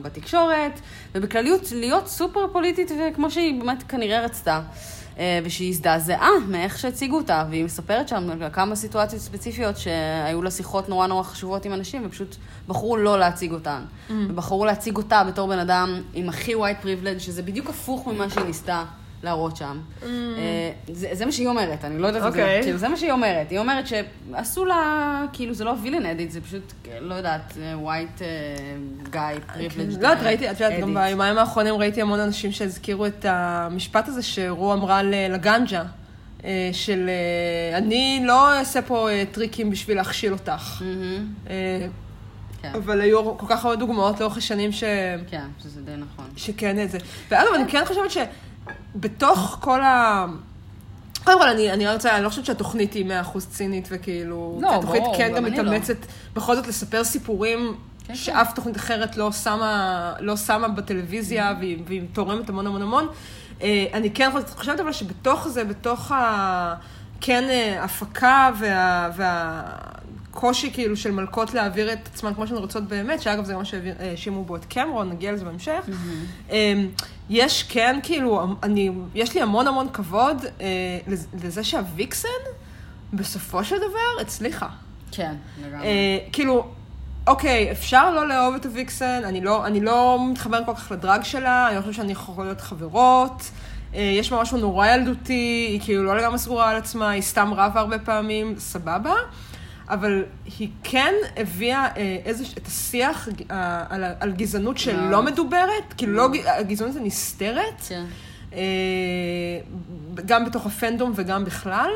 בתקשורת 0.02 0.80
ובכלליות 1.14 1.72
להיות 1.72 2.08
סופר 2.08 2.46
פוליטית 2.52 2.90
וכמו 2.90 3.30
שהיא 3.30 3.60
באמת 3.60 3.82
כנראה 3.82 4.24
רצתה. 4.24 4.60
אה, 5.18 5.38
ושהיא 5.44 5.68
הזדעזעה 5.68 6.30
מאיך 6.48 6.78
שהציגו 6.78 7.16
אותה, 7.16 7.44
והיא 7.50 7.64
מספרת 7.64 8.08
שם 8.08 8.30
על 8.30 8.50
כמה 8.52 8.76
סיטואציות 8.76 9.22
ספציפיות 9.22 9.76
שהיו 9.76 10.42
לה 10.42 10.50
שיחות 10.50 10.88
נורא 10.88 11.06
נורא 11.06 11.22
חשובות 11.22 11.64
עם 11.64 11.72
אנשים, 11.72 12.02
ופשוט 12.06 12.36
בחרו 12.68 12.96
לא 12.96 13.18
להציג 13.18 13.52
אותן. 13.52 13.82
ובחרו 14.10 14.64
להציג 14.64 14.96
אותה 14.96 15.24
בתור 15.24 15.48
בן 15.48 15.58
אדם 15.58 16.00
עם 16.14 16.28
הכי 16.28 16.54
white 16.54 16.84
privilege, 16.84 17.18
שזה 17.18 17.42
בדיוק 17.42 17.70
הפוך 17.70 18.06
ממה 18.06 18.30
שהיא 18.30 18.44
ניסתה 18.44 18.84
להראות 19.22 19.56
שם. 19.56 19.80
אה, 20.02 20.08
זה, 20.92 21.08
זה 21.12 21.26
מה 21.26 21.32
שהיא 21.32 21.48
אומרת, 21.48 21.84
אני 21.84 21.98
לא 21.98 22.06
יודעת 22.06 22.22
אם 22.22 22.32
זה, 22.32 22.40
אוקיי. 22.40 22.62
כאילו, 22.62 22.78
זה 22.78 22.88
מה 22.88 22.96
שהיא 22.96 23.12
אומרת. 23.12 23.50
היא 23.50 23.58
אומרת 23.58 23.84
שעשו 23.86 24.64
לה, 24.64 25.24
כאילו, 25.32 25.54
זה 25.54 25.64
לא 25.64 25.74
וילן 25.82 26.06
אדיט, 26.06 26.30
זה 26.30 26.40
פשוט, 26.40 26.72
לא 27.00 27.14
יודעת, 27.14 27.58
אה, 27.60 27.74
white 27.74 28.18
uh, 28.18 29.14
guy 29.14 29.54
privilege. 29.56 30.00
לא, 30.00 30.12
את 30.12 30.18
ראיתי, 30.22 30.50
את 30.50 30.60
יודעת, 30.60 30.80
גם. 30.80 30.94
ביומיים 30.94 31.38
האחרונים 31.38 31.74
ראיתי 31.74 32.02
המון 32.02 32.20
אנשים 32.20 32.52
שהזכירו 32.52 33.06
את 33.06 33.24
המשפט 33.28 34.08
הזה 34.08 34.22
שרו 34.22 34.72
אמרה 34.72 35.02
לגנג'ה, 35.02 35.82
אה, 36.44 36.70
של 36.72 37.08
אה, 37.08 37.78
אני 37.78 38.22
לא 38.24 38.58
אעשה 38.58 38.82
פה 38.82 39.10
אה, 39.10 39.24
טריקים 39.32 39.70
בשביל 39.70 39.96
להכשיל 39.96 40.32
אותך. 40.32 40.82
אה, 41.50 41.86
כן, 42.62 42.72
אבל 42.74 43.00
היו 43.00 43.38
כל 43.38 43.46
כך 43.48 43.64
הרבה 43.64 43.76
דוגמאות 43.76 44.20
לאורך 44.20 44.36
השנים 44.36 44.72
ש... 44.72 44.84
כן, 45.30 45.44
שזה 45.62 45.82
די 45.82 45.96
נכון. 45.96 46.24
שכן 46.36 46.86
זה. 46.88 46.98
ואגב, 47.28 47.54
אני 47.54 47.70
כן 47.70 47.84
חושבת 47.84 48.10
שבתוך 48.94 49.58
כל 49.60 49.80
ה... 49.80 50.26
קודם 51.24 51.38
כל, 51.38 51.48
אני, 51.48 51.72
אני 51.72 51.92
רוצה, 51.92 52.16
אני 52.16 52.24
לא 52.24 52.28
חושבת 52.28 52.44
שהתוכנית 52.44 52.92
היא 52.92 53.12
100% 53.34 53.38
צינית, 53.50 53.88
וכאילו... 53.90 54.58
לא, 54.62 54.74
התוכנית 54.74 55.02
ברור, 55.02 55.16
כן 55.16 55.32
גם 55.36 55.44
לא. 55.44 55.50
מתאמצת 55.50 55.96
בכל 56.34 56.56
זאת 56.56 56.66
לספר 56.66 57.04
סיפורים 57.04 57.76
כן, 58.06 58.14
שאף 58.14 58.54
תוכנית 58.54 58.76
אחרת 58.76 59.16
לא 59.16 59.32
שמה, 59.32 60.12
לא 60.20 60.36
שמה 60.36 60.68
בטלוויזיה, 60.68 61.54
והיא, 61.60 61.78
והיא 61.86 62.02
תורמת 62.12 62.48
המון 62.48 62.66
המון 62.66 62.82
המון. 62.82 63.06
אה, 63.62 63.86
אני 63.92 64.10
כן 64.10 64.30
חושבת 64.56 64.80
אבל 64.80 64.92
שבתוך 64.92 65.48
זה, 65.48 65.64
בתוך 65.64 66.12
ה... 66.12 66.74
כן, 67.20 67.44
אה, 67.50 67.84
הפקה 67.84 68.50
וה... 68.58 69.10
וה... 69.16 69.62
קושי 70.30 70.70
כאילו 70.72 70.96
של 70.96 71.10
מלכות 71.10 71.54
להעביר 71.54 71.92
את 71.92 72.08
עצמן 72.14 72.34
כמו 72.34 72.46
שהן 72.46 72.56
רוצות 72.56 72.82
באמת, 72.84 73.22
שאגב 73.22 73.44
זה 73.44 73.52
גם 73.52 73.58
מה 73.58 73.64
שהאשימו 73.64 74.44
בו 74.44 74.56
את 74.56 74.64
קמרון, 74.64 75.10
נגיע 75.10 75.32
לזה 75.32 75.44
בהמשך. 75.44 75.80
אמ, 76.50 76.88
יש 77.30 77.62
כן, 77.62 77.98
כאילו, 78.02 78.46
אני, 78.62 78.90
יש 79.14 79.34
לי 79.34 79.42
המון 79.42 79.66
המון 79.68 79.88
כבוד 79.92 80.36
אה, 80.60 80.66
לז- 81.08 81.26
לזה 81.44 81.64
שהוויקסן, 81.64 82.28
בסופו 83.12 83.64
של 83.64 83.76
דבר, 83.76 84.20
הצליחה. 84.22 84.68
כן, 85.12 85.34
לגמרי. 85.66 85.86
אה, 85.86 86.18
כאילו, 86.32 86.66
אוקיי, 87.26 87.70
אפשר 87.72 88.10
לא 88.14 88.28
לאהוב 88.28 88.54
את 88.54 88.66
הוויקסן, 88.66 89.22
אני 89.24 89.40
לא, 89.40 89.66
אני 89.66 89.80
לא 89.80 90.18
מתחברת 90.30 90.66
כל 90.66 90.74
כך 90.74 90.92
לדרג 90.92 91.22
שלה, 91.24 91.68
אני 91.68 91.76
לא 91.76 91.80
חושבת 91.80 91.94
שאני 91.94 92.12
יכולה 92.12 92.46
להיות 92.48 92.60
חברות. 92.60 93.50
אה, 93.94 94.00
יש 94.18 94.30
בה 94.32 94.40
משהו 94.42 94.58
נורא 94.58 94.86
ילדותי, 94.86 95.32
היא 95.70 95.80
כאילו 95.84 96.04
לא 96.04 96.16
לגמרי 96.16 96.38
סגורה 96.38 96.70
על 96.70 96.76
עצמה, 96.76 97.10
היא 97.10 97.22
סתם 97.22 97.54
רבה 97.54 97.80
הרבה 97.80 97.98
פעמים, 97.98 98.54
סבבה. 98.58 99.14
אבל 99.90 100.24
היא 100.58 100.68
כן 100.84 101.14
הביאה 101.36 101.86
אה, 101.96 102.16
איזה, 102.24 102.44
את 102.58 102.66
השיח 102.66 103.28
אה, 103.50 103.84
על, 103.88 104.04
על 104.20 104.32
גזענות 104.32 104.78
שלא 104.78 105.10
מאוד. 105.10 105.24
מדוברת, 105.24 105.94
כאילו 105.96 106.12
לא, 106.12 106.28
הגזענות 106.46 106.96
הנסתרת. 106.96 107.80
כן. 107.88 108.04
אה, 108.52 108.60
גם 110.26 110.44
בתוך 110.44 110.66
הפנדום 110.66 111.12
וגם 111.14 111.44
בכלל, 111.44 111.90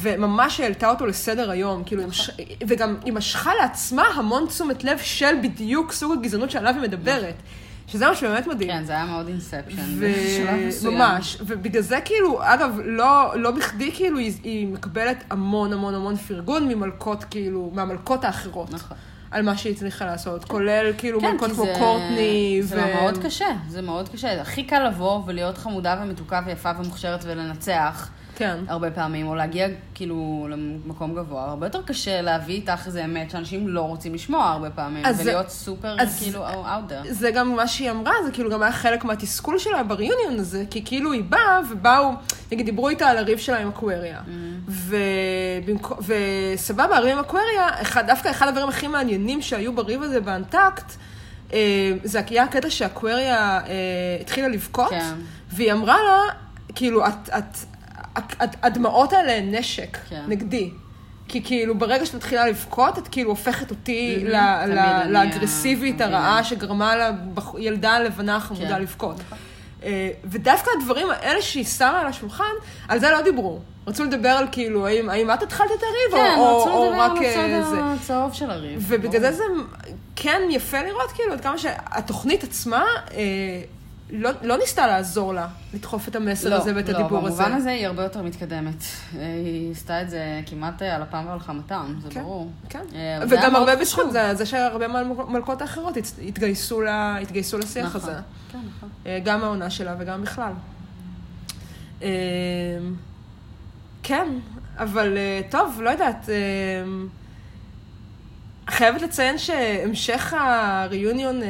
וממש 0.00 0.60
העלתה 0.60 0.90
אותו 0.90 1.06
לסדר 1.06 1.50
היום, 1.50 1.84
כאילו, 1.84 2.06
מש- 2.08 2.30
וגם 2.68 2.96
היא 3.04 3.12
משכה 3.12 3.50
לעצמה 3.54 4.02
המון 4.14 4.46
תשומת 4.46 4.84
לב 4.84 4.98
של 4.98 5.34
בדיוק 5.42 5.92
סוג 5.92 6.12
הגזענות 6.18 6.50
שעליו 6.50 6.74
היא 6.74 6.82
מדברת, 6.82 7.34
שזה 7.88 8.06
מה 8.08 8.14
שבאמת 8.14 8.46
מדהים. 8.46 8.70
כן, 8.70 8.84
זה 8.84 8.92
היה 8.92 9.04
מאוד 9.04 9.28
אינספשן. 9.28 10.00
בשלב 10.00 10.66
מסוים. 10.68 10.94
וממש, 10.94 11.36
ובגלל 11.40 11.82
זה 11.82 11.98
כאילו, 12.04 12.38
אגב, 12.42 12.78
לא, 12.84 13.32
לא 13.36 13.50
בכדי 13.50 13.92
כאילו 13.92 14.18
היא, 14.18 14.32
היא 14.44 14.66
מקבלת 14.68 15.24
המון 15.30 15.72
המון 15.72 15.94
המון 15.94 16.16
פרגון 16.16 16.68
ממלכות, 16.68 17.24
כאילו, 17.24 17.70
מהמלכות 17.74 18.24
האחרות. 18.24 18.70
נכון. 18.70 18.96
על 19.30 19.42
מה 19.42 19.56
שהיא 19.56 19.72
הצליחה 19.72 20.04
לעשות, 20.06 20.44
כולל 20.44 20.92
כאילו 20.98 21.20
כן, 21.20 21.30
מלכות 21.32 21.50
כמו 21.50 21.64
זה- 21.64 21.74
קורטני. 21.78 22.58
זה 22.62 22.84
מאוד 22.94 23.18
קשה, 23.24 23.46
זה 23.68 23.82
מאוד 23.82 24.08
קשה. 24.08 24.40
הכי 24.40 24.62
קל 24.64 24.88
לבוא 24.88 25.22
ולהיות 25.26 25.58
חמודה 25.58 26.00
ומתוקה 26.02 26.40
ויפה 26.46 26.70
ומוכשרת 26.78 27.24
ולנצח. 27.24 28.08
כן. 28.38 28.58
הרבה 28.68 28.90
פעמים, 28.90 29.26
או 29.28 29.34
להגיע 29.34 29.66
כאילו 29.94 30.48
למקום 30.50 31.14
גבוה, 31.14 31.44
הרבה 31.44 31.66
יותר 31.66 31.82
קשה 31.82 32.20
להביא 32.22 32.54
איתך 32.54 32.86
איזה 32.86 33.04
אמת 33.04 33.30
שאנשים 33.30 33.68
לא 33.68 33.80
רוצים 33.80 34.14
לשמוע 34.14 34.44
הרבה 34.50 34.70
פעמים, 34.70 35.04
ולהיות 35.18 35.48
סופר 35.50 35.96
אז- 36.00 36.18
כאילו 36.22 36.46
out 36.48 36.90
there. 36.90 37.12
זה 37.12 37.30
גם 37.30 37.56
מה 37.56 37.66
שהיא 37.66 37.90
אמרה, 37.90 38.12
זה 38.24 38.30
כאילו 38.32 38.50
גם 38.50 38.62
היה 38.62 38.72
חלק 38.72 39.04
מהתסכול 39.04 39.58
שלה 39.58 39.82
בריוניון 39.82 40.38
הזה, 40.38 40.64
כי 40.70 40.82
כאילו 40.84 41.12
היא 41.12 41.22
באה 41.28 41.60
ובאו, 41.70 42.10
נגיד 42.52 42.66
דיברו 42.66 42.88
איתה 42.88 43.06
על 43.08 43.16
הריב 43.18 43.38
שלה 43.38 43.58
עם 43.58 43.68
אקווריה. 43.68 44.20
ובמקו- 44.68 45.96
וסבבה, 46.06 46.96
הריב 46.96 47.12
עם 47.12 47.24
אקווריה, 47.24 47.68
אחד, 47.82 48.06
דווקא 48.06 48.30
אחד 48.30 48.48
הדברים 48.48 48.68
הכי 48.68 48.86
מעניינים 48.88 49.42
שהיו 49.42 49.72
בריב 49.72 50.02
הזה 50.02 50.20
באנטקט, 50.20 50.92
אה, 51.52 51.58
זה 52.04 52.20
היה 52.30 52.42
הקטע 52.44 52.70
שאקווריה 52.70 53.36
אה, 53.58 53.62
התחילה 54.20 54.48
לבכות, 54.48 54.90
כן. 54.90 55.14
והיא 55.52 55.72
אמרה 55.72 55.96
לה, 55.96 56.20
כאילו, 56.74 57.06
את, 57.06 57.28
את, 57.38 57.56
הדמעות 58.62 59.12
האלה 59.12 59.36
הן 59.36 59.54
נשק 59.54 59.98
כן. 60.08 60.22
נגדי. 60.28 60.70
כי 61.28 61.42
כאילו, 61.44 61.78
ברגע 61.78 62.06
שאת 62.06 62.14
מתחילה 62.14 62.46
לבכות, 62.46 62.98
את 62.98 63.08
כאילו 63.08 63.30
הופכת 63.30 63.70
אותי 63.70 64.24
ל- 64.24 64.36
ל- 64.66 65.04
לאגרסיבית 65.08 66.00
אה, 66.00 66.06
הרעה 66.06 66.44
שגרמה 66.44 66.94
לילדה 67.54 67.90
הלבנה 67.92 68.36
החמודה 68.36 68.68
כן. 68.74 68.82
לבכות. 68.82 69.16
אה, 69.82 70.08
ודווקא 70.24 70.70
הדברים 70.80 71.06
האלה 71.10 71.42
שהיא 71.42 71.64
שמה 71.64 72.00
על 72.00 72.06
השולחן, 72.06 72.44
על 72.88 72.98
זה 72.98 73.10
לא 73.10 73.22
דיברו. 73.22 73.58
רצו 73.86 74.04
לדבר 74.04 74.28
על 74.28 74.46
כאילו, 74.52 74.86
האם, 74.86 75.08
האם 75.10 75.30
את 75.30 75.42
התחלת 75.42 75.70
את 75.78 75.82
הריב, 75.82 76.24
כן, 76.24 76.34
או, 76.38 76.62
רצו 76.62 76.70
או 76.70 76.84
לדבר 76.90 77.02
רק 77.02 77.10
על 77.18 77.24
אה, 77.24 77.62
זה. 77.62 77.78
הצד 77.78 77.96
הצהוב 78.02 78.32
של 78.32 78.50
הריב. 78.50 78.84
ובגלל. 78.88 79.20
זה 79.20 79.32
זה 79.32 79.42
כן 80.16 80.42
יפה 80.50 80.82
לראות, 80.82 81.12
כאילו, 81.12 81.32
עד 81.32 81.40
כמה 81.40 81.58
שהתוכנית 81.58 82.44
עצמה 82.44 82.84
אה, 83.14 83.18
לא, 84.10 84.30
לא 84.42 84.58
ניסתה 84.58 84.86
לעזור 84.86 85.34
לה 85.34 85.48
לדחוף 85.74 86.08
את 86.08 86.16
המסר 86.16 86.54
הזה 86.54 86.72
ואת 86.76 86.88
הדיבור 86.88 87.18
הזה. 87.26 87.42
לא, 87.42 87.44
במובן 87.48 87.52
הזה 87.52 87.70
היא 87.70 87.86
הרבה 87.86 88.02
יותר 88.02 88.22
מתקדמת. 88.22 88.82
היא 89.12 89.72
עשתה 89.72 90.02
את 90.02 90.10
זה 90.10 90.40
כמעט 90.46 90.82
אה, 90.82 90.96
על 90.96 91.02
אפם 91.02 91.24
ועל 91.28 91.40
חמתם, 91.40 91.94
זה 92.02 92.08
כן, 92.10 92.22
ברור. 92.22 92.50
כן. 92.68 92.84
אה, 92.94 93.18
וגם 93.30 93.56
הרבה. 93.56 93.76
בזכות 93.76 94.12
זה, 94.12 94.34
זה 94.34 94.46
שהרבה 94.46 94.88
מהמלכות 94.88 95.62
האחרות 95.62 95.96
הת- 95.96 96.12
התגייסו, 96.28 96.80
לה, 96.80 97.16
התגייסו 97.18 97.58
לשיח 97.58 97.86
נכון. 97.96 98.00
הזה. 98.10 98.20
כן, 98.52 98.58
נכון. 98.76 98.88
אה, 99.06 99.18
גם 99.24 99.40
מהעונה 99.40 99.70
שלה 99.70 99.94
וגם 99.98 100.22
בכלל. 100.22 100.52
כן, 104.02 104.28
אבל 104.78 105.18
טוב, 105.50 105.80
לא 105.82 105.90
יודעת. 105.90 106.28
חייבת 108.70 109.02
לציין 109.02 109.38
שהמשך 109.38 110.34
הריוניון 110.38 111.40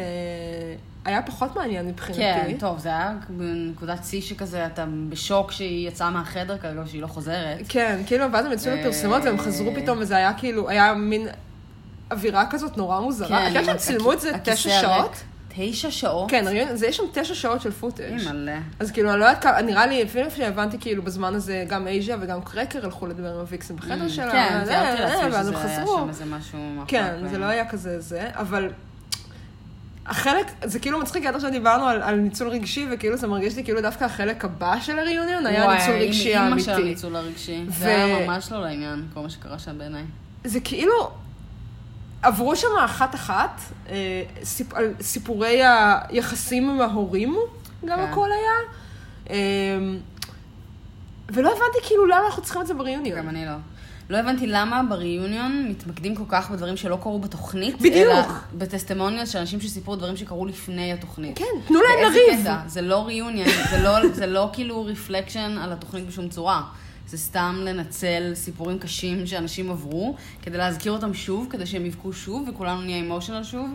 היה 1.09 1.23
פחות 1.23 1.57
מעניין 1.57 1.87
מבחינתי. 1.87 2.21
כן, 2.21 2.57
טוב, 2.59 2.79
זה 2.79 2.89
היה 2.89 3.13
בנקודת 3.29 4.05
שיא 4.05 4.21
שכזה, 4.21 4.67
אתה 4.67 4.85
בשוק 5.09 5.53
שהיא 5.53 5.89
יצאה 5.89 6.11
מהחדר 6.11 6.59
כרגע 6.59 6.83
ושהיא 6.85 7.03
לא 7.03 7.07
חוזרת. 7.07 7.59
כן, 7.69 8.01
כאילו, 8.07 8.33
ואז 8.33 8.47
הם 8.47 8.53
יצאו 8.53 8.73
אה, 8.73 8.81
לפרסומות 8.81 9.23
והם 9.25 9.39
חזרו 9.39 9.71
פתאום, 9.75 9.99
וזה 10.01 10.17
היה 10.17 10.33
כאילו, 10.35 10.69
היה 10.69 10.95
מין 10.95 11.29
אווירה 12.11 12.47
כזאת 12.51 12.77
נורא 12.77 13.01
מוזרה. 13.01 13.51
כן, 13.51 13.57
עם 13.57 13.65
שהם 13.65 13.77
צילמו 13.77 14.13
את 14.13 14.21
זה 14.21 14.35
הכיסא 14.35 14.55
תשע. 14.55 14.81
שעות. 14.81 15.17
תשע 15.61 15.91
שעות? 15.91 16.31
כן, 16.31 16.45
זה 16.75 16.87
יש 16.87 16.97
שם 16.97 17.03
תשע 17.13 17.35
שעות 17.35 17.61
של 17.61 17.71
פוטאג'. 17.71 18.19
אימא'לה. 18.19 18.59
אז 18.81 18.91
כאילו, 18.91 19.11
אני 19.11 19.21
לא 19.21 19.25
יודעת 19.25 19.43
כמה, 19.43 19.63
נראה 19.63 19.87
לי, 19.87 20.03
אפילו 20.03 20.31
שהבנתי, 20.31 20.79
כאילו, 20.81 21.03
בזמן 21.03 21.35
הזה 21.35 21.65
גם 21.69 21.87
אייז'ה 21.87 22.15
וגם 22.21 22.43
קרקר 22.43 22.85
הלכו 22.85 23.07
לדבר 23.07 23.35
עם 23.35 23.41
הוויקסים 23.41 23.77
בחדר 23.77 24.09
שלה. 24.09 24.33
כן, 24.33 24.61
זה, 24.65 24.71
תיארתי 24.71 25.03
לעצמי 25.03 25.31
ואז 25.31 25.49
הם 25.49 25.55
שזה 25.55 25.69
היה. 25.69 25.87
שם 25.87 26.09
איזה 26.09 26.25
משהו... 26.25 26.59
כן. 26.87 27.29
זה 27.31 27.39
לא 27.39 27.45
היה 27.45 27.69
כזה 27.69 28.01
זה, 28.01 28.29
אבל 28.33 28.71
החלק, 30.09 30.47
זה 30.65 30.79
כאילו 30.79 30.99
מצחיק, 30.99 31.27
עד 31.27 31.35
עכשיו 31.35 31.51
דיברנו 31.51 31.87
על, 31.87 32.03
על 32.03 32.15
ניצול 32.15 32.49
רגשי, 32.49 32.87
וכאילו 32.91 33.17
זה 33.17 33.27
מרגיש 33.27 33.57
לי 33.57 33.65
כאילו 33.65 33.81
דווקא 33.81 34.05
החלק 34.05 34.45
הבא 34.45 34.81
של 34.81 34.99
הריוניון 34.99 35.47
היה 35.47 35.65
וואי, 35.65 35.79
ניצול 35.79 35.95
רגשי 35.95 36.37
עם 36.37 36.45
אימא 36.49 36.61
של 36.61 36.71
האמיתי. 36.71 36.89
הניצול 36.89 37.17
הרגשי. 37.17 37.65
ו- 37.69 37.73
זה 37.73 37.89
היה 38.05 38.27
ממש 38.27 38.53
לא 38.53 38.61
לעניין, 38.61 39.07
כל 39.15 39.21
מה 39.21 39.31
שקרה 39.31 39.59
שם 39.59 39.79
בעיניי. 39.79 40.05
זה 40.45 40.61
כאילו, 40.61 41.11
עברו 42.23 42.57
שם 42.57 42.69
אחת-אחת, 42.85 43.61
אה, 43.89 44.23
סיפ, 44.45 44.75
על 44.75 44.95
סיפורי 45.01 45.61
היחסים 45.65 46.71
עם 46.71 46.81
ההורים, 46.81 47.37
גם 47.85 47.99
כן. 47.99 48.05
הכל 48.05 48.29
היה. 48.33 48.71
אה, 49.31 49.37
ולא 51.29 51.49
הבנתי 51.49 51.87
כאילו 51.87 52.07
למה 52.07 52.27
אנחנו 52.27 52.43
צריכים 52.43 52.63
את 52.63 52.67
זה 52.67 52.75
בריוניון. 52.75 53.19
גם 53.19 53.29
אני 53.29 53.47
לא. 53.47 53.53
לא 54.11 54.17
הבנתי 54.17 54.47
למה 54.47 54.83
בריוניון 54.89 55.67
מתמקדים 55.69 56.15
כל 56.15 56.25
כך 56.29 56.51
בדברים 56.51 56.77
שלא 56.77 56.99
קרו 57.03 57.19
בתוכנית. 57.19 57.77
בדיוק. 57.77 57.95
אלא 57.97 58.23
בטסטימוניאל 58.55 59.27
של 59.27 59.39
אנשים 59.39 59.61
שסיפרו 59.61 59.97
דברים 59.97 60.17
שקרו 60.17 60.47
לפני 60.47 60.93
התוכנית. 60.93 61.39
כן, 61.39 61.45
תנו 61.67 61.79
להם 61.81 62.13
לריב. 62.13 62.41
קטע? 62.41 62.59
זה 62.67 62.83
לא 62.83 63.07
ריוניון, 63.07 63.49
זה 63.71 63.79
לא, 63.83 64.09
זה 64.13 64.27
לא 64.27 64.51
כאילו 64.53 64.85
רפלקשן 64.85 65.59
על 65.61 65.73
התוכנית 65.73 66.07
בשום 66.07 66.29
צורה. 66.29 66.63
זה 67.07 67.19
סתם 67.19 67.61
לנצל 67.65 68.33
סיפורים 68.35 68.79
קשים 68.79 69.27
שאנשים 69.27 69.71
עברו, 69.71 70.15
כדי 70.43 70.59
להזכיר 70.59 70.93
אותם 70.93 71.15
שוב, 71.15 71.47
כדי 71.51 71.67
שהם 71.67 71.87
יבכו 71.87 72.13
שוב, 72.13 72.49
וכולנו 72.49 72.81
נהיה 72.81 73.01
אמושיונל 73.01 73.45
שוב. 73.45 73.69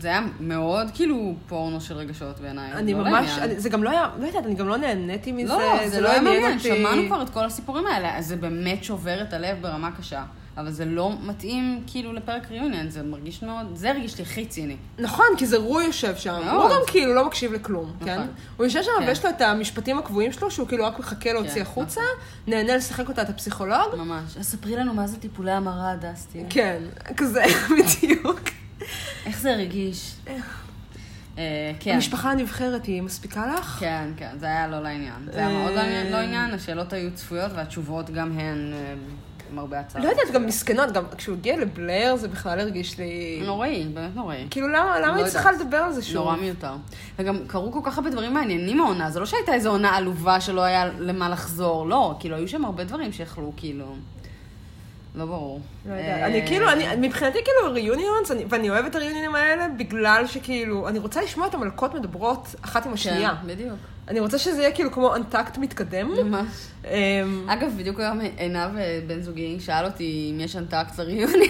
זה 0.00 0.08
היה 0.08 0.26
מאוד 0.40 0.90
כאילו 0.94 1.34
פורנו 1.48 1.80
של 1.80 1.94
רגשות 1.94 2.40
בעיניי. 2.40 2.72
אני 2.72 2.92
לא 2.94 3.04
ממש. 3.04 3.38
אני, 3.38 3.60
זה 3.60 3.68
גם 3.68 3.84
לא 3.84 3.90
היה, 3.90 4.10
לא 4.18 4.26
יודעת, 4.26 4.46
אני 4.46 4.54
גם 4.54 4.68
לא 4.68 4.76
נהניתי 4.76 5.32
מזה, 5.32 5.52
לא, 5.52 5.88
זה 5.88 6.00
לא 6.00 6.08
היה 6.08 6.18
עניין 6.18 6.34
מעניין, 6.34 6.58
אותי. 6.58 6.68
שמענו 6.68 7.06
כבר 7.06 7.22
את 7.22 7.30
כל 7.30 7.44
הסיפורים 7.44 7.86
האלה, 7.86 8.16
אז 8.16 8.26
זה 8.26 8.36
באמת 8.36 8.84
שובר 8.84 9.22
את 9.22 9.32
הלב 9.32 9.62
ברמה 9.62 9.90
קשה. 9.92 10.22
אבל 10.58 10.70
זה 10.70 10.84
לא 10.84 11.12
מתאים 11.22 11.82
כאילו 11.86 12.12
לפרק 12.12 12.50
ריוניון, 12.50 12.90
זה 12.90 13.02
מרגיש 13.02 13.42
מאוד, 13.42 13.66
זה 13.74 13.90
הרגיש 13.90 14.18
לי 14.18 14.24
הכי 14.24 14.46
ציני. 14.46 14.76
נכון, 14.98 15.26
כי 15.36 15.46
זה 15.46 15.56
רוי 15.56 15.84
יושב 15.84 16.16
שם. 16.16 16.40
מאוד. 16.44 16.62
הוא 16.62 16.70
גם 16.70 16.80
כאילו 16.86 17.14
לא 17.14 17.26
מקשיב 17.26 17.52
לכלום, 17.52 17.92
נכון. 17.94 18.06
כן? 18.06 18.20
הוא 18.56 18.66
יושב 18.66 18.82
שם 18.82 18.90
כן. 19.00 19.08
ויש 19.08 19.24
לו 19.24 19.30
את 19.30 19.40
המשפטים 19.40 19.98
הקבועים 19.98 20.32
שלו, 20.32 20.50
שהוא 20.50 20.68
כאילו 20.68 20.84
רק 20.84 20.98
מחכה 20.98 21.32
להוציא 21.32 21.54
כן, 21.54 21.60
החוצה, 21.60 22.00
נהנה 22.46 22.76
לשחק 22.76 23.08
אותה 23.08 23.22
את 23.22 23.28
הפסיכולוג. 23.28 23.94
ממש. 23.96 24.36
אז 24.38 24.46
ספרי 24.46 24.76
לנו 24.76 24.94
מה 24.94 25.06
זה 25.06 25.16
טיפולי 25.16 25.52
המרה, 25.52 25.94
דסטי. 25.96 26.44
כן, 26.50 26.82
כזה, 27.16 27.42
בדיוק. 27.78 28.40
איך 29.26 29.40
זה 29.40 29.52
הרגיש? 29.52 30.14
אה, 31.38 31.72
כן. 31.80 31.94
המשפחה 31.94 32.30
הנבחרת 32.30 32.84
היא 32.84 33.02
מספיקה 33.02 33.46
לך? 33.58 33.76
כן, 33.80 34.08
כן, 34.16 34.30
זה 34.40 34.46
היה 34.46 34.68
לא 34.68 34.80
לעניין. 34.82 35.28
זה 35.32 35.38
היה 35.38 35.48
מאוד 35.48 35.72
לא 36.10 36.16
עניין- 36.16 36.54
השאלות 36.54 36.92
היו 36.92 37.10
צפויות 37.14 37.52
והתשובות 37.54 38.10
גם 38.10 38.38
הן 38.38 38.72
אה, 38.72 38.94
למרבה 39.52 39.80
הצער. 39.80 40.02
לא 40.02 40.08
יודעת, 40.08 40.30
גם 40.34 40.46
מסכנות, 40.46 40.92
גם 40.92 41.04
כשהוא 41.16 41.36
הגיע 41.36 41.56
לבלייר 41.56 42.16
זה 42.16 42.28
בכלל 42.28 42.60
הרגיש 42.60 42.98
לי... 42.98 43.42
נוראי, 43.46 43.84
באמת 43.94 44.16
נוראי. 44.16 44.46
כאילו, 44.50 44.68
למה 44.68 44.98
לא 45.00 45.14
היא. 45.14 45.24
צריכה 45.26 45.52
לדבר 45.52 45.76
על 45.76 45.92
זה 45.92 46.02
שוב? 46.02 46.14
נורא 46.16 46.36
מיותר. 46.36 46.72
וגם 47.18 47.38
קרו 47.46 47.72
כל 47.72 47.80
כך 47.82 47.98
הרבה 47.98 48.10
דברים 48.10 48.34
מעניינים 48.34 48.80
העונה, 48.80 49.10
זה 49.10 49.20
לא 49.20 49.26
שהייתה 49.26 49.54
איזו 49.54 49.70
עונה 49.70 49.96
עלובה 49.96 50.40
שלא 50.40 50.60
היה 50.60 50.84
למה 50.98 51.28
לחזור, 51.28 51.86
לא, 51.88 52.16
כאילו, 52.20 52.36
היו 52.36 52.48
שם 52.48 52.64
הרבה 52.64 52.84
דברים 52.84 53.12
שיכלו, 53.12 53.52
כאילו... 53.56 53.96
לא 55.14 55.24
ברור. 55.26 55.60
לא 55.86 55.94
יודעת. 55.94 56.08
אה, 56.08 56.26
אני 56.26 56.46
כאילו, 56.46 56.68
אני, 56.68 57.08
מבחינתי 57.08 57.38
כאילו 57.44 57.74
ריוניונס, 57.74 58.30
ואני 58.48 58.70
אוהבת 58.70 58.90
את 58.90 58.94
הריוניונים 58.94 59.34
האלה 59.34 59.68
בגלל 59.76 60.26
שכאילו, 60.26 60.88
אני 60.88 60.98
רוצה 60.98 61.22
לשמוע 61.22 61.46
את 61.46 61.54
המלכות 61.54 61.94
מדברות 61.94 62.54
אחת 62.62 62.86
עם 62.86 62.92
השנייה. 62.92 63.34
כן, 63.42 63.48
בדיוק. 63.48 63.78
אני 64.08 64.20
רוצה 64.20 64.38
שזה 64.38 64.62
יהיה 64.62 64.72
כאילו 64.72 64.92
כמו 64.92 65.16
אנטקט 65.16 65.58
מתקדם. 65.58 66.08
ממש. 66.08 66.46
אמ, 66.84 67.46
אגב, 67.48 67.72
בדיוק 67.76 68.00
היום 68.00 68.20
עינב 68.36 68.76
אה, 68.76 69.00
בן 69.06 69.20
זוגי 69.20 69.60
שאל 69.60 69.84
אותי 69.84 70.30
אם 70.34 70.40
יש 70.40 70.56
אנטקט 70.56 70.98
לריוני. 70.98 71.48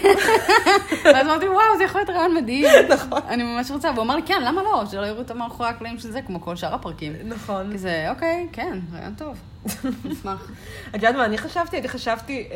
ואז 1.04 1.26
אמרתי, 1.26 1.48
וואו, 1.48 1.78
זה 1.78 1.84
יכול 1.84 2.00
להיות 2.00 2.10
רעיון 2.10 2.34
מדהים. 2.34 2.66
נכון. 2.94 3.20
אני 3.28 3.42
ממש 3.42 3.70
רוצה. 3.70 3.90
והוא 3.94 4.04
אמר 4.04 4.16
לי, 4.16 4.22
כן, 4.22 4.42
למה 4.44 4.62
לא? 4.62 4.84
שלא 4.90 5.06
יראו 5.06 5.20
את 5.20 5.30
מאחורי 5.30 5.68
הקלעים 5.68 5.98
של 5.98 6.10
זה, 6.10 6.22
כמו 6.22 6.40
כל 6.40 6.56
שאר 6.56 6.74
הפרקים. 6.74 7.12
נכון. 7.24 7.72
כזה, 7.72 8.06
אוקיי, 8.10 8.46
כן, 8.52 8.78
רעיון 8.92 9.14
טוב. 9.14 9.38
נשמח. 10.04 10.50
את 10.90 10.94
יודעת 10.94 11.14
מה 11.14 11.24
אני 11.24 11.38
חשבתי? 11.38 11.78
אני 11.78 11.88
חשבתי... 11.88 12.48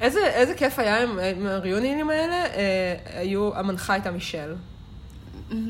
איזה, 0.00 0.26
איזה 0.26 0.54
כיף 0.54 0.78
היה 0.78 1.02
עם, 1.02 1.18
עם 1.18 1.46
הריוניונים 1.46 2.10
האלה, 2.10 2.34
אה, 2.34 2.96
היו, 3.18 3.56
המנחה 3.56 3.92
הייתה 3.92 4.10
מישל. 4.10 4.54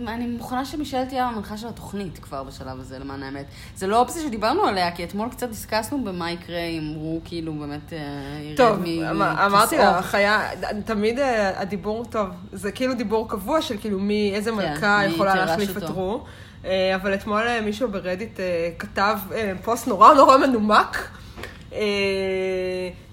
אני 0.09 0.27
מוכנה 0.27 0.65
שמישל 0.65 1.05
תהיה 1.05 1.27
המנחה 1.27 1.57
של 1.57 1.69
התוכנית 1.69 2.19
כבר 2.19 2.43
בשלב 2.43 2.81
הזה, 2.81 2.99
למען 2.99 3.23
האמת. 3.23 3.45
זה 3.77 3.87
לא 3.87 4.01
אופציה 4.01 4.23
שדיברנו 4.23 4.63
עליה, 4.65 4.93
כי 4.93 5.05
אתמול 5.05 5.29
קצת 5.29 5.49
דיסקסנו 5.49 6.05
במה 6.05 6.31
יקרה 6.31 6.61
אם 6.61 6.93
הוא 6.97 7.21
כאילו 7.25 7.55
באמת 7.55 7.93
אה, 7.93 7.99
ירד 8.43 8.57
טוב, 8.57 8.81
מכיסאו. 8.81 9.11
אמ- 9.11 9.23
אמרתי 9.23 9.79
לך, 9.79 10.15
היה, 10.15 10.51
תמיד 10.85 11.19
אה, 11.19 11.61
הדיבור, 11.61 12.05
טוב, 12.05 12.29
זה 12.53 12.73
כאילו 12.73 12.95
דיבור 12.95 13.29
קבוע 13.29 13.63
של 13.63 13.77
כאילו 13.81 13.99
מי, 13.99 14.33
איזה 14.35 14.53
מלכה 14.53 15.01
מי 15.07 15.15
יכולה 15.15 15.35
להחליף. 15.35 15.77
את 15.77 15.83
רו. 15.83 16.25
אה, 16.67 16.95
אבל 16.95 17.15
אתמול 17.15 17.43
אה, 17.49 17.61
מישהו 17.61 17.89
ברדיט 17.89 18.41
אה, 18.41 18.71
כתב 18.79 19.19
פוסט 19.65 19.87
נורא 19.87 20.15
נורא 20.15 20.37
מנומק 20.37 21.09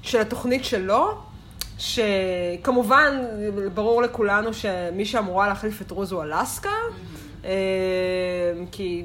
של 0.02 0.22
התוכנית 0.22 0.66
שלו, 0.66 1.18
שכמובן, 1.78 3.26
ברור 3.74 4.02
לכולנו 4.02 4.54
שמי 4.54 5.06
שאמורה 5.06 5.48
להחליף 5.48 5.82
את 5.82 5.92
רו 5.92 6.06
זו 6.06 6.24
אלסקה, 6.24 6.70
אה, 7.46 7.52
כי, 8.72 9.04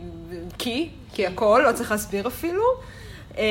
כי, 0.59 0.89
כי 1.13 1.27
הכל, 1.27 1.63
לא 1.67 1.73
צריך 1.73 1.91
להסביר 1.91 2.29
אפילו. 2.29 2.65
אה, 3.39 3.45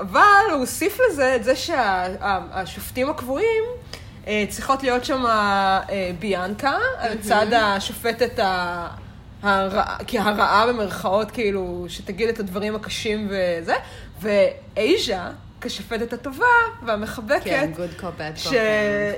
אבל 0.00 0.50
הוא 0.50 0.60
הוסיף 0.60 0.98
לזה 1.08 1.36
את 1.36 1.44
זה 1.44 1.56
שהשופטים 1.56 3.10
הקבועים 3.10 3.64
אה, 4.26 4.44
צריכות 4.48 4.82
להיות 4.82 5.04
שם 5.04 5.26
אה, 5.26 6.10
ביאנקה, 6.18 6.76
על 6.98 7.18
צד 7.20 7.52
השופטת 7.52 8.38
ה... 8.38 8.88
הרע, 9.42 9.84
כי 10.06 10.18
הרעה 10.18 10.66
במרכאות, 10.66 11.30
כאילו, 11.30 11.84
שתגיד 11.88 12.28
את 12.28 12.40
הדברים 12.40 12.74
הקשים 12.74 13.28
וזה, 13.30 13.74
ואייז'ה, 14.20 15.30
כשופטת 15.64 16.12
הטובה 16.12 16.44
והמחבקת, 16.86 17.44
כן, 17.44 17.72
good 17.76 18.00
cop, 18.00 18.04
bad 18.04 18.36
cop. 18.36 18.48
ש... 18.48 18.54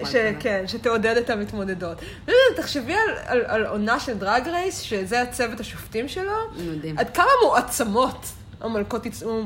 ש... 0.05 0.17
כן, 0.41 0.65
שתעודד 0.67 1.17
את 1.17 1.31
המתמודדות. 1.31 1.99
לא 2.29 2.35
תחשבי 2.57 2.95
על, 2.95 3.01
על, 3.27 3.41
על 3.47 3.67
עונה 3.67 4.01
של 4.01 4.19
דרג 4.19 4.49
רייס, 4.49 4.81
שזה 4.81 5.23
הצוות 5.23 5.61
השופטים 5.61 6.09
שלו, 6.09 6.33
מדהים. 6.77 6.99
עד 6.99 7.11
כמה 7.11 7.27
מועצמות 7.45 8.27
המלכות 8.61 9.07
יצאו 9.07 9.43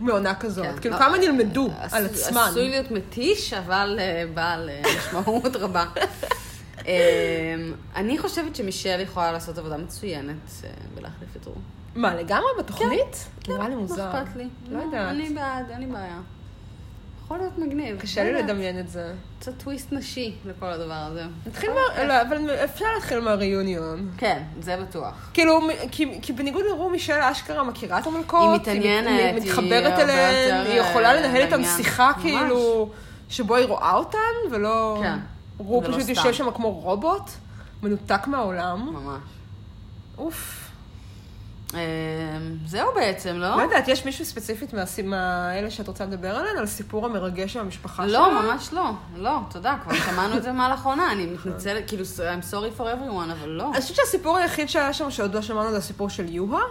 מעונה 0.00 0.34
כזאת. 0.34 0.66
כן. 0.66 0.80
כאילו, 0.80 0.94
לא, 0.94 1.00
כמה 1.00 1.18
נלמדו 1.18 1.70
עש- 1.80 1.92
על 1.94 2.04
עצמן. 2.06 2.46
עשוי 2.50 2.68
להיות 2.68 2.90
מתיש, 2.90 3.52
אבל 3.52 3.98
אה, 4.00 4.24
בעל 4.34 4.70
אה, 4.70 4.82
משמעות 4.96 5.56
רבה. 5.56 5.84
אמ, 6.86 6.92
אני 7.96 8.18
חושבת 8.18 8.56
שמישל 8.56 9.00
יכולה 9.00 9.32
לעשות 9.32 9.58
עבודה 9.58 9.76
מצוינת 9.76 10.36
אה, 10.64 10.70
בלהחליף 10.94 11.36
את 11.36 11.46
רו. 11.46 11.54
מה, 11.94 12.14
לגמרי 12.14 12.48
בתוכנית? 12.58 13.28
לי 13.48 13.54
לא 13.58 13.68
מוזר. 13.68 14.10
אכפת 14.10 14.36
לי. 14.36 14.48
לא 14.70 14.78
יודעת. 14.78 15.08
אני 15.08 15.30
בעד, 15.30 15.70
אין 15.70 15.80
לי 15.80 15.86
בעיה. 15.86 16.18
יכול 17.34 17.46
להיות 17.46 17.58
מגניב. 17.58 18.00
קשה 18.00 18.24
לי. 18.24 18.32
לדמיין 18.32 18.78
את 18.78 18.88
זה. 18.88 19.12
קצת 19.40 19.52
טוויסט 19.58 19.92
נשי 19.92 20.34
לכל 20.44 20.66
הדבר 20.66 20.94
הזה. 20.94 21.22
נתחיל 21.46 21.70
מה... 21.70 22.04
לא, 22.04 22.22
אבל 22.22 22.50
אפשר 22.64 22.84
להתחיל 22.94 23.20
מהריוניון. 23.20 24.10
כן, 24.16 24.42
זה 24.60 24.76
בטוח. 24.76 25.30
כאילו, 25.34 25.60
כי, 26.22 26.32
בניגוד 26.32 26.64
לרו, 26.70 26.90
מישל 26.90 27.12
אשכרה 27.20 27.64
מכירה 27.64 27.98
את 27.98 28.06
המלכות. 28.06 28.50
היא 28.50 28.60
מתעניינת, 28.60 29.34
היא 29.34 29.42
מתחברת 29.42 29.98
אליהן, 29.98 30.66
היא 30.66 30.80
יכולה 30.80 31.08
אה, 31.08 31.20
לנהל 31.20 31.42
איתן. 31.42 31.64
שיחה. 31.64 32.10
כאילו, 32.22 32.90
שבו 33.28 33.56
היא 33.56 33.66
רואה 33.66 33.94
אותן, 33.94 34.18
ולא... 34.50 34.98
כן. 35.02 35.18
ולא 35.60 35.82
פשוט. 35.86 36.08
יושב 36.08 36.32
שם 36.32 36.50
כמו 36.50 36.70
רובוט, 36.70 37.30
מנותק 37.82 38.26
מהעולם. 38.26 38.90
ממש. 38.92 39.20
אוף. 40.18 40.61
אמ, 41.74 41.78
זהו 42.66 42.88
בעצם, 42.94 43.36
לא? 43.36 43.56
לא 43.56 43.62
יודעת, 43.62 43.88
יש 43.88 44.04
מישהו 44.04 44.24
ספציפית 44.24 44.74
מהאלה 45.04 45.70
שאת 45.70 45.88
רוצה 45.88 46.04
לדבר 46.04 46.36
עליהן? 46.36 46.56
על 46.56 46.64
הסיפור 46.64 47.06
המרגש 47.06 47.52
של 47.52 47.60
המשפחה 47.60 48.08
שלה? 48.08 48.18
לא, 48.18 48.42
ממש 48.42 48.72
לא. 48.72 48.90
לא, 49.16 49.38
תודה, 49.50 49.76
כבר 49.82 49.94
שמענו 49.94 50.36
את 50.36 50.42
זה 50.42 50.48
במהלך 50.48 50.86
העונה. 50.86 51.12
אני 51.12 51.26
מתנצלת, 51.26 51.88
כאילו, 51.88 52.04
I'm 52.04 52.52
sorry 52.52 52.78
for 52.78 52.82
everyone, 52.82 53.32
אבל 53.32 53.48
לא. 53.48 53.70
אני 53.72 53.80
חושבת 53.80 53.96
שהסיפור 53.96 54.36
היחיד 54.36 54.68
שהיה 54.68 54.92
שם 54.92 55.10
שעוד 55.10 55.34
לא 55.34 55.42
שמענו 55.42 55.70
זה 55.70 55.76
הסיפור 55.76 56.08
של 56.08 56.28
יוהה. 56.34 56.62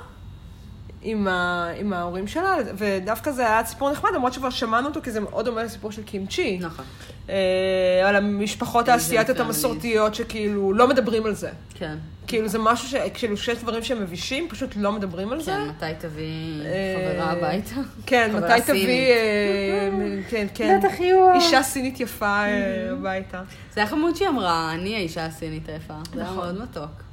עם, 1.03 1.27
ה... 1.27 1.67
עם 1.79 1.93
ההורים 1.93 2.27
שלה, 2.27 2.55
ודווקא 2.77 3.31
זה 3.31 3.47
היה 3.47 3.65
סיפור 3.65 3.91
נחמד, 3.91 4.09
למרות 4.15 4.33
שכבר 4.33 4.49
שמענו 4.49 4.87
אותו, 4.87 5.01
כי 5.01 5.11
זה 5.11 5.19
מאוד 5.19 5.45
דומה 5.45 5.63
לסיפור 5.63 5.91
של 5.91 6.03
קימצ'י. 6.03 6.59
נכון. 6.61 6.85
אה, 7.29 8.09
על 8.09 8.15
המשפחות 8.15 8.89
האסייתיות. 8.89 9.39
המסורתיות 9.39 10.15
שכאילו 10.15 10.73
לא 10.73 10.87
מדברים 10.87 11.25
על 11.25 11.33
זה. 11.33 11.49
כן. 11.73 11.97
כאילו 12.27 12.47
זה 12.47 12.59
משהו 12.59 12.87
ש... 12.87 12.95
כאילו 13.13 13.37
שיש 13.37 13.57
דברים 13.57 13.83
שהם 13.83 14.01
מבישים, 14.01 14.47
פשוט 14.49 14.69
לא 14.75 14.91
מדברים 14.91 15.31
על 15.31 15.41
זה. 15.41 15.51
כן, 15.51 15.67
מתי 15.69 15.85
תביא 15.99 16.65
אה, 16.65 17.11
חברה 17.13 17.31
הביתה? 17.31 17.75
כן, 18.05 18.29
חברה 18.33 18.57
מתי 18.57 18.61
תביא. 18.61 19.11
אה, 19.11 19.89
כן, 20.29 20.47
כן, 20.53 20.79
בטח 20.79 20.99
יהיו. 20.99 21.33
אישה 21.33 21.63
סינית 21.63 21.99
יפה 21.99 22.45
אה, 22.45 22.91
הביתה. 22.91 23.41
זה 23.73 23.81
היה 23.81 23.89
חמוד 23.89 24.15
שהיא 24.15 24.29
אמרה, 24.29 24.73
אני 24.73 24.95
האישה 24.95 25.25
הסינית 25.25 25.69
היפה. 25.69 25.93
זה 26.13 26.21
היה 26.21 26.31
נכון. 26.31 26.37
מאוד 26.37 26.61
מתוק. 26.61 27.10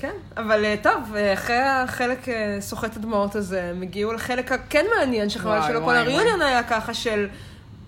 כן, 0.00 0.12
אבל 0.36 0.64
אה, 0.64 0.74
טוב, 0.82 1.14
אה, 1.16 1.32
אחרי 1.32 1.56
החלק 1.56 2.28
אה, 2.28 2.56
סוחט 2.60 2.96
הדמעות 2.96 3.34
הזה, 3.34 3.62
הם 3.62 3.82
הגיעו 3.82 4.12
לחלק 4.12 4.52
הכן 4.52 4.86
מעניין, 4.96 5.28
שחבל 5.28 5.62
שלא 5.62 5.78
כל 5.78 5.84
וואי, 5.84 5.98
הריוניון 5.98 6.42
היה 6.42 6.62
ככה 6.62 6.94
של 6.94 7.28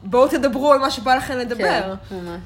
בואו 0.02 0.28
תדברו 0.28 0.72
על 0.72 0.78
מה 0.78 0.90
שבא 0.90 1.14
לכם 1.14 1.38
לדבר. 1.38 1.96
כן, 2.08 2.14
ממש. 2.16 2.40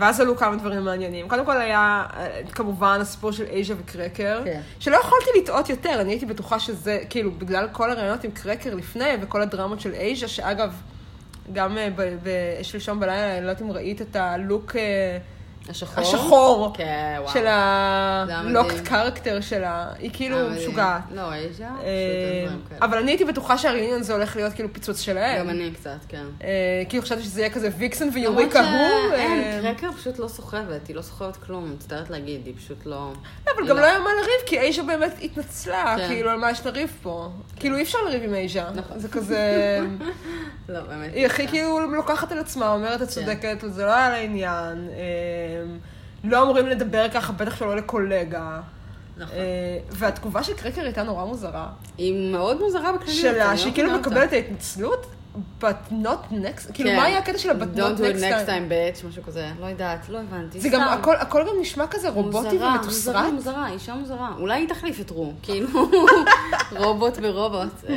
ואז 0.00 0.20
עלו 0.20 0.36
כמה 0.36 0.56
דברים 0.56 0.84
מעניינים. 0.84 1.28
קודם 1.28 1.44
כל 1.44 1.60
היה 1.60 2.06
כמובן 2.52 2.98
הסיפור 3.00 3.32
של 3.32 3.44
אייז'ה 3.44 3.74
וקרקר, 3.78 4.40
כן. 4.44 4.60
שלא 4.80 4.96
יכולתי 4.96 5.30
לטעות 5.38 5.68
יותר, 5.68 6.00
אני 6.00 6.12
הייתי 6.12 6.26
בטוחה 6.26 6.58
שזה, 6.58 6.98
כאילו, 7.10 7.30
בגלל 7.30 7.68
כל 7.72 7.90
הרעיונות 7.90 8.24
עם 8.24 8.30
קרקר 8.30 8.74
לפני, 8.74 9.10
וכל 9.22 9.42
הדרמות 9.42 9.80
של 9.80 9.92
אייז'ה, 9.94 10.28
שאגב, 10.28 10.74
גם 11.52 11.78
לישון 12.74 13.00
בלילה, 13.00 13.36
אני 13.36 13.44
לא 13.44 13.50
יודעת 13.50 13.62
אם 13.62 13.72
ראית 13.72 14.02
את 14.02 14.16
הלוק 14.16 14.76
אה, 14.76 15.18
השחור? 15.70 16.04
השחור 16.04 16.72
כן, 16.74 17.16
וואו. 17.18 17.32
של 17.32 17.46
הלוקט. 17.46 18.80
קרקטר 18.84 19.40
שלה, 19.40 19.88
היא 19.98 20.10
כאילו. 20.12 20.36
משוגעת. 20.50 21.02
לא, 21.14 21.34
אישה? 21.34 21.68
אה, 21.82 21.86
אין. 22.42 22.58
אבל 22.82 22.98
אני 22.98 23.10
הייתי 23.10 23.24
בטוחה 23.24 23.58
שהריוניון 23.58 24.02
זה 24.02 24.12
הולך 24.12 24.36
להיות 24.36 24.52
כאילו 24.52 24.72
פיצוץ 24.72 25.00
שלהם. 25.00 25.38
גם 25.40 25.50
אני 25.50 25.70
קצת, 25.70 25.98
כן. 26.08 26.24
אה, 26.44 26.82
כאילו 26.88 27.02
חשבתי 27.02 27.22
שזה 27.22 27.40
יהיה 27.40 27.50
כזה 27.50 27.68
ויקסן 27.78 28.08
ויוריקה 28.14 28.60
הוא. 28.60 29.14
אה, 29.14 29.60
קרקר 29.62 29.92
פשוט 29.92 30.18
לא 30.18 30.28
סוחבת, 30.28 30.88
היא 30.88 30.96
לא 30.96 31.02
סוחבת 31.02 31.36
כלום, 31.36 31.72
מצטערת 31.72 32.10
להגיד, 32.10 32.46
היא 32.46 32.54
פשוט 32.56 32.86
לא... 32.86 33.12
לא, 33.46 33.52
אבל 33.56 33.68
גם 33.68 33.76
לא 33.76 33.84
היה 33.84 33.98
מה 33.98 34.10
לריב, 34.20 34.46
כי 34.46 34.58
אייז'ה 34.58 34.82
באמת 34.82 35.14
התנצלה, 35.22 35.94
כן. 35.98 36.08
כאילו, 36.08 36.30
על 36.30 36.38
מה 36.38 36.50
יש 36.50 36.66
לריב 36.66 36.92
פה. 37.02 37.28
כאילו, 37.56 37.76
אי 37.76 37.82
אפשר 37.82 37.98
לריב 38.06 38.22
עם 38.22 38.34
אייז'ה. 38.34 38.70
נכון. 38.74 38.98
זה 38.98 39.08
כזה... 39.08 39.80
לא, 40.68 40.80
באמת. 40.80 41.14
היא 41.14 41.26
הכי 41.26 41.48
כאילו 41.48 41.80
לוקחת 41.80 42.32
על 42.32 42.38
עצמה, 42.38 42.72
אומרת, 42.72 43.02
את 43.02 43.08
צודקת, 43.08 43.58
זה 43.68 43.84
לא 43.84 43.94
היה 43.94 44.10
לעניין. 44.10 44.88
לא 46.24 46.42
אמורים 46.42 46.66
לדבר 46.66 47.06
ככה, 47.14 47.32
בטח 47.32 47.56
שלא 47.56 47.76
לקולגה. 47.76 48.60
נכון. 49.16 49.34
אה, 49.36 49.40
והתגובה 49.90 50.42
של 50.42 50.54
קרקר 50.54 50.80
הייתה 50.82 51.02
נורא 51.02 51.24
מוזרה. 51.24 51.66
היא 51.98 52.32
מאוד 52.32 52.60
מוזרה 52.60 52.92
בכלליות. 52.92 53.20
שלה, 53.20 53.50
לא 53.50 53.56
שהיא 53.56 53.72
כאילו. 53.74 53.92
מקבלת 53.98 54.28
את 54.28 54.32
ההתנצלות, 54.32 55.06
but 55.60 55.64
not 55.90 56.32
next, 56.32 56.72
כאילו 56.74 56.90
כן. 56.90 56.96
מה 56.96 57.04
היה 57.04 57.18
הקטע 57.18 57.38
של 57.38 57.50
ה-but 57.50 57.76
Don't 57.76 57.78
not 57.78 57.98
do 57.98 58.02
it 58.02 58.16
next 58.16 58.20
next 58.20 58.46
time? 58.46 58.70
time, 58.70 58.70
bitch, 59.02 59.06
משהו 59.08 59.22
כזה. 59.22 59.50
לא 59.60 59.66
יודעת, 59.66 60.08
לא 60.08 60.18
הבנתי. 60.18 60.60
זה 60.60 60.68
גם. 60.68 60.80
הכל- 60.80 61.16
הכל 61.16 61.42
גם 61.48 61.54
נשמע 61.60 61.86
כזה 61.86 62.08
רובוטי 62.08 62.48
מוזרה, 62.54 62.68
ומתוסרט. 62.74 63.14
מוזרה, 63.16 63.30
מוזרה, 63.32 63.68
אישה 63.70 63.94
מוזרה. 63.94 64.30
אולי 64.38 64.60
היא 64.60 64.68
תחליף 64.68 65.00
את 65.00 65.10
רו, 65.10 65.32
כאילו, 65.42 65.68
רובוט 66.84 67.18
ברובוט. 67.18 67.84
אה, 67.88 67.94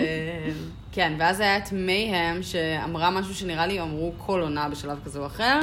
כן, 0.92 1.14
ואז 1.20 1.40
היה 1.40 1.58
את 1.58 1.72
מייהם, 1.72 2.44
שאמרה 2.44 3.10
משהו 3.12 3.36
שנראה 3.36 3.68
לי 3.68 3.82
אמרו 3.82 4.12
כל 4.18 4.42
עונה 4.42 4.70
בשלב 4.70 4.98
כזה 5.06 5.20
או 5.20 5.26
אחר. 5.26 5.60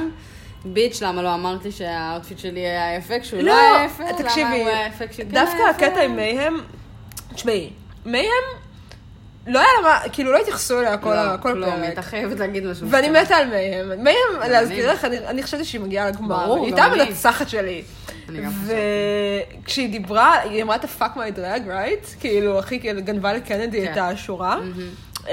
bitch, 0.65 1.03
למה 1.03 1.23
לא 1.23 1.35
אמרת 1.35 1.65
לי 1.65 1.73
שה 1.73 1.95
outfit 1.95 2.39
שלי 2.39 2.61
היה 2.61 2.95
יפה 2.97 3.21
כשהוא 3.21 3.41
לא 3.43 3.47
לא, 3.47 3.53
היה 3.77 3.85
יפה? 3.85 4.05
תקשיבי, 4.19 4.65
כשהוא 5.11 5.25
כן 5.25 5.35
דווקא? 5.35 5.63
הקטע 5.71 6.03
עם 6.03 6.17
מייהם, 6.17 6.55
תשמעי, 7.35 7.71
מייהם, 8.07 8.45
לא 9.47 9.59
היה 9.59 9.69
לה 9.83 9.89
מה, 9.89 10.01
כאילו 10.13 10.33
לא 10.33 10.39
התייחסו 10.39 10.81
אליה 10.81 10.99
כל 10.99 11.13
ה- 11.13 11.25
לא, 11.33 11.43
כל 11.43 11.53
כלום, 11.53 11.69
הפרק. 11.69 11.83
הייתה 11.85 12.03
חייבת 12.03 12.39
להגיד 12.39 12.67
משהו. 12.67 12.87
ואני. 12.91 13.11
מתה 13.11 13.37
על 13.37 13.47
מייהם. 13.49 13.89
מייהם, 14.05 14.51
להזכיר. 14.51 14.93
לך, 14.93 15.05
אני 15.05 15.43
חשבתי 15.43 15.65
שהיא 15.65 15.81
מגיעה 15.81 16.09
לגמר. 16.09 16.55
היא 16.55 16.65
הייתה 16.65 16.87
אני. 16.87 17.03
המנצחת 17.03 17.49
שלי. 17.49 17.83
וכשהיא 18.67 19.89
דיברה, 19.91 20.41
היא 20.41 20.63
אמרה 20.63 20.77
את 20.77 20.85
ה-fuck 20.85 21.17
my 21.17 21.37
drag, 21.37 21.67
right? 21.69 22.21
כאילו, 22.21 22.59
הכי 22.59 22.81
כאילו, 22.81 23.03
גנבה 23.03 23.33
לקנדי 23.33 23.87
כן. 23.87 23.93
את 23.93 23.99
השורה. 23.99 24.57
אמ, 25.29 25.33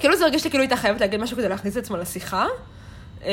כאילו 0.00 0.16
זה 0.16 0.24
הרגיש 0.24 0.44
לי 0.44 0.50
כאילו 0.50 0.62
הייתה 0.62 0.76
חייבת 0.76 1.00
להגיד 1.00 1.20
משהו 1.20 1.36
כדי 1.36 1.48
להכניס 1.48 1.76
את 1.76 1.82
עצמה 1.82 1.98
לשיחה. 1.98 2.46
אה, 3.24 3.32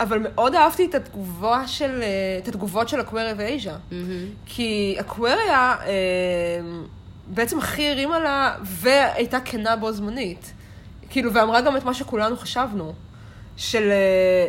אבל 0.00 0.18
מאוד 0.18 0.54
אהבתי 0.54 0.84
את 0.84 0.94
התגובה 0.94 1.66
של, 1.66 2.02
אה, 2.02 2.38
את 2.42 2.48
התגובות 2.48 2.88
של 2.88 3.00
אקווריה 3.00 3.34
ואייז'ה. 3.36 3.76
מהמם. 3.90 4.26
כי 4.46 4.96
אקווריה 5.00 5.74
אה, 5.86 6.60
בעצם 7.26 7.58
הכי 7.58 7.90
הרימה 7.90 8.18
לה, 8.18 8.56
והייתה 8.62 9.40
כנה 9.40 9.76
בו 9.76 9.92
זמנית. 9.92 10.52
כאילו, 11.10 11.34
ואמרה 11.34 11.60
גם 11.60 11.76
את 11.76 11.84
מה 11.84 11.94
שכולנו 11.94 12.36
חשבנו. 12.36 12.92
של, 13.56 13.92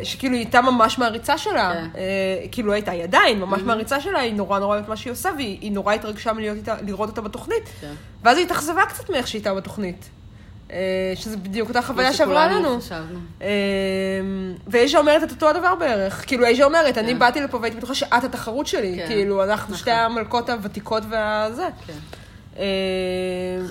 שכאילו 0.02 0.34
היא 0.34 0.42
הייתה 0.44 0.60
ממש 0.60 0.98
מעריצה 0.98 1.38
שלה, 1.38 1.72
כן. 1.74 1.88
אה, 1.96 2.46
כאילו 2.52 2.72
הייתה 2.72 2.90
היא 2.90 3.02
עדיין 3.02 3.40
ממש 3.40 3.62
מעריצה 3.62 4.00
שלה, 4.00 4.18
היא 4.18 4.34
נורא 4.34 4.58
נורא 4.58 4.74
אוהבת 4.74 4.88
מה 4.88 4.96
שהיא 4.96 5.12
עושה, 5.12 5.30
והיא 5.36 5.58
היא 5.60 5.72
נורא 5.72 5.94
התרגשה 5.94 6.32
מלהיות 6.32 6.56
איתה, 6.56 6.76
לראות 6.86 7.08
אותה 7.08 7.20
בתוכנית. 7.20 7.68
כן. 7.80 7.92
ואז 8.22 8.36
היא 8.36 8.46
התאכזבה 8.46 8.86
קצת 8.86 9.10
מאיך 9.10 9.28
שהיא 9.28 9.38
הייתה 9.38 9.54
בתוכנית. 9.54 10.08
אה, 10.70 11.12
שזה 11.14 11.36
בדיוק 11.36 11.68
אותה 11.68 11.82
חוויה 11.82 12.12
שעברה 12.12 12.46
לנו. 12.46 12.80
חשבנו. 12.80 13.18
אה, 13.42 13.48
ואייז'ה 14.66 14.98
אומרת 14.98 15.22
את 15.22 15.30
אותו 15.30 15.48
הדבר 15.48 15.74
בערך. 15.74 16.24
כאילו, 16.26 16.44
אייז'ה 16.44 16.64
אומרת, 16.64 16.98
אני 16.98 17.12
כן. 17.12 17.18
באתי 17.18 17.40
לפה 17.40 17.56
והייתי 17.56 17.76
בטוחה 17.76 17.94
שאת 17.94 18.24
התחרות 18.24 18.66
שלי. 18.66 18.96
כן. 18.96 19.06
כאילו, 19.06 19.44
אנחנו 19.44 19.64
נכון. 19.64 19.76
שתי 19.76 19.90
המלכות 19.90 20.50
הוותיקות 20.50 21.02
והזה. 21.10 21.68
כן. 21.86 21.92
אה, 22.58 22.64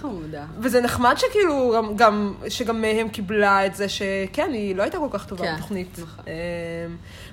חמודה. 0.02 0.46
וזה 0.60 0.82
נחמד 0.82 1.16
שכאילו, 1.18 1.74
גם, 1.76 1.96
גם, 1.96 2.34
שגם 2.50 2.82
מהם 2.82 3.10
קיבלה 3.10 3.66
את 3.66 3.76
זה 3.76 3.90
שכן, 3.90 4.52
היא 4.54 4.76
לא 4.76 4.84
הייתה 4.84 4.98
כל 4.98 5.08
כך 5.12 5.26
טובה 5.26 5.54
בתוכנית. 5.54 6.00
נכון. 6.00 6.24
אה, 6.28 6.34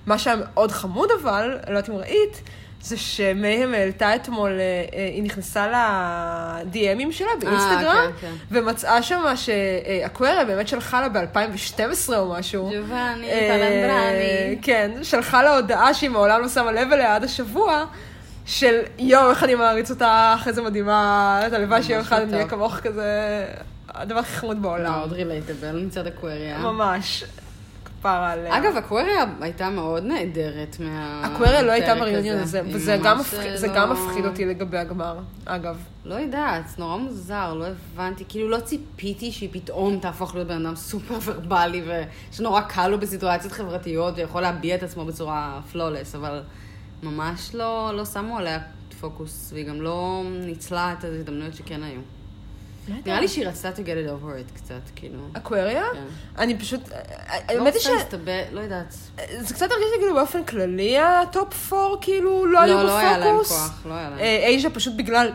מה 0.07 0.19
שהיה 0.19 0.37
מאוד 0.37 0.73
חמוד 0.73 1.09
אבל, 1.23 1.49
לא 1.51 1.77
יודעת 1.77 1.89
אם 1.89 1.95
ראית, 1.95 2.43
זה 2.83 2.97
שמהם 2.97 3.75
העלתה 3.75 4.15
אתמול, 4.15 4.51
אה, 4.51 4.85
אה, 4.95 5.11
היא 5.15 5.23
נכנסה 5.23 5.67
ל-DMים 5.67 7.13
שלה 7.13 7.29
באינסטגרם, 7.41 8.13
כן, 8.21 8.27
כן. 8.27 8.33
ומצאה 8.51 9.03
שמה 9.03 9.37
שאקווריה 9.37 10.45
באמת 10.45 10.69
שלחה 10.69 11.01
לה 11.01 11.09
ב-2012 11.09 12.13
או 12.17 12.33
משהו. 12.33 12.71
ג'ובאני, 12.77 13.31
אה, 13.31 13.49
פלנדרני. 13.49 14.59
כן, 14.63 14.91
שלחה 15.03 15.43
לה 15.43 15.57
הודעה 15.57 15.95
שהיא 15.95 16.11
מעולם 16.11 16.41
לא 16.41 16.49
שמה 16.49 16.73
לב 16.73 16.93
אליה 16.93 17.15
עד 17.15 17.25
השבוע, 17.25 17.85
של 18.47 18.81
יואו, 18.99 19.31
איך 19.31 19.45
אני 19.45 19.55
מעריץ 19.55 19.91
אותך, 19.91 20.07
איזה 20.47 20.63
מדהימה, 20.63 21.43
את 21.47 21.53
הלוואי 21.53 21.83
שיום 21.83 22.01
אחד 22.01 22.17
אהיה 22.17 22.39
מתוק. 22.39 22.51
כמוך 22.51 22.77
כזה, 22.77 23.45
הדבר 23.89 24.19
הכי 24.19 24.33
חמוד 24.33 24.63
בעולם. 24.63 24.93
מאוד 24.93 25.13
רילייטבל 25.13 25.85
מצד 25.85 26.07
אקווריה. 26.07 26.59
ממש. 26.59 27.25
כפרה 28.01 28.33
עליה. 28.33 28.59
אגב, 28.59 28.77
אקווריה 28.77 29.25
הייתה 29.41 29.71
מאוד 29.71 30.05
נהדרת 30.05 30.77
מה... 30.81 31.23
אקווריה 31.27 31.63
לא 31.63 31.73
הייתה 31.73 31.95
בריאיון 31.95 32.39
הזה, 32.39 32.63
וזה 32.73 32.99
גם 33.05 33.21
זה 33.55 33.67
לא- 33.67 33.75
גם 33.75 33.93
מפחיד 33.93 34.25
אותי 34.25 34.45
לגבי 34.45 34.79
הגמר, 34.79 35.19
אגב. 35.45 35.77
לא 36.05 36.15
יודעת, 36.15 36.69
זה 36.69 36.75
נורא 36.79 36.97
מוזר, 36.97 37.55
לא 37.55 37.65
הבנתי. 37.67 38.25
כאילו, 38.29 38.49
לא 38.49 38.61
ציפיתי 38.61 39.33
שהיא 39.33 39.49
פתאום 39.53 39.99
תהפוך 39.99 40.35
להיות 40.35 40.49
בן 40.49 40.67
אדם 40.67 40.77
סופר 40.77 41.19
ורבלי, 41.25 41.83
ושנורא 42.31 42.61
קל 42.61 42.89
לו 42.89 43.01
בסיטואציות 43.01 43.53
חברתיות, 43.53 44.15
ויכול 44.17 44.43
להביע 44.43 44.75
את 44.75 44.83
עצמו 44.83 45.05
בצורה 45.05 45.61
פלולס, 45.73 46.15
אבל 46.15 46.43
ממש 47.03 47.55
לא, 47.55 47.91
לא 47.95 48.05
שמו 48.05 48.39
עליה 48.39 48.59
פוקוס, 49.01 49.51
והיא 49.53 49.67
גם 49.67 49.83
לא 49.83 50.23
ניצלה 50.47 50.95
את 50.99 51.05
ההזדמנויות 51.05 51.55
שכן 51.55 51.83
היו. 51.83 52.01
נראה 53.07 53.21
לי 53.21 53.29
שהיא 53.29 53.49
רצתה 53.49 53.69
to 53.71 53.81
get 53.81 54.09
it 54.09 54.23
over 54.23 54.25
with 54.51 54.57
קצת, 54.57 54.75
כאילו. 54.97 55.19
אקווריה? 55.33 55.85
כן. 55.93 56.05
אני 56.39 56.59
פשוט... 56.59 56.89
לא 56.89 56.95
האמת 57.49 57.75
היא 57.75 57.83
רוצה 57.83 57.95
להסתבר, 57.95 58.43
לא 58.53 58.61
יודעת. 58.61 58.95
שזה 59.43 59.55
קצת 59.55 59.67
הרגיש 59.71 59.87
לי 59.93 59.99
כאילו 59.99 60.15
באופן 60.15 60.45
כללי 60.45 60.99
ה 60.99 61.17
top 61.17 61.73
4 61.73 61.97
כאילו 62.01 62.47
לא 62.47 62.61
היו 62.61 62.75
לא, 62.75 62.83
לא 62.85 62.99
היה 62.99 63.19
להם 63.19 63.35
בפוקוס. 63.35 63.49
כוח, 63.53 63.83
לא 63.87 63.95
היה 63.95 64.11
להם. 64.11 64.19
אה, 64.19 64.47
אייז'ה 64.47 64.71
פשוט 64.71 64.95
בגלל 64.97 65.31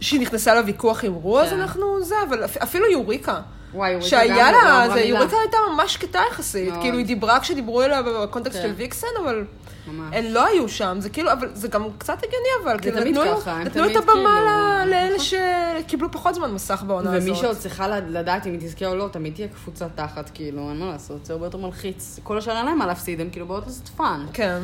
שהיא 0.00 0.20
נכנסה 0.20 0.54
לוויכוח 0.54 1.04
עם 1.04 1.14
רו, 1.14 1.40
אז 1.40 1.50
כן. 1.50 1.60
אנחנו 1.60 2.04
זה, 2.04 2.14
אבל 2.28 2.44
אפ- 2.44 2.56
אפילו 2.62 2.86
יוריקה. 2.90 3.40
וואי, 3.74 3.90
יוריקה 3.90 4.08
שהיה 4.10 4.52
לא 4.52 4.58
לה, 4.64 4.88
זה, 4.88 4.94
מילה. 4.94 5.06
יוריקה 5.18 5.36
הייתה 5.42 5.56
ממש 5.74 5.94
שקטה 5.94 6.20
יחסית, 6.30 6.68
מאוד. 6.68 6.80
כאילו 6.82 6.98
היא 6.98 7.06
דיברה 7.06 7.40
כשדיברו 7.40 7.82
אליה 7.82 8.02
בקונטקסט 8.02 8.56
כן. 8.56 8.62
של 8.62 8.72
ויקסן, 8.76 9.06
אבל 9.22 9.44
ממש. 9.88 10.14
הן 10.16 10.24
לא 10.32 10.46
היו 10.46 10.68
שם, 10.68 10.96
זה 11.00 11.10
כאילו, 11.10 11.32
אבל 11.32 11.48
זה 11.54 11.68
גם 11.68 11.84
קצת 11.98 12.18
הגיוני, 12.18 12.36
אבל 12.64 12.80
כאילו 12.80 13.00
תמיד 13.00 13.18
נתנו, 13.18 13.36
ככה, 13.40 13.58
נתנו 13.64 13.84
את 13.90 13.96
הבמה 13.96 14.12
כאילו- 14.12 14.46
ל- 14.46 14.84
לאלה 14.90 15.16
שקיבלו 15.18 16.10
פחות 16.12 16.34
זמן 16.34 16.50
מסך 16.52 16.82
בעונה 16.86 17.12
הזאת. 17.14 17.28
ומי 17.28 17.36
שעוד 17.38 17.56
צריכה 17.56 17.88
לד- 17.88 18.08
לדעת 18.10 18.46
אם 18.46 18.52
היא 18.52 18.60
תזכה 18.60 18.86
או 18.86 18.94
לא, 18.96 19.08
תמיד 19.12 19.34
תהיה 19.34 19.48
קפוצה 19.48 19.86
תחת, 19.94 20.30
כאילו, 20.34 20.70
אין 20.70 20.78
מה 20.78 20.86
לעשות, 20.86 21.24
זה 21.26 21.32
הרבה 21.32 21.46
יותר 21.46 21.58
מלחיץ. 21.58 22.18
כל 22.22 22.38
השאר 22.38 22.53
אין 22.53 22.62
להם 22.62 22.78
מה 22.78 22.86
להפסיד, 22.86 23.20
הם 23.20 23.30
כאילו 23.30 23.46
באות 23.46 23.66
לעשות 23.66 23.88
fun. 23.88 24.26
כן, 24.32 24.58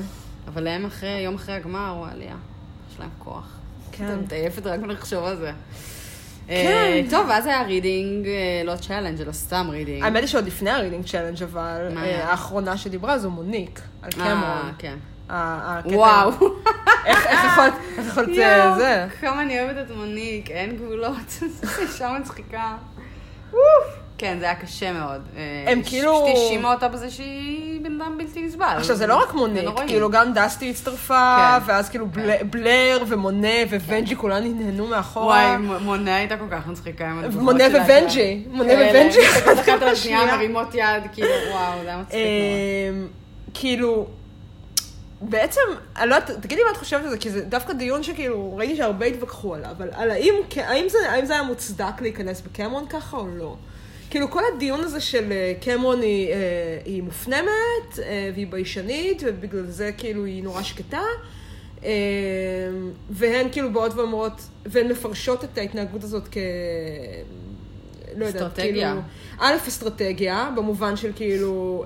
אבל 0.48 0.62
להם 0.62 0.84
אחרי, 0.86 1.08
יום 1.20 1.34
אחרי 1.34 1.54
הגמר, 1.54 1.94
וואלה, 1.98 2.34
יש 2.92 3.00
להם 3.00 3.08
כוח. 3.18 3.46
כן. 3.92 4.04
את 4.06 4.16
מתעייפת 4.16 4.66
רק 4.66 4.80
מלחשוב 4.80 5.24
על 5.24 5.36
זה. 5.36 5.52
כן. 6.48 6.54
אה, 6.54 7.00
טוב, 7.10 7.26
ואז 7.28 7.46
היה 7.46 7.62
reading, 7.62 8.26
אה, 8.26 8.32
לא 8.64 8.76
challenge, 8.76 9.20
אלא 9.20 9.32
סתם 9.32 9.66
reading. 9.70 10.04
האמת 10.04 10.20
היא 10.20 10.26
שעוד 10.28 10.46
לפני 10.46 10.70
ה 10.70 10.74
reading 10.75 11.04
challenge 11.06 11.42
אבל, 11.42 11.88
אה? 11.96 12.30
האחרונה 12.30 12.76
שדיברה 12.76 13.18
זו 13.18 13.30
מוניק, 13.30 13.80
על 14.02 14.10
אה, 14.20 14.24
קמרון. 14.26 14.72
כן. 14.78 14.96
ה- 15.28 15.78
הקטע- 15.78 15.94
וואו. 15.96 16.30
איך 17.06 17.26
יכולת, 18.06 18.28
אה, 18.38 18.74
זה? 18.78 19.06
כמה 19.20 19.42
אני 19.42 19.60
אוהבת 19.60 19.86
את 19.86 19.96
מוניק, 19.96 20.50
אין 20.50 20.76
גבולות. 20.76 21.42
אישה 21.82 22.16
מצחיקה. 22.20 22.76
כן, 24.24 24.36
זה 24.40 24.44
היה 24.44 24.54
קשה 24.54 24.92
מאוד. 24.92 25.22
אה, 25.36 25.72
הם 25.72 25.82
כאילו- 25.82 26.26
האשימה 26.26 26.72
אותה 26.74 26.88
בזה 26.88 27.10
שהיא 27.10 27.80
בן 27.80 28.00
אדם 28.00 28.18
בלתי 28.18 28.42
נסבל. 28.42 28.74
עכשיו 28.76 28.96
זה 28.96 29.06
לא 29.06 29.16
רק 29.22 29.34
מוניק, 29.34 29.64
נוראי. 29.64 29.88
כאילו 29.88 30.10
גם 30.10 30.32
דסטי 30.34 30.70
הצטרפה, 30.70 31.36
כן. 31.38 31.70
ואז 31.70 31.88
כאילו 31.88 32.06
בל- 32.06 32.42
בלר 32.50 33.02
ומונה 33.08 33.48
וונג'י 33.88 34.16
כולם 34.16 34.60
נהנו 34.60 34.86
מאחורה. 34.86 35.56
וואי, 35.58 35.78
מונה 35.78 36.16
הייתה 36.16 36.36
כל 36.36 36.44
כך 36.50 36.66
מצחיקה 36.66 37.04
עם 37.10 37.18
התגובות 37.18 37.42
מונה. 37.42 37.64
וונג'י, 37.88 38.44
מונה 38.50 38.68
כאלה, 38.68 38.98
וונג'י. 39.00 39.20
אחת 39.28 39.82
על 39.82 39.88
השנייה. 39.88 40.26
מרימות 40.36 40.74
יד, 40.74 41.02
כאילו, 41.12 41.28
וואו, 41.52 41.82
זה 41.82 41.88
היה 41.88 41.98
מצחיק 41.98 42.14
מאוד. 42.14 42.98
אמ, 43.02 43.08
כאילו, 43.54 44.06
בעצם, 45.20 45.60
אני 45.96 46.10
לא 46.10 46.14
יודעת, 46.14 46.30
תגידי 46.30 46.62
מה 46.66 46.70
את 46.72 46.76
חושבת 46.76 47.04
על 47.04 47.10
זה, 47.10 47.18
כי 47.18 47.30
זה 47.30 47.44
דווקא 47.44 47.72
דיון 47.72 48.02
שכאילו, 48.02 48.56
ראיתי 48.56 48.76
שהרבה 48.76 49.06
התווכחו 49.06 49.54
עליו, 49.54 49.70
אבל 49.78 49.88
על 49.92 50.10
האם, 50.10 50.34
האם, 50.56 50.84
זה, 50.88 50.98
האם 51.10 51.24
זה 51.26 51.32
היה 51.32 51.42
מוצדק 51.42 52.00
להיכנס 52.00 52.40
בקמרון 52.40 52.84
ככה 52.88 53.16
או 53.16 53.26
לא? 53.36 53.56
כאילו, 54.10 54.30
כל 54.30 54.42
הדיון 54.54 54.80
הזה 54.80 55.00
של 55.00 55.32
אה, 55.32 55.52
קמרון 55.60 56.02
היא, 56.02 56.32
אה, 56.32 56.36
היא 56.84 57.02
מופנמת, 57.02 57.98
אה, 57.98 58.30
והיא 58.34 58.46
ביישנית, 58.46 59.22
ובגלל 59.26 59.66
זה 59.66 59.90
כאילו 59.98 60.24
היא 60.24 60.42
נורא 60.42 60.62
שקטה. 60.62 61.02
והן 63.10 63.46
כאילו 63.52 63.72
באות 63.72 63.94
ואומרות, 63.94 64.32
והן 64.66 64.88
מפרשות 64.88 65.44
את 65.44 65.58
ההתנהגות 65.58 66.04
הזאת 66.04 66.28
כ... 66.30 66.36
לא 68.16 68.24
יודעת, 68.24 68.42
אסטרטגיה. 68.42 68.88
כאילו... 68.88 69.00
א', 69.38 69.68
אסטרטגיה, 69.68 70.50
במובן 70.56 70.96
של 70.96 71.12
כאילו... 71.16 71.84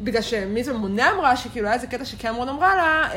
בגלל 0.00 0.22
שמי 0.22 0.64
זה 0.64 0.72
מוניק 0.72 1.12
אמרה, 1.12 1.36
שכאילו 1.36 1.66
היה 1.66 1.74
איזה 1.74 1.86
קטע 1.86 2.04
שקמרון 2.04 2.48
אמרה 2.48 2.74
לה, 2.74 3.10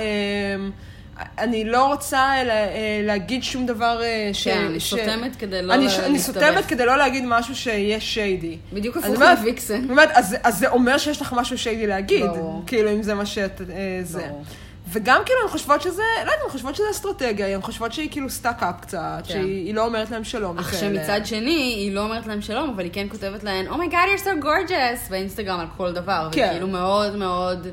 אני 1.37 1.63
לא 1.65 1.87
רוצה 1.87 2.43
לה, 2.43 2.53
אה, 2.53 2.69
להגיד 3.03 3.43
שום 3.43 3.65
דבר 3.65 4.01
אה, 4.03 4.29
ש... 4.33 4.47
כן, 4.47 4.65
אני 4.69 4.79
ש- 4.79 4.89
סותמת 4.89 5.35
כדי 5.35 5.61
לא 5.61 5.73
אני, 5.73 5.85
לה- 5.85 6.05
אני 6.05 6.13
להסתבך. 6.13 6.35
סותמת 6.43 6.65
כדי 6.65 6.85
לא 6.85 6.97
להגיד 6.97 7.23
משהו 7.27 7.55
שיהיה 7.55 7.99
shady. 7.99 8.57
בדיוק 8.73 8.97
הפוך 8.97 9.19
מוויקסן. 9.39 9.87
באמת, 9.87 10.09
אז, 10.13 10.35
אז 10.43 10.57
זה 10.59 10.69
אומר 10.69 10.97
שיש 10.97 11.21
לך 11.21 11.33
משהו 11.37 11.57
shady 11.57 11.87
להגיד, 11.87 12.25
ברור. 12.25 12.63
כאילו, 12.67 12.91
אם 12.91 13.03
זה 13.03 13.13
מה 13.13 13.25
שאת... 13.25 13.61
אה, 13.61 13.65
זה. 14.03 14.19
ברור. 14.27 14.43
וגם 14.91 15.21
כאילו 15.25 15.39
הן 15.43 15.49
חושבות 15.49 15.81
שזה, 15.81 16.01
לא 16.17 16.31
יודעת, 16.31 16.39
הן 16.45 16.49
חושבות 16.51 16.75
שזה 16.75 16.83
אסטרטגיה, 16.91 17.55
הן 17.55 17.61
חושבות 17.61 17.93
שהיא 17.93 18.11
כאילו 18.11 18.29
stuck 18.29 18.63
up 18.63 18.75
קצת, 18.81 18.99
כן. 19.27 19.33
שהיא 19.33 19.65
היא 19.65 19.73
לא 19.73 19.85
אומרת 19.85 20.11
להם 20.11 20.23
שלום. 20.23 20.57
אך. 20.59 20.73
שמצד 20.79 21.21
שני, 21.25 21.49
היא 21.77 21.91
לא 21.95 22.01
אומרת 22.01 22.27
להם 22.27 22.41
שלום, 22.41 22.69
אבל 22.69 22.83
היא 22.83 22.91
כן 22.93 23.07
כותבת 23.09 23.43
להן, 23.43 23.67
Oh 23.67 23.73
my 23.73 23.91
God, 23.91 24.19
you're 24.19 24.23
so 24.23 24.43
gorgeous, 24.43 25.09
באינסטגרם 25.09 25.59
על 25.59 25.67
כל 25.77 25.91
דבר. 25.91 26.29
כן. 26.31 26.47
וכאילו 26.49 26.67
מאוד 26.67 27.15
מאוד 27.15 27.67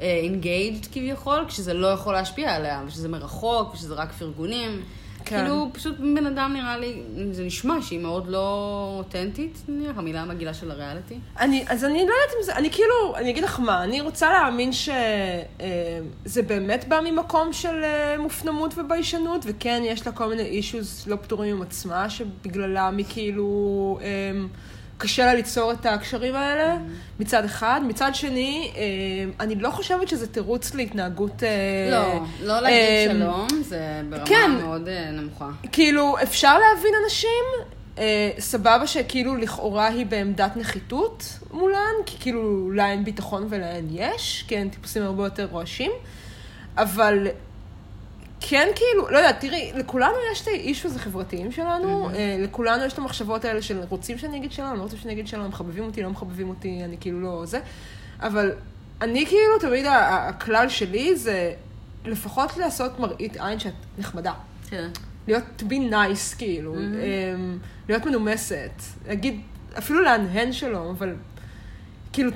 engaged 0.00 0.86
כביכול, 0.92 1.44
כשזה 1.48 1.74
לא 1.74 1.86
יכול 1.86 2.12
להשפיע 2.12 2.54
עליה, 2.54 2.82
ושזה 2.86 3.08
מרחוק, 3.08 3.74
ושזה 3.74 3.94
רק 3.94 4.12
פרגונים. 4.12 4.82
כן. 5.24 5.40
כאילו, 5.40 5.68
פשוט 5.72 5.98
בן 5.98 6.26
אדם 6.26 6.52
נראה 6.52 6.76
לי, 6.76 7.02
זה 7.32 7.44
נשמע 7.44 7.82
שהיא 7.82 7.98
מאוד 7.98 8.26
לא 8.26 8.94
אותנטית, 8.98 9.58
נניח, 9.68 9.98
המילה 9.98 10.22
המגעילה 10.22 10.54
של 10.54 10.70
הריאליטי. 10.70 11.18
אני, 11.40 11.64
אז 11.68 11.84
אני 11.84 11.98
לא 11.98 12.00
יודעת 12.00 12.36
אם 12.38 12.42
זה, 12.42 12.56
אני 12.56 12.70
כאילו, 12.70 13.16
אני 13.16 13.30
אגיד 13.30 13.44
לך 13.44 13.60
מה, 13.60 13.84
אני 13.84 14.00
רוצה 14.00 14.30
להאמין 14.30 14.72
שזה 14.72 16.42
באמת 16.46 16.88
בא 16.88 17.00
ממקום 17.04 17.52
של 17.52 17.84
אה, 17.84 18.18
מופנמות 18.18 18.74
וביישנות, 18.76 19.44
וכן, 19.48 19.82
יש 19.84 20.06
לה 20.06 20.12
כל 20.12 20.28
מיני 20.28 20.42
אישוז 20.42 21.04
לא 21.06 21.16
פתורים 21.16 21.56
עם 21.56 21.62
עצמה, 21.62 22.10
שבגללם 22.10 22.94
היא 22.98 23.06
כאילו, 23.08 23.98
אה, 24.02 24.06
קשה 24.98 25.26
לה 25.26 25.34
ליצור 25.34 25.72
את 25.72 25.86
הקשרים 25.86 26.34
האלה, 26.34 26.76
מצד 27.20 27.44
אחד. 27.44 27.80
מצד 27.86 28.14
שני, 28.14 28.72
אה, 28.76 28.82
אני 29.40 29.54
לא 29.54 29.70
חושבת 29.70 30.08
שזה 30.08 30.26
תירוץ 30.26 30.74
להתנהגות... 30.74 31.42
אה, 31.42 31.48
לא, 31.90 32.24
לא 32.46 32.60
להגיד 32.60 32.78
אה, 32.78 33.06
שלום, 33.12 33.48
זה 33.62 34.00
ברמה 34.10 34.26
כן. 34.26 34.50
מאוד 34.50 34.88
נמוכה. 35.12 35.50
כאילו, 35.72 36.16
אפשר 36.22 36.58
להבין 36.58 36.92
אנשים, 37.04 37.68
סבבה 38.38 38.86
שכאילו 38.86 39.36
לכאורה 39.36 39.86
היא 39.86 40.06
בעמדת 40.06 40.56
נחיתות 40.56 41.38
מולן, 41.52 41.94
כי 42.06 42.16
כאילו 42.20 42.70
להן 42.70 43.04
ביטחון 43.04 43.46
ולהן 43.50 43.86
יש, 43.90 44.44
כי 44.48 44.56
הן 44.56 44.68
טיפוסים 44.68 45.02
הרבה 45.02 45.24
יותר 45.24 45.48
רועשים, 45.50 45.90
אבל 46.76 47.26
כן 48.50 48.68
כאילו, 48.74 49.10
לא 49.10 49.16
יודעת, 49.16 49.40
תראי, 49.40 49.72
לכולנו 49.74 50.14
יש 50.32 50.42
את 50.42 50.46
האישוז 50.46 50.96
החברתיים 50.96 51.52
שלנו, 51.52 52.10
אה, 52.10 52.36
לכולנו 52.38 52.84
יש 52.84 52.92
את 52.92 52.98
המחשבות 52.98 53.44
האלה 53.44 53.62
של 53.62 53.80
רוצים 53.88 54.18
שאני 54.18 54.36
אגיד 54.36 54.52
שלום, 54.52 54.76
לא 54.76 54.82
רוצים 54.82 54.98
שאני 54.98 55.12
אגיד 55.12 55.28
שלום, 55.28 55.48
מחבבים 55.48 55.84
אותי, 55.84 56.02
לא 56.02 56.10
מחבבים 56.10 56.48
אותי, 56.48 56.84
אני 56.84 56.96
כאילו 57.00 57.20
לא 57.20 57.46
זה, 57.46 57.60
אבל 58.20 58.52
אני 59.00 59.26
כאילו, 59.26 59.58
תמיד 59.60 59.86
הכלל 59.88 60.68
שלי 60.68 61.16
זה 61.16 61.52
לפחות 62.04 62.56
לעשות 62.56 63.00
מראית 63.00 63.36
עין 63.36 63.58
שאת 63.58 63.72
נחמדה. 63.98 64.32
כן. 64.70 64.88
להיות, 65.26 65.44
to 65.58 65.62
be 65.62 65.92
nice, 65.92 66.38
כאילו, 66.38 66.74
mm-hmm. 66.74 67.88
להיות 67.88 68.06
מנומסת, 68.06 68.82
להגיד, 69.08 69.40
אפילו 69.78 70.02
להנהן 70.02 70.52
שלום, 70.52 70.86
אבל 70.86 71.14
כאילו, 72.12 72.30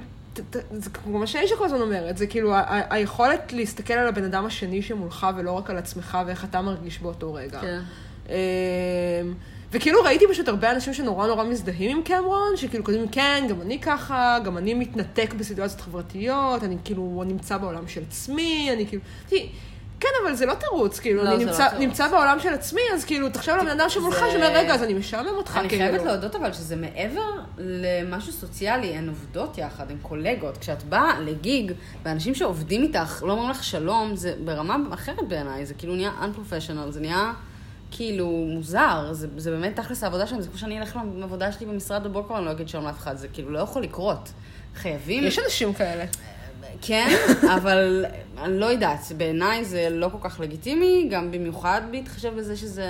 זה 0.72 0.90
כמו 0.90 1.18
מה 1.18 1.26
שאישה 1.26 1.56
כל 1.56 1.64
הזמן 1.64 1.80
אומרת, 1.80 2.18
זה 2.18 2.26
כאילו 2.26 2.54
היכולת 2.90 3.52
להסתכל 3.52 3.94
על 3.94 4.08
הבן 4.08 4.24
אדם 4.24 4.46
השני 4.46 4.82
שמולך 4.82 5.26
ולא 5.36 5.52
רק 5.52 5.70
על 5.70 5.78
עצמך 5.78 6.18
ואיך 6.26 6.44
אתה 6.44 6.60
מרגיש 6.60 6.98
באותו 6.98 7.34
רגע. 7.34 7.60
כן. 7.60 7.80
אמ, 8.28 8.34
וכאילו 9.72 10.02
ראיתי 10.02 10.24
פשוט 10.30 10.48
הרבה 10.48 10.70
אנשים 10.70 10.94
שנורא 10.94 11.26
נורא 11.26 11.44
מזדהים 11.44 11.96
עם 11.96 12.02
קמרון, 12.02 12.56
שכאילו 12.56 12.84
כותבים, 12.84 13.08
כן, 13.08 13.46
גם 13.50 13.60
אני 13.60 13.80
ככה, 13.80 14.38
גם 14.44 14.58
אני 14.58 14.74
מתנתק 14.74 15.34
בסיטואציות 15.34 15.80
חברתיות, 15.80 16.64
אני 16.64 16.76
כאילו 16.84 17.22
נמצא 17.26 17.56
בעולם 17.56 17.88
של 17.88 18.02
עצמי, 18.08 18.70
אני 18.72 18.86
כאילו... 18.86 19.02
תראי, 19.28 19.48
כן, 20.02 20.08
אבל 20.24 20.34
זה 20.34 20.46
לא 20.46 20.54
תירוץ, 20.54 20.98
כאילו, 21.00 21.24
לא, 21.24 21.28
אני 21.34 21.44
לא 21.44 21.50
נמצא, 21.50 21.68
תירוץ. 21.68 21.82
נמצא 21.82 22.08
בעולם 22.08 22.40
של 22.40 22.48
עצמי, 22.48 22.80
אז 22.94 23.04
כאילו, 23.04 23.28
תחשוב 23.28 23.54
על 23.54 23.60
הבן 23.60 23.80
אדם 23.80 23.88
שמולך, 23.88 24.14
זה- 24.20 24.30
שאומר, 24.32 24.52
רגע, 24.54 24.74
אז 24.74 24.82
אני 24.82 24.94
משעמם 24.94 25.28
אותך, 25.28 25.56
אני 25.56 25.68
כאילו. 25.68 25.84
חייבת 25.84 26.04
להודות 26.06 26.36
אבל 26.36 26.52
שזה 26.52 26.76
מעבר 26.76 27.20
למשהו 27.58 28.32
סוציאלי, 28.32 28.86
הן 28.86 29.08
עובדות 29.08 29.58
יחד, 29.58 29.90
הן 29.90 29.96
קולגות. 30.02 30.58
כשאת 30.58 30.82
באה 30.82 31.20
לגיג, 31.20 31.72
ואנשים 32.04 32.34
שעובדים 32.34 32.82
איתך 32.82 33.22
לא 33.26 33.32
אומרים 33.32 33.50
לך 33.50 33.64
שלום, 33.64 34.16
זה 34.16 34.34
ברמה 34.44 34.76
אחרת 34.94 35.28
בעיניי, 35.28 35.66
זה 35.66 35.74
כאילו 35.74 35.94
נהיה 35.94 36.10
unprofessional, 36.22 36.90
זה 36.90 37.00
נהיה 37.00 37.32
כאילו 37.90 38.26
מוזר, 38.28 39.08
זה, 39.12 39.26
זה 39.36 39.50
באמת 39.50 39.76
תכלס 39.76 40.02
העבודה 40.02 40.26
שלהם, 40.26 40.40
זה 40.40 40.48
כמו 40.48 40.58
שאני 40.58 40.78
אלך 40.78 40.98
לעבודה 41.16 41.52
שלי 41.52 41.66
במשרד 41.66 42.04
בבוקר 42.04 42.34
ואני 42.34 42.44
לא 42.44 42.50
אגיד 42.50 42.68
שלום 42.68 42.84
לאף 42.84 42.98
אחד, 42.98 43.16
זה 43.16 43.28
כאילו 43.28 43.50
לא 43.50 43.58
יכול 43.58 43.82
לקרות. 43.82 44.32
חייבים... 44.76 45.24
יש 45.24 45.38
אנשים 45.38 45.74
כאלה. 45.74 46.04
כן, 46.82 47.08
אבל 47.54 48.04
אני 48.38 48.58
לא 48.58 48.66
יודעת, 48.66 49.00
בעיניי 49.16 49.64
זה 49.64 49.88
לא 49.90 50.08
כל 50.12 50.28
כך 50.28 50.40
לגיטימי, 50.40 51.08
גם 51.10 51.30
במיוחד 51.30 51.82
בהתחשב 51.90 52.34
בזה 52.36 52.56
שזה... 52.56 52.86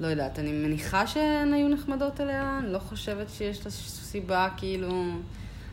לא 0.00 0.06
יודעת, 0.06 0.38
אני 0.38 0.52
מניחה 0.52 1.06
שהן 1.06 1.52
היו 1.52 1.68
נחמדות 1.68 2.20
אליה, 2.20 2.58
אני 2.62 2.72
לא 2.72 2.78
חושבת 2.78 3.26
שיש 3.30 3.64
לה 3.64 3.70
סיבה, 3.70 4.48
כאילו... 4.56 5.04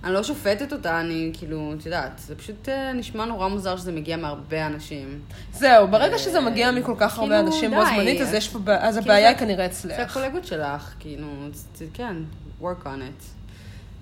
אני 0.03 0.13
לא 0.13 0.23
שופטת 0.23 0.73
אותה, 0.73 0.99
אני 1.01 1.29
כאילו, 1.33 1.73
את 1.79 1.85
יודעת, 1.85 2.11
זה 2.25 2.35
פשוט 2.35 2.69
אה, 2.69 2.93
נשמע 2.93 3.25
נורא 3.25 3.47
מוזר 3.47 3.77
שזה 3.77 3.91
מגיע 3.91 4.17
מהרבה 4.17 4.65
אנשים. 4.67 5.19
זהו, 5.53 5.87
ברגע 5.87 6.17
שזה 6.17 6.39
מגיע 6.39 6.71
מכל 6.71 6.93
כך 6.97 7.19
הרבה 7.19 7.29
כאילו, 7.35 7.47
אנשים. 7.47 7.71
בו 7.71 7.85
זמנית, 7.85 8.21
אז 8.21 8.29
כאילו, 8.47 8.59
הבעיה 8.97 9.27
היא 9.29 9.33
זה- 9.37 9.39
כנראה 9.39 9.57
זה 9.57 9.65
אצלך. 9.65 9.99
הקולגות 9.99 10.45
שלך, 10.45 10.93
כאילו, 10.99 11.27
זה- 11.75 11.85
כן, 11.93 12.15
work 12.61 12.85
on 12.85 12.87
it. 12.87 13.40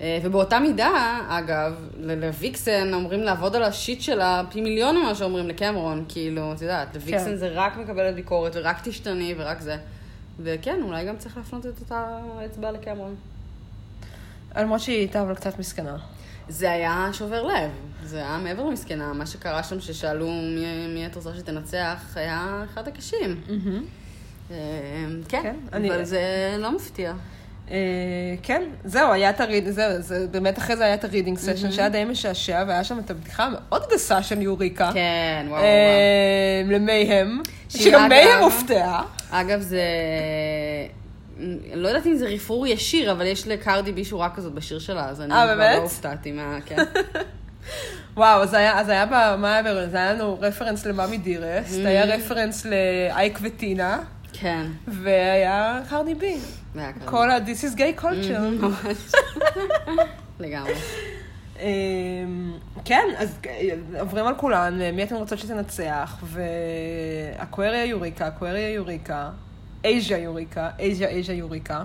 אה, 0.00 0.18
ובאותה 0.22 0.58
מידה, 0.58 0.90
אגב, 1.28 1.74
לוויקסן 1.98 2.94
אומרים 2.94 3.20
לעבוד 3.20 3.56
על 3.56 3.62
השיט 3.62 4.00
שלה 4.00 4.42
פי 4.50 4.60
מיליון 4.60 4.96
ממה 4.96 5.14
שאומרים 5.14 5.48
לקמרון, 5.48 6.04
כאילו, 6.08 6.52
את 6.52 6.62
יודעת, 6.62 6.94
לוויקסן 6.94 7.24
כן. 7.24 7.36
זה 7.36 7.48
רק 7.54 7.76
מקבלת 7.76 8.14
ביקורת, 8.14 8.52
ורק 8.54 8.76
תשתני, 8.88 9.34
ורק 9.38 9.60
זה. 9.60 9.76
וכן, 10.42 10.80
אולי 10.82 11.04
גם 11.04 11.16
צריך 11.18 11.36
להפנות 11.36 11.66
את 11.66 11.80
אותה 11.80 12.18
אצבע 12.46 12.70
לקמרון. 12.72 13.14
למרות 14.56 14.80
שהיא 14.80 14.96
הייתה 14.98 15.22
אבל 15.22 15.34
קצת 15.34 15.58
מסכנה. 15.58 15.96
זה 16.48 16.70
היה 16.70 17.08
שובר 17.12 17.42
לב, 17.42 17.70
זה 18.04 18.16
היה 18.18 18.38
מעבר 18.42 18.64
למסכנה. 18.64 19.12
מה 19.12 19.26
שקרה 19.26 19.62
שם 19.62 19.80
ששאלו 19.80 20.26
מי, 20.28 20.86
מי 20.94 21.06
את 21.06 21.16
רוצה 21.16 21.30
שתנצח, 21.38 22.02
היה 22.14 22.64
אחד 22.64 22.88
הקשים. 22.88 23.40
אה, 24.50 24.56
כן, 25.28 25.42
כן, 25.42 25.56
אני- 25.72 25.90
אבל 25.94 26.04
זה 26.04 26.20
לא 26.58 26.72
מפתיע. 26.76 27.12
אה, 27.70 27.76
כן, 28.42 28.62
זהו, 28.84 29.12
היה 29.12 29.30
את 29.30 29.40
ה 29.40 29.45
read, 29.45 29.70
זהו, 29.70 29.92
זה 29.98 30.26
באמת 30.30 30.58
אחרי 30.58 30.76
זה 30.76 30.84
היה 30.84 30.94
את 30.94 31.04
ה 31.04 31.08
reading 31.08 31.38
session 31.38 31.72
שהיה 31.72 31.88
די 31.88 32.04
משעשע, 32.04 32.64
והיה 32.68 32.84
שם 32.84 32.98
את 32.98 33.10
הבדיחה 33.10 33.44
המאוד 33.44 33.82
גסה 33.92 34.22
של 34.22 34.42
יוריקה. 34.42 34.90
כן, 34.94 35.46
וואו, 35.48 35.60
וואו. 35.60 35.64
אה, 35.64 36.62
למייהם, 36.66 37.42
שהיא 37.68 37.82
שגם 37.82 38.08
מייהם 38.08 38.42
הופתעה. 38.42 39.02
אגב, 39.30 39.60
זה... 39.60 39.82
לא 41.74 41.88
יודעת 41.88 42.06
אם 42.06 42.14
זה 42.14 42.26
רפרור 42.26 42.66
ישיר, 42.66 43.12
אבל 43.12 43.26
יש 43.26 43.48
לקרדי 43.48 43.92
בי 43.92 44.04
שורה 44.04 44.30
כזאת 44.30 44.52
בשיר 44.52 44.78
שלה, 44.78 45.08
אז 45.08 45.20
אני 45.20 45.32
אה, 45.32 45.54
כבר? 45.54 45.76
לא 45.76 45.82
הופתעתי 45.82 46.32
מה... 46.32 46.58
כן. 46.66 46.76
וואו, 48.16 48.42
אז 48.42 48.54
היה, 48.54 48.80
אז 48.80 48.88
היה 48.88 49.06
ב... 49.06 49.10
מה 49.38 49.54
היה 49.54 49.62
רפרנס? 49.62 49.94
היה 49.94 50.12
לנו 50.12 50.38
רפרנס 50.40 50.86
ל 50.86 50.91
Mommie 50.91 51.18
Dearest, 51.18 51.78
היה 51.84 52.04
רפרנס 52.04 52.66
לאייק 52.66 53.38
וטינה, 53.42 53.98
כן, 54.32 54.66
והיה 54.88 55.80
קרדי 55.88 56.14
בי. 56.14 56.36
כל 57.04 57.30
ה-This 57.30 57.64
is 57.64 57.76
gay 57.78 58.02
culture. 58.02 58.40
ממש. 58.60 59.12
לגמרי. 60.40 60.74
אמ, 61.60 62.52
כן, 62.84 63.04
אז 63.18 63.38
עוברים 64.00 64.26
על 64.26 64.34
כולן, 64.34 64.78
מי 64.92 65.02
אתן 65.02 65.14
רוצות 65.14 65.38
שתנצח, 65.38 66.24
ואקווריה 66.24 67.84
יוריקה, 67.84 68.28
אקווריה 68.28 68.70
יוריקה, 68.70 69.30
אייז'ה 69.84 70.16
יוריקה, 70.16 70.70
אייז'ה 70.78 71.06
אייז'ה 71.06 71.32
יוריקה, 71.32 71.82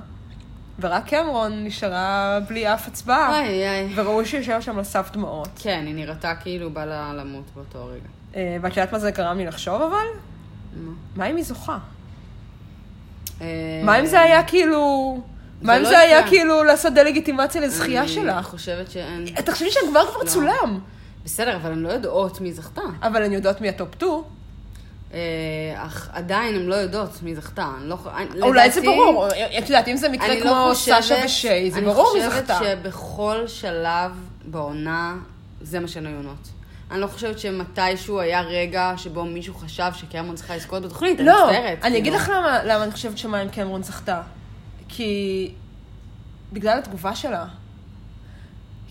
ורק 0.80 1.08
קמרון 1.10 1.64
נשארה 1.64 2.40
בלי 2.50 2.74
אף 2.74 2.88
הצבעה, 2.88 3.40
איי, 3.42 3.70
איי. 3.70 3.94
וראו 3.96 4.26
שהיא 4.26 4.40
יושבת 4.40 4.62
שם 4.62 4.78
על 4.78 4.84
סף 4.84 5.12
דמעות. 5.14 5.50
כן, 5.56 5.84
היא 5.88 5.96
נראתה 5.96 6.36
כאילו 6.36 6.70
בא 6.70 6.86
לה 6.86 7.14
למות 7.14 7.46
באותו 7.56 7.86
רגע. 7.88 8.08
אה, 8.36 8.58
ואת 8.62 8.78
יודעת 8.78 8.92
מה 8.92 9.00
זה 9.00 9.12
גרם 9.12 9.38
לי 9.38 9.46
לחשוב 9.46 9.82
אבל? 9.82 10.06
מה? 10.76 10.92
מה 11.16 11.26
אם 11.26 11.36
היא 11.36 11.46
זוכה? 11.46 11.78
אה, 13.42 13.48
מה 13.84 14.00
אם 14.00 14.06
זה 14.06 14.20
היה 14.22 14.44
כאילו... 14.44 15.18
מה 15.62 15.78
אם 15.78 15.82
לא 15.84 15.90
זה 15.90 16.00
היה. 16.00 16.28
כאילו 16.28 16.64
לעשות 16.64 16.94
דה-לגיטימציה 16.94 17.62
לזכייה 17.62 18.02
אני 18.02 18.10
שלך? 18.10 18.46
חושבת 18.46 18.92
שאין... 18.92 19.26
תחשבי 19.46 19.72
שהגמר 19.72 20.06
כבר 20.12 20.20
לא. 20.24 20.28
צולם, 20.30 20.80
בסדר, 21.26 21.56
אבל 21.56 21.72
הן 21.72 21.80
לא 21.80 21.90
יודעות 21.90 22.42
מי 22.42 22.54
זכתה. 22.54 22.82
אבל 23.02 23.24
הן 23.24 23.34
יודעות 23.34 23.62
מי 23.62 23.70
ה 23.70 23.75
top 23.75 23.90
2. 23.96 24.12
אה, 25.14 25.20
אך 25.76 26.10
עדיין 26.14 26.56
הן 26.56 26.66
לא 26.66 26.76
יודעות 26.76 27.10
מי 27.24 27.36
זכתה. 27.36 27.70
אני 27.82 27.90
לא... 27.90 27.98
אני- 28.18 28.42
אולי 28.42 28.72
זה 28.72 28.82
ברור, 28.82 29.28
את 29.58 29.70
יודעת, 29.70 29.88
אם 29.88 29.98
זה 29.98 30.10
מקרה 30.10 30.28
אני 30.28 30.42
כמו 30.42 30.52
לא 30.52 30.70
חושבת... 30.74 30.96
סאשה 31.02 31.22
ושיי, 31.26 31.72
זה 31.72 31.82
ברור 31.82 32.14
מי 32.18 32.24
זכתה. 32.30 32.58
אני 32.58 32.66
חושבת 32.66 32.78
שבכל 32.84 33.44
שלב 33.48 34.12
בעונה, 34.46 35.16
זה 35.62 35.80
מה 35.80 35.88
שהן 35.88 36.06
היו 36.06 36.18
עונות. 36.18 36.48
אני 36.92 37.00
לא 37.00 37.08
חושבת 37.08 37.40
שמתישהו 37.40 38.20
היה 38.20 38.42
רגע 38.42 38.94
שבו 38.98 39.26
מישהו 39.26 39.54
חשב 39.56 39.92
שקרמון 39.94 40.36
צריכה 40.36 40.56
לזכות 40.56 40.84
בתוכנית, 40.84 41.20
אני 41.20 41.28
לא, 41.28 41.48
מצטערת. 41.48 41.80
אני 41.84 41.98
אגיד 41.98 42.14
כאילו. 42.14 42.26
לך 42.26 42.30
למה 42.30 42.64
למה 42.64 42.84
אני 42.84 42.92
חושבת 42.92 43.18
שמים 43.18 43.50
קמרון 43.50 43.84
זכתה. 43.84 44.22
כי... 44.90 45.52
בגלל 46.54 46.78
התגובה 46.78 47.16
שלה. 47.16 47.46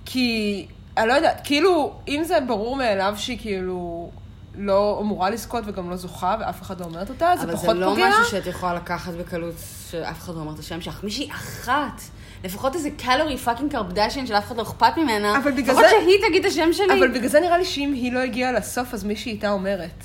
כי... 0.04 0.66
אני 0.96 1.08
לא 1.08 1.12
יודעת, 1.12 1.40
כאילו, 1.44 1.92
אם 2.08 2.22
זה 2.24 2.38
ברור 2.46 2.76
מאליו 2.76 3.14
שהיא 3.16 3.38
כאילו 3.40 4.10
לא 4.54 4.98
אמורה 5.00 5.30
לזכות 5.30 5.64
וגם 5.66 5.90
לא 5.90 5.96
זוכה, 5.96 6.36
ואף 6.40 6.62
אחד 6.62 6.80
לא 6.80 6.84
אומרת 6.84 7.08
אותה, 7.10 7.32
זה 7.36 7.44
אבל 7.44 7.52
פחות 7.52 7.66
זה 7.66 7.74
לא 7.74 7.90
פוגע. 7.90 8.08
משהו 8.08 8.24
שאת 8.24 8.46
יכולה 8.46 8.74
לקחת 8.74 9.12
בקלות, 9.12 9.54
שאף 9.90 10.18
אחד 10.18 10.34
לא 10.34 10.40
אומר 10.40 10.54
את 10.54 10.58
השם 10.58 10.80
שלך. 10.80 11.04
מישהי 11.04 11.30
אחת, 11.30 12.02
לפחות 12.44 12.74
איזה 12.74 12.88
קלורי 12.90 13.36
פאקינג 13.36 13.72
קרבדשיין 13.72 14.26
של 14.26 14.34
אף 14.34 14.46
אחד 14.46 14.56
לא 14.56 14.62
אכפת 14.62 14.96
ממנה. 14.96 15.36
אבל 15.38 15.50
בגלל 15.50 15.62
לפחות 15.64 15.84
זה- 15.84 16.04
שהיא 16.04 16.18
תגיד 16.28 16.44
את 16.44 16.50
השם 16.50 16.72
שלי. 16.72 16.98
אבל 16.98 17.08
בגלל 17.08 17.28
זה 17.28 17.40
נראה 17.40 17.58
לי 17.58 17.64
שאם 17.64 17.92
היא 17.94 18.12
לא 18.12 18.18
הגיעה 18.18 18.52
לסוף, 18.52 18.94
אז 18.94 19.04
מישהי 19.04 19.32
איתה 19.32 19.50
אומרת. 19.50 20.04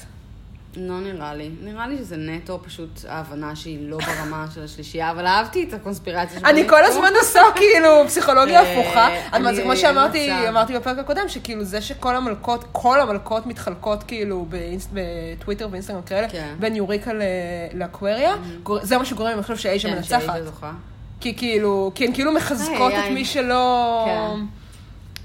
לא 0.78 1.00
נראה 1.00 1.34
לי. 1.36 1.50
נראה 1.64 1.88
לי 1.88 1.98
שזה 1.98 2.16
נטו 2.18 2.60
פשוט 2.66 2.90
ההבנה 3.08 3.56
שהיא 3.56 3.90
לא 3.90 3.98
ברמה 3.98 4.46
של 4.56 4.64
השלישייה, 4.64 5.12
אבל 5.12 5.26
אהבתי 5.26 5.64
את 5.64 5.74
הקונספירציה 5.74 6.38
אני 6.38 6.50
שבנית 6.50 6.70
כל. 6.70 6.84
הזמן 6.86 7.10
עושה 7.20 7.40
כאילו 7.56 7.90
פסיכולוגיה 8.08 8.62
אה, 8.64 8.80
הפוכה. 8.82 9.08
אני- 9.08 9.44
אבל 9.46 9.56
זה 9.56 9.62
כמו 9.62 9.76
שאמרתי 9.76 10.32
אני. 10.32 10.50
אמרתי 10.50 10.74
בפרק 10.76 10.98
הקודם, 10.98 11.28
שכאילו 11.30 11.64
זה 11.64 11.82
שכל 11.82 12.16
המלכות, 12.16 12.66
כל 12.72 13.02
המלכות 13.02 13.46
מתחלקות 13.46 14.04
כאילו 14.04 14.46
בטוויטר 14.94 15.68
ואינסטגרם 15.72 16.02
כאלה, 16.02 16.30
כן. 16.30 16.56
בין 16.60 16.76
יוריקה 16.76 17.12
לאקווריה, 17.74 18.34
גור- 18.64 18.80
זה 18.86 18.98
מה 18.98 19.06
שגורם 19.06 19.30
לי 19.30 19.36
לחשוב 19.36 19.56
שאייז'ה 19.58 19.90
כן, 19.90 19.96
מנצחת. 19.96 20.34
כי 21.20 21.36
כאילו, 21.38 21.92
כי 21.96 22.06
הן 22.06 22.14
כאילו 22.14 22.32
מחזקות 22.34 22.94
את. 22.94 23.12
מי 23.12 23.26
שלא... 23.26 24.04
כן. 24.06 24.46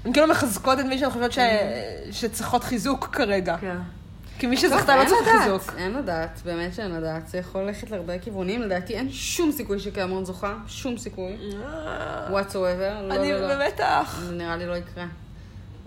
הן 0.05 0.13
כאילו 0.13 0.27
מחזקות 0.27 0.79
את 0.79 0.85
מי 0.85 0.97
שהן 0.97 1.09
חושבות 1.09 1.31
ש- 1.31 1.39
שצריכות 2.11 2.63
חיזוק 2.63 3.09
כרגע. 3.11 3.55
כן. 3.61 3.77
כי 4.39 4.47
מי 4.47 4.57
שזכתה 4.57 4.95
לא 4.95 5.05
צריך 5.09 5.29
חיזוק. 5.41 5.73
אין 5.77 5.93
לדעת, 5.93 6.41
באמת 6.45 6.73
שאין 6.73 6.91
לדעת. 6.91 7.27
זה 7.27 7.37
יכול 7.37 7.61
ללכת 7.61 7.91
להרבה 7.91 8.19
כיוונים. 8.19 8.61
לדעתי 8.61 8.93
אין 8.93 9.09
שום 9.11 9.51
סיכוי 9.51 9.79
שקרמון 9.79 10.25
זוכה. 10.25 10.53
שום 10.67 10.97
סיכוי. 10.97 11.37
whatsoever. 12.29 13.01
לא, 13.01 13.13
אני 13.13 13.31
לא, 13.31 13.39
לא. 13.39 13.55
במתח. 13.65 14.19
זה 14.25 14.33
נראה 14.33 14.55
לי 14.57 14.65
לא 14.65 14.75
יקרה. 14.75 15.05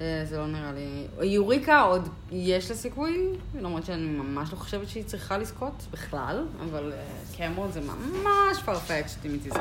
אה, 0.00 0.22
זה 0.24 0.38
לא 0.38 0.46
נראה 0.46 0.72
לי... 0.72 1.06
יוריקה 1.26 1.80
עוד 1.80 2.08
יש 2.30 2.70
לה 2.70 2.76
סיכוי, 2.76 3.28
למרות 3.60 3.84
שאני 3.86 4.06
ממש 4.06 4.52
לא 4.52 4.56
חושבת 4.56 4.88
שהיא 4.88 5.04
צריכה 5.04 5.38
לזכות 5.38 5.72
בכלל, 5.90 6.44
אבל 6.70 6.92
אה, 6.92 6.98
קמרון 7.36 7.72
זה 7.72 7.80
ממש 7.80 8.62
perfect 8.64 9.10
אם 9.26 9.30
היא 9.30 9.40
תזכה. 9.44 9.60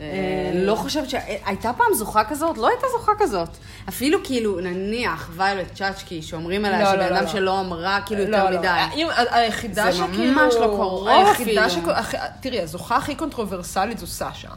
אה, 0.00 0.50
לא 0.54 0.74
חושבת 0.74 1.10
ש... 1.10 1.14
הייתה 1.44 1.72
פעם 1.72 1.94
זוכה 1.94 2.24
כזאת? 2.24 2.58
לא 2.58 2.68
הייתה 2.68 2.86
זוכה 2.98 3.12
כזאת. 3.18 3.48
אפילו 3.88 4.18
כאילו, 4.24 4.60
נניח, 4.60 5.30
ויולט 5.36 5.74
צ'אצ'קי, 5.74 6.22
שאומרים 6.22 6.64
עליה 6.64 6.80
לא, 6.82 6.90
שבן 6.90 6.98
לא, 6.98 7.06
אדם 7.16 7.24
לא. 7.24 7.30
שלא 7.30 7.60
אמרה 7.60 7.98
כאילו 8.06 8.22
יותר. 8.22 8.58
מדי. 8.58 8.68
היחידה 9.30 9.92
זה 9.92 9.98
שכאילו... 9.98 10.34
ממש 10.34 10.54
לא 10.54 10.66
קרוב 10.66 11.08
היחידה 11.08 11.66
אפילו. 11.66 11.90
הכי- 11.92 12.16
תראי, 12.40 12.60
הזוכה 12.60 12.96
הכי 12.96 13.14
קונטרוברסלית 13.14 13.98
זו 13.98 14.06
סאשה. 14.06 14.48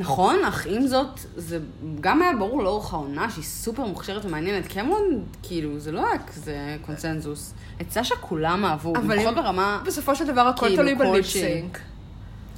נכון, 0.00 0.44
אך 0.48 0.66
עם 0.66 0.86
זאת, 0.86 1.20
זה 1.36 1.58
גם 2.00 2.22
היה 2.22 2.32
ברור 2.38 2.62
לאורך 2.62 2.92
העונה 2.92 3.30
שהיא 3.30 3.44
סופר 3.44 3.84
מוכשרת 3.84 4.24
ומעניינת. 4.24 4.66
קמרון, 4.66 5.24
כאילו, 5.42 5.78
זה 5.78 5.92
לא 5.92 6.06
היה 6.06 6.18
כזה 6.18 6.76
קונצנזוס. 6.86 7.54
את 7.80 7.90
סשה 7.90 8.16
כולם 8.16 8.64
אהבו, 8.64 8.92
לפחות 8.94 9.34
ברמה... 9.34 9.82
בסופו 9.86 10.16
של 10.16 10.26
דבר 10.26 10.40
הכל 10.40 10.66
כאילו, 10.66 10.82
תלוי. 10.82 10.94
בליפסינק. 10.94 11.78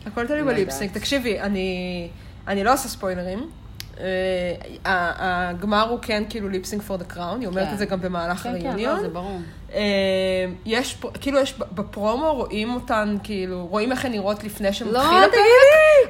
הכל 0.06 0.26
תלוי 0.26 0.40
לא 0.40 0.46
בליפסינק. 0.46 0.92
תקשיבי, 0.92 1.40
אני 1.40 2.08
אני 2.48 2.64
לא 2.64 2.72
עושה 2.72 2.88
ספוילרים. 2.88 3.50
אה, 4.00 4.54
הגמר 5.14 5.88
הוא 5.88 5.98
כן 6.02 6.22
כאילו 6.28 6.48
ליפסינק 6.48 6.82
פור 6.82 6.96
דה 6.96 7.04
קראון, 7.04 7.40
היא 7.40 7.48
אומרת 7.48 7.66
כן. 7.66 7.72
את 7.72 7.78
זה 7.78 7.86
גם 7.86 8.00
במהלך 8.00 8.42
כן, 8.42 8.58
כן, 8.58 8.64
לא, 8.64 8.68
הריאיון. 8.68 9.00
זה 9.00 9.08
ברור. 9.08 9.40
אה, 9.74 10.46
יש, 10.66 11.00
כאילו 11.20 11.38
יש, 11.38 11.54
בפרומו 11.58 12.32
רואים 12.34 12.74
אותן, 12.74 13.16
כאילו, 13.22 13.66
רואים 13.66 13.92
איך 13.92 14.04
הן 14.04 14.12
נראות 14.12 14.44
לפני 14.44 14.72
שמתחיל 14.72 14.94
לא, 14.94 15.24
הפרק. 15.24 15.32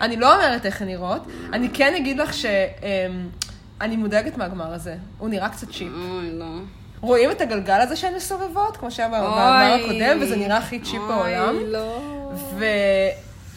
אני 0.03 0.17
לא 0.17 0.35
אומרת 0.35 0.67
איך 0.67 0.83
הן 0.83 0.89
נראות. 0.89 1.23
אני 1.53 1.69
כן 1.75 1.95
אגיד 1.95 2.17
לך 2.19 2.35
שאני 2.35 3.97
מודאגת 3.97 4.37
מהגמר 4.37 4.73
הזה. 4.75 4.95
הוא 5.19 5.29
נראה 5.29 5.49
קצת 5.49 5.67
צ'יפ. 5.71 5.93
אוי, 6.11 6.31
לא. 6.33 6.55
רואים 7.01 7.31
את 7.31 7.41
הגלגל 7.41 7.81
הזה 7.81 7.97
שהן 7.97 8.15
מסובבות, 8.15 8.77
כמו 8.77 8.91
שהיה 8.91 9.09
בגמר 9.09 9.77
הקודם, 9.81 10.19
וזה 10.21 10.37
נראה 10.37 10.57
הכי 10.57 10.81
צ'יפ 10.81 11.03
בעולם. 11.09 11.55
אוי, 11.57 11.67
לא. 11.73 12.01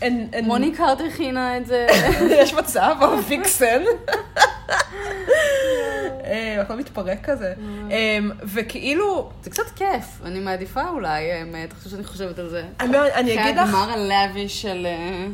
הן- 0.02 0.28
מוני 0.44 0.72
קארט 0.72 1.02
הכינה 1.02 1.58
את 1.58 1.66
זה. 1.66 1.88
יש 2.42 2.54
מצב, 2.54 2.96
או 3.02 3.24
ויקסן. 3.24 3.82
אה, 6.26 6.62
הכל 6.62 6.76
מתפרק 6.76 7.18
כזה. 7.24 7.54
אה, 7.92 8.18
וכאילו, 8.44 9.30
זה 9.44 9.50
קצת 9.50 9.64
כיף, 9.76 10.06
אני 10.26 10.40
מעדיפה 10.40 10.90
אולי, 10.90 11.32
האמת, 11.32 11.72
עכשיו 11.74 11.92
שאני 11.92 12.04
חושבת 12.04 12.40
על 12.40 12.50
זה. 12.50 12.64
אני 12.80 12.98
אני 13.14 13.42
אגיד 13.44 13.58
אחרי 13.58 13.74
לך... 13.74 13.76
הגמר 13.84 13.92
הלאביש 13.94 14.62
של 14.62 14.86
אה, 14.86 15.26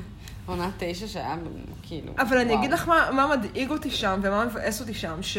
עונה 0.51 0.69
תשע 0.77 1.07
שהיה 1.07 1.35
כאילו... 1.83 2.13
אבל 2.17 2.37
אני 2.37 2.49
וואו. 2.49 2.59
אגיד 2.59 2.71
לך 2.73 2.87
מה, 2.87 3.09
מה 3.11 3.27
מדאיג 3.35 3.69
אותי 3.69 3.91
שם 3.91 4.19
ומה 4.23 4.45
מבאס 4.45 4.81
אותי 4.81 4.93
שם, 4.93 5.17
ש... 5.21 5.37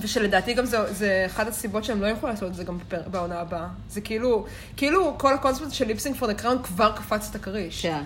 ושלדעתי 0.00 0.54
גם 0.54 0.64
זה, 0.66 0.92
זה 0.92 1.22
אחת 1.26 1.46
הסיבות 1.48 1.84
שהם 1.84 2.02
לא 2.02 2.06
יוכלו 2.06 2.28
לעשות 2.28 2.48
את 2.48 2.54
זה 2.54 2.64
גם 2.64 2.78
בפר... 2.78 3.00
בעונה 3.10 3.40
הבאה. 3.40 3.66
זה 3.88 4.00
כאילו, 4.00 4.46
כאילו 4.76 5.14
כל 5.18 5.34
הקונספט 5.34 5.72
של 5.72 5.86
lip 5.86 5.99
sync 5.99 6.16
for 6.16 6.28
the 6.28 6.34
crown 6.34 6.62
כבר 6.62 6.92
קפץ 6.96 7.28
את 7.30 7.34
הכריש. 7.34 7.82
כן. 7.82 8.02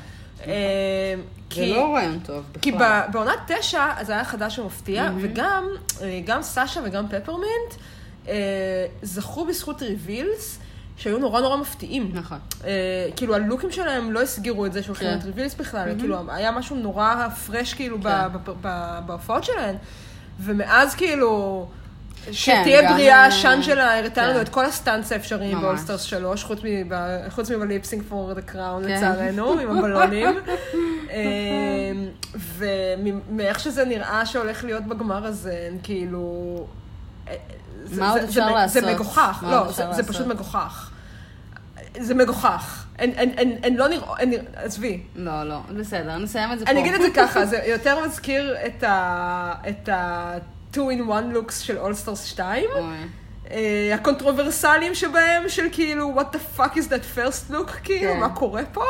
אה, 0.46 1.14
זה 1.16 1.22
כי- 1.50 1.72
לא 1.74 1.94
רעיון 1.94 2.18
טוב 2.18 2.44
בכלל. 2.52 2.62
כי 2.62 2.72
ב- 2.72 3.02
בעונת 3.12 3.38
תשע 3.46 4.04
זה 4.04 4.12
היה 4.12 4.24
חדש 4.24 4.58
ומפתיע, 4.58 5.10
וגם 5.20 5.64
אה, 6.02 6.20
גם 6.24 6.42
סאשה 6.42 6.80
וגם 6.84 7.08
פפרמינט 7.08 7.74
אה, 8.28 8.34
זכו 9.02 9.44
בזכות 9.46 9.82
reveals 9.82 10.59
שהיו 10.99 11.18
נורא 11.18 11.40
נורא 11.40 11.57
מפתיעים. 11.57 12.11
נכון. 12.14 12.38
אה, 12.64 12.70
כאילו 13.16 13.34
הלוקים 13.34 13.70
שלהם 13.72 14.12
לא 14.12 14.22
הסגירו 14.22 14.66
את 14.66 14.72
זה 14.72 14.82
שהולכים 14.82 15.09
כן. 15.09 15.26
reveals 15.26 15.54
בכלל, 15.55 15.94
כאילו 15.99 16.16
היה 16.32 16.51
משהו 16.51 16.76
נורא 16.76 17.28
fresh 17.46 17.74
כאילו 17.74 17.96
כן. 18.03 18.09
בהופעות 19.07 19.44
שלהם. 19.44 19.76
ומאז 20.40 20.94
כאילו, 20.94 21.66
שתהיה 22.32 22.82
גם, 22.82 22.92
בריאה, 22.92 23.24
אה, 23.24 23.30
שאנג'לה 23.30 23.98
הראתה 23.99 24.22
לנו 24.26 24.34
כן. 24.34 24.40
את 24.40 24.49
כל 24.49 24.64
ה 24.64 24.71
stunts 24.71 25.12
האפשריים. 25.12 25.61
ב 25.61 25.65
All 25.65 25.79
Stars 25.79 26.02
3, 26.03 26.44
חוץ 26.44 26.59
מב- 26.64 26.94
חוץ 27.28 27.51
מב 27.50 27.62
lip 27.62 27.79
sync 27.79 28.02
for 28.09 28.34
the 28.34 28.42
crown 28.42 28.82
כן. 28.84 28.96
לצערנו, 28.96 29.53
עם 29.53 29.70
הבלונים. 29.78 30.36
אמ, 31.11 32.09
ומאיך 32.59 33.61
שזה 33.61 33.84
נראה 33.84 34.26
שהולך 34.26 34.64
להיות 34.64 34.82
בגמר 34.82 35.26
הזה, 35.26 35.68
כאילו... 35.82 36.66
זה- 37.89 38.01
מה 38.01 38.11
עוד 38.11 38.20
אפשר 38.22 38.45
זה- 38.45 38.51
לעשות? 38.55 38.82
זה 38.84 38.93
מגוחך, 38.95 39.45
לא, 39.51 39.72
זה- 39.72 40.03
פשוט? 40.09 40.26
מגוחך. 40.26 40.91
זה 42.01 42.14
מגוחך. 42.14 42.84
הן- 42.99 43.76
לא 43.76 43.89
נראות, 43.89 44.18
עזבי. 44.57 45.03
לא, 45.16 45.45
לא, 45.45 45.59
בסדר, 45.80 46.18
נסיים 46.18 46.53
את 46.53 46.59
זה 46.59 46.64
פה. 46.64 46.70
אני 46.70 46.80
אגיד 46.80 46.95
את 46.95 47.01
זה 47.03 47.09
ככה, 47.20 47.47
זה 47.47 47.59
יותר 47.66 48.05
מזכיר 48.07 48.57
את 48.66 48.82
ה... 48.82 49.53
את 49.68 49.89
ה... 49.89 50.32
2 50.72 51.09
in 51.09 51.12
1 51.12 51.22
looks 51.32 51.59
של 51.61 51.78
All 51.78 51.96
Stars 51.96 52.24
2. 52.24 52.64
אוי. 52.74 52.82
אה, 53.51 53.91
הקונטרוברסליים 53.95 54.95
שבהם, 54.95 55.49
של 55.49 55.64
כאילו, 55.72 56.14
what 56.20 56.34
the 56.34 56.61
fuck 56.61 56.72
is 56.74 56.89
that 56.89 57.16
first 57.18 57.53
look, 57.53 57.70
כאילו, 57.84 58.12
כן. 58.12 58.20
מה 58.20 58.28
קורה 58.28 58.62
פה, 58.72 58.82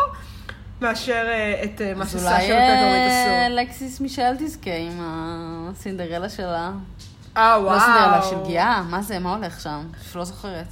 מאשר 0.80 1.26
אה, 1.28 1.64
את 1.64 1.80
אה, 1.80 1.92
מה 1.94 2.02
אז 2.04 2.08
שסשה 2.10 2.18
אולי 2.26 2.44
ופפרמינט 2.44 3.10
אה, 3.10 3.46
עשו. 3.46 3.54
אלקסיס 3.56 4.00
מישל 4.00 4.36
תזכה 4.38 4.70
עם 4.74 4.98
הסינדרלה 5.70 6.28
שלה. 6.28 6.70
אה, 7.36 7.56
וואו. 7.62 7.74
לא 7.74 7.80
סינדרלה, 7.80 8.20
של 8.30 8.36
פגיעה, 8.44 8.82
מה 8.90 9.02
זה, 9.02 9.18
מה 9.18 9.34
הולך 9.34 9.60
שם? 9.60 9.80
לא 10.14 10.24
זוכרת. 10.24 10.66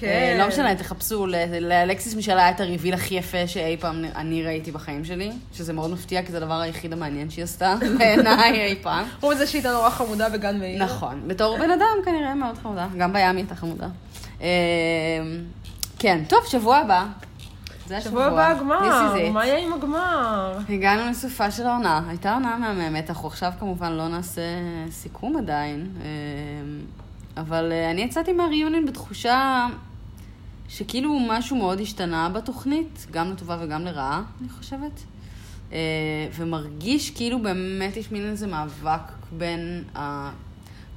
כן. 0.00 0.06
אה, 0.06 0.36
לא 0.38 0.48
משנה, 0.48 0.74
תחפשו, 0.74 1.26
לאלקסיס 1.60 2.14
מישל 2.14 2.38
היה 2.38 2.50
את 2.50 2.60
הריביל 2.60 2.94
הכי 2.94 3.14
יפה 3.14 3.46
שאי 3.46 3.76
פעם 3.80 4.04
אני 4.16 4.42
ראיתי 4.42 4.70
בחיים 4.70 5.04
שלי, 5.04 5.32
שזה 5.52 5.72
מאוד 5.72 5.90
מפתיע, 5.90 6.22
כי 6.22 6.32
זה 6.32 6.36
הדבר 6.36 6.60
היחיד 6.60 6.92
המעניין 6.92 7.30
שהיא 7.30 7.44
עשתה, 7.44 7.74
בעיניי 7.98 8.60
אי 8.60 8.74
פעם. 8.82 9.04
חוץ 9.20 9.34
מזה 9.34 9.46
שהיא 9.46 9.58
הייתה 9.58 9.72
נורא 9.72 9.90
חמודה 9.90 10.28
בגן 10.28 10.58
מאיר. 10.58 10.84
נכון, 10.84 11.22
בתור 11.26 11.58
בן 11.58 11.70
אדם 11.70 11.96
כנראה 12.04 12.34
מאוד 12.34 12.58
חמודה, 12.62 12.86
גם 12.98 13.12
בים 13.12 13.22
היא 13.22 13.36
הייתה 13.36 13.54
חמודה. 13.54 13.86
אה, 14.40 14.46
כן, 15.98 16.24
טוב, 16.28 16.38
שבוע 16.46 16.76
הבא. 16.76 17.06
זה 17.86 17.96
השבוע. 17.96 18.26
שבוע 18.26 18.42
הבא 18.42 18.46
הגמר. 18.46 19.30
מה 19.32 19.46
יהיה 19.46 19.66
עם 19.66 19.72
הגמר? 19.72 20.58
הגענו 20.68 21.10
לסופה 21.10 21.50
של 21.50 21.66
העונה. 21.66 22.02
הייתה 22.08 22.34
עונה 22.34 22.56
מהממת, 22.56 23.10
אנחנו 23.10 23.28
עכשיו 23.28 23.52
כמובן 23.58 23.92
לא 23.92 24.08
נעשה 24.08 24.42
סיכום 24.90 25.36
עדיין, 25.36 25.86
אה, 26.00 26.06
אבל 27.42 27.72
אה, 27.72 27.90
אני 27.90 28.00
יצאתי 28.00 28.32
מהריוניון 28.32 28.86
בתחושה 28.86 29.66
שכאילו 30.68 31.18
משהו 31.28 31.56
מאוד 31.56 31.80
השתנה 31.80 32.28
בתוכנית, 32.28 33.06
גם 33.10 33.30
לטובה 33.30 33.56
וגם 33.60 33.84
לרעה, 33.84 34.22
אני 34.40 34.48
חושבת. 34.48 35.02
אה, 35.72 35.78
ומרגיש 36.34 37.10
כאילו 37.10 37.42
באמת 37.42 37.96
יש 37.96 38.12
מין 38.12 38.30
איזה 38.30 38.46
מאבק 38.46 39.12
בין 39.32 39.84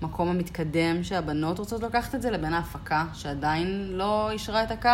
המקום 0.01 0.29
המתקדם 0.29 1.03
שהבנות 1.03 1.59
רוצות 1.59 1.83
לקחת 1.83 2.15
את 2.15 2.21
זה 2.21 2.31
לבין 2.31 2.53
ההפקה 2.53 3.05
שעדיין 3.13 3.89
לא 3.91 4.29
אישרה 4.31 4.63
את 4.63 4.71
הקו, 4.71 4.89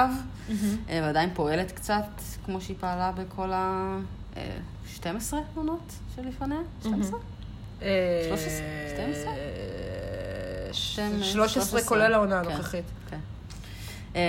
אה, 0.89 0.99
ועדיין 1.03 1.29
פועלת 1.33 1.71
קצת 1.71 2.03
כמו 2.45 2.61
שהיא 2.61 2.75
פעלה 2.79 3.11
בכל 3.11 3.51
ה... 3.53 3.97
אה, 4.37 4.57
12 4.87 5.39
עונות 5.55 5.91
שלפניה? 6.15 6.57
12? 6.81 7.19
אה, 7.81 7.87
13? 8.27 8.49
12? 8.95 9.31
ש- 10.71 10.95
12, 10.95 11.47
13 11.47 11.81
כולל 11.81 12.13
העונה 12.13 12.43
כן. 12.43 12.51
הנוכחית. 12.51 12.85
כן. 13.09 13.19
אה, 14.15 14.21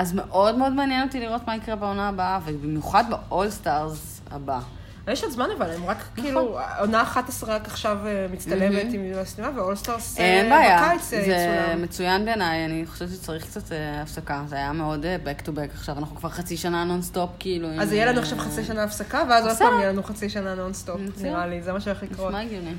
אז 0.00 0.12
מאוד 0.12 0.56
מאוד 0.58 0.72
מעניין 0.72 1.06
אותי 1.06 1.20
לראות 1.20 1.42
מה 1.46 1.56
יקרה 1.56 1.76
בעונה 1.76 2.08
הבאה, 2.08 2.38
ובמיוחד 2.44 3.04
ב 3.10 3.22
All 3.22 3.59
Stars 3.59 4.20
הבא. 4.30 4.60
יש 5.08 5.22
עוד 5.22 5.32
זמן 5.32 5.48
אבל, 5.58 5.70
הם 5.70 5.84
רק 5.86 5.96
נכון. 5.96 6.24
כאילו, 6.24 6.58
עונה 6.78 7.02
11 7.02 7.54
רק 7.54 7.66
עכשיו 7.66 7.98
אה, 8.06 8.26
מצטלמת 8.32 8.86
עם 8.92 9.02
הסתימה, 9.20 9.50
ו 9.56 9.63
All 9.63 9.84
Stars 9.84 10.18
אה, 10.18 10.24
אין 10.24 10.50
בעיה, 10.50 10.82
בקיץ 10.82 11.12
אה, 11.14 11.24
זה 11.24 11.32
יצולם. 11.32 11.82
מצוין 11.82 12.24
בעיניי, 12.24 12.64
אני 12.64 12.86
חושבת 12.86 13.08
שצריך 13.08 13.44
קצת 13.44 13.62
הפסקה, 14.02 14.42
זה 14.46 14.56
היה 14.56 14.72
מאוד 14.72 15.04
back 15.24 15.42
to 15.46 15.48
back 15.48 15.74
עכשיו, 15.74 15.98
אנחנו 15.98 16.16
כבר 16.16 16.28
חצי 16.28 16.56
שנה 16.56 16.84
נונסטופ, 16.84 17.30
כאילו. 17.38 17.68
אז 17.80 17.92
יהיה 17.92 18.06
לנו 18.06 18.20
עכשיו 18.20 18.38
חצי 18.38 18.64
שנה 18.64 18.84
הפסקה, 18.84 19.22
ואז 19.30 19.46
עוד. 19.46 19.56
פעם 19.56 19.78
יהיה 19.78 19.92
לנו 19.92 20.02
חצי 20.02 20.28
שנה 20.28 20.54
נונסטופ. 20.54 21.00
נראה 21.22 21.46
לי, 21.46 21.62
זה 21.62 21.72
מה 21.72 21.80
שהולך 21.80 22.02
לקרות. 22.02 22.28
נשמע 22.28 22.40
הגיוני. 22.40 22.74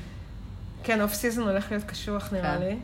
כן, 0.84 1.00
off 1.00 1.14
season 1.14 1.48
הולך 1.48 1.70
להיות 1.70 1.84
קשוח 1.84 2.32
נראה 2.32 2.56
כן. 2.58 2.62
לי. 2.62 2.76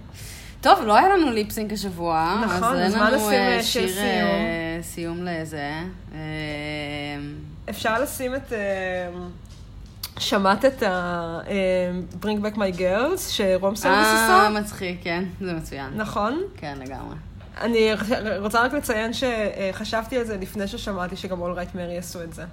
טוב, 0.61 0.79
לא 0.87 0.97
היה 0.97 1.09
לנו 1.09 1.31
lip 1.31 1.49
sync 1.49 1.73
השבוע, 1.73 2.43
נכון, 2.45 2.77
אז 2.77 2.95
אין 2.95 3.03
לנו 3.03 3.31
שיר 3.63 3.99
אה, 3.99 4.79
סיום 4.83 5.19
לזה. 5.23 5.71
אה, 7.71 7.75
אפשר 7.75 8.03
לשים 8.03 8.35
את... 8.35 8.53
אה, 8.53 9.09
שמעת 10.19 10.65
את 10.65 10.83
ה... 10.83 10.89
אה, 11.49 11.91
Bring 12.23 12.45
Back 12.45 12.57
My 12.57 12.79
Girls, 12.79 13.19
ש 13.29 13.45
Room 13.45 13.77
Service 13.77 14.07
אה, 14.07 14.25
עשה? 14.49 14.61
מצחיק, 14.61 15.01
כן, 15.03 15.25
זה 15.41 15.53
מצוין. 15.53 15.91
נכון. 15.97 16.41
כן, 16.57 16.79
לגמרי. 16.81 17.17
אני 17.61 17.91
רוצה 18.39 18.63
רק 18.63 18.73
לציין 18.73 19.11
שחשבתי 19.13 20.19
על 20.19 20.25
זה 20.25 20.37
לפני 20.37 20.67
ששמעתי 20.67 21.17
שגם 21.17 21.41
Alright 21.41 21.75
Mary 21.75 21.99
עשו 21.99 22.23
את 22.23 22.35
זה. 22.35 22.45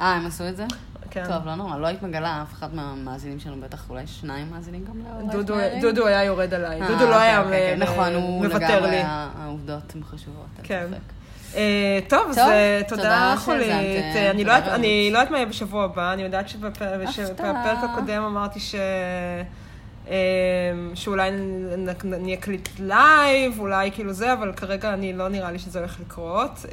אה, 0.00 0.14
הם 0.14 0.26
עשו 0.26 0.48
את 0.48 0.56
זה? 0.56 0.64
כן. 1.10 1.24
טוב, 1.28 1.46
לא 1.46 1.54
נורא, 1.54 1.78
לא 1.78 1.86
היית 1.86 2.02
מגלה, 2.02 2.42
אף 2.42 2.52
אחד 2.52 2.74
מהמאזינים 2.74 3.38
שלנו, 3.40 3.56
בטח 3.60 3.90
אולי 3.90 4.06
שניים 4.06 4.50
מאזינים 4.50 4.84
גם 4.84 4.94
ל 5.08 5.11
Alright 5.11 5.30
דודו- 5.32 5.54
Mary? 5.54 5.80
דודו 5.80 6.06
היה 6.06 6.24
יורד 6.24 6.54
עליי, 6.54 6.82
אה, 6.82 6.88
דודו 6.88 7.04
לא 7.04 7.14
אוקיי, 7.14 7.20
היה 7.28 7.40
אוקיי, 7.40 7.76
מ- 7.76 7.82
אוקיי. 7.82 7.94
נכון, 7.94 8.14
הוא 8.14 8.46
מוותר 8.46 8.76
לגמרי, 8.80 8.90
לי. 8.90 9.02
העובדות 9.06 9.94
הן 9.94 10.02
חשובות, 10.04 10.46
אין 10.58 10.64
כן. 10.66 10.86
ספק. 10.90 11.13
אה, 11.56 11.62
טוב, 12.08 12.28
אז 12.30 12.38
תודה 12.88 13.02
חולית. 13.38 13.70
אה, 13.70 13.76
אני 14.30 14.44
לא 14.44 14.52
יודעת-. 14.52 14.72
לא 15.12 15.18
יודעת 15.18 15.30
מה 15.30 15.36
יהיה 15.36 15.46
בשבוע 15.46 15.84
הבא, 15.84 16.12
אני 16.12 16.22
יודעת 16.22 16.48
שבפ- 16.48 16.54
שבפרק 17.10 17.38
הקודם 17.90 18.22
אמרתי 18.22 18.60
ש... 18.60 18.74
אה, 20.10 20.14
שאולי 20.94 21.28
אני 22.12 22.34
אקליט 22.34 22.68
live, 22.78 23.60
אולי 23.60 23.90
כאילו 23.92 24.12
זה, 24.12 24.32
אבל 24.32 24.52
כרגע 24.52 24.92
אני 24.92 25.12
לא 25.12 25.28
נראה 25.28 25.50
לי 25.50 25.58
שזה 25.58 25.78
הולך 25.78 26.00
לקרות. 26.00 26.64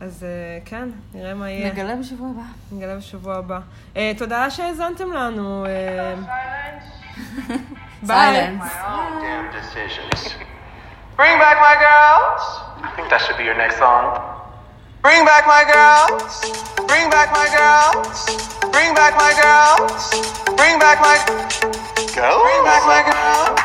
אז 0.00 0.26
כן, 0.64 0.88
נראה 1.14 1.34
מה 1.34 1.50
יהיה. 1.50 1.72
נגלה 1.72 1.96
בשבוע 1.96 2.28
הבא. 2.30 2.42
נגלה 2.76 2.96
בשבוע 2.96 3.36
הבא. 3.36 3.58
תודה 4.18 4.50
שהאזנתם 4.50 5.12
לנו. 5.12 5.66
ביי. 8.02 8.56
Bring 11.18 11.36
back 11.42 11.58
my 11.68 11.76
girls. 11.86 12.44
I 12.82 12.88
think 12.96 13.10
that 13.12 13.20
should 13.20 13.36
be 13.36 13.44
your 13.44 13.56
next 13.56 13.76
song. 13.76 14.16
Bring 15.04 15.24
back 15.28 15.44
my 15.44 15.68
girls. 15.68 16.40
Bring 16.88 17.12
back 17.12 17.28
my 17.28 17.44
girls. 17.52 18.24
Bring 18.72 18.96
back 18.96 19.20
my 19.20 19.36
girls. 19.36 20.08
Bring 20.56 20.80
back 20.80 20.96
my 21.04 21.20
girls. 21.20 21.60
Bring 22.16 22.64
back 22.64 22.82
my 22.88 23.04
girls. 23.04 23.60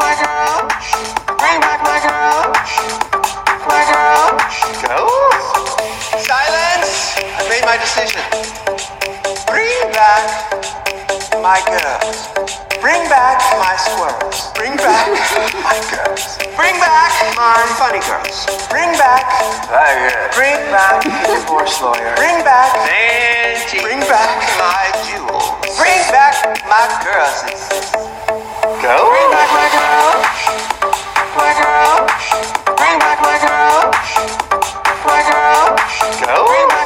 My 0.00 0.12
girls. 0.16 0.88
Bring 1.36 1.60
back 1.60 1.80
my 1.84 2.00
girls. 2.00 2.68
My 3.68 3.82
girls. 3.92 4.40
Girls. 4.88 5.68
Silence. 6.24 7.20
I 7.20 7.44
made 7.52 7.64
my 7.68 7.76
decision. 7.76 8.24
Bring 9.44 9.92
back 9.92 10.28
my 11.44 11.60
girls. 11.68 12.67
Bring 12.80 13.02
back 13.10 13.42
my 13.58 13.74
squirrels. 13.74 14.52
Bring 14.54 14.76
back 14.76 15.10
my 15.66 15.74
girls. 15.90 16.38
Bring 16.54 16.78
back 16.78 17.10
my 17.34 17.58
funny 17.74 17.98
girls. 18.06 18.46
Bring 18.70 18.94
back. 18.94 19.26
Bring 20.34 20.54
back 20.70 21.02
the 21.02 21.42
divorce 21.42 21.82
lawyer. 21.82 22.14
Bring 22.14 22.38
back. 22.46 22.70
Angie. 22.86 23.82
Bring 23.82 23.98
back 24.06 24.30
my 24.62 24.94
jewels. 25.10 25.58
Bring 25.74 25.98
back 26.14 26.38
my 26.70 26.86
girls. 27.02 27.42
Go. 28.78 29.10
Bring 29.10 29.28
back 29.34 29.50
my 29.50 29.68
girls. 29.74 30.22
My 31.34 31.50
girl. 31.58 32.06
Bring 32.78 32.98
back 33.02 33.18
my 33.26 33.38
girl. 33.42 33.90
My 35.02 35.20
girl. 35.26 35.74
Go. 36.22 36.46
Bring 36.46 36.68
back 36.68 36.77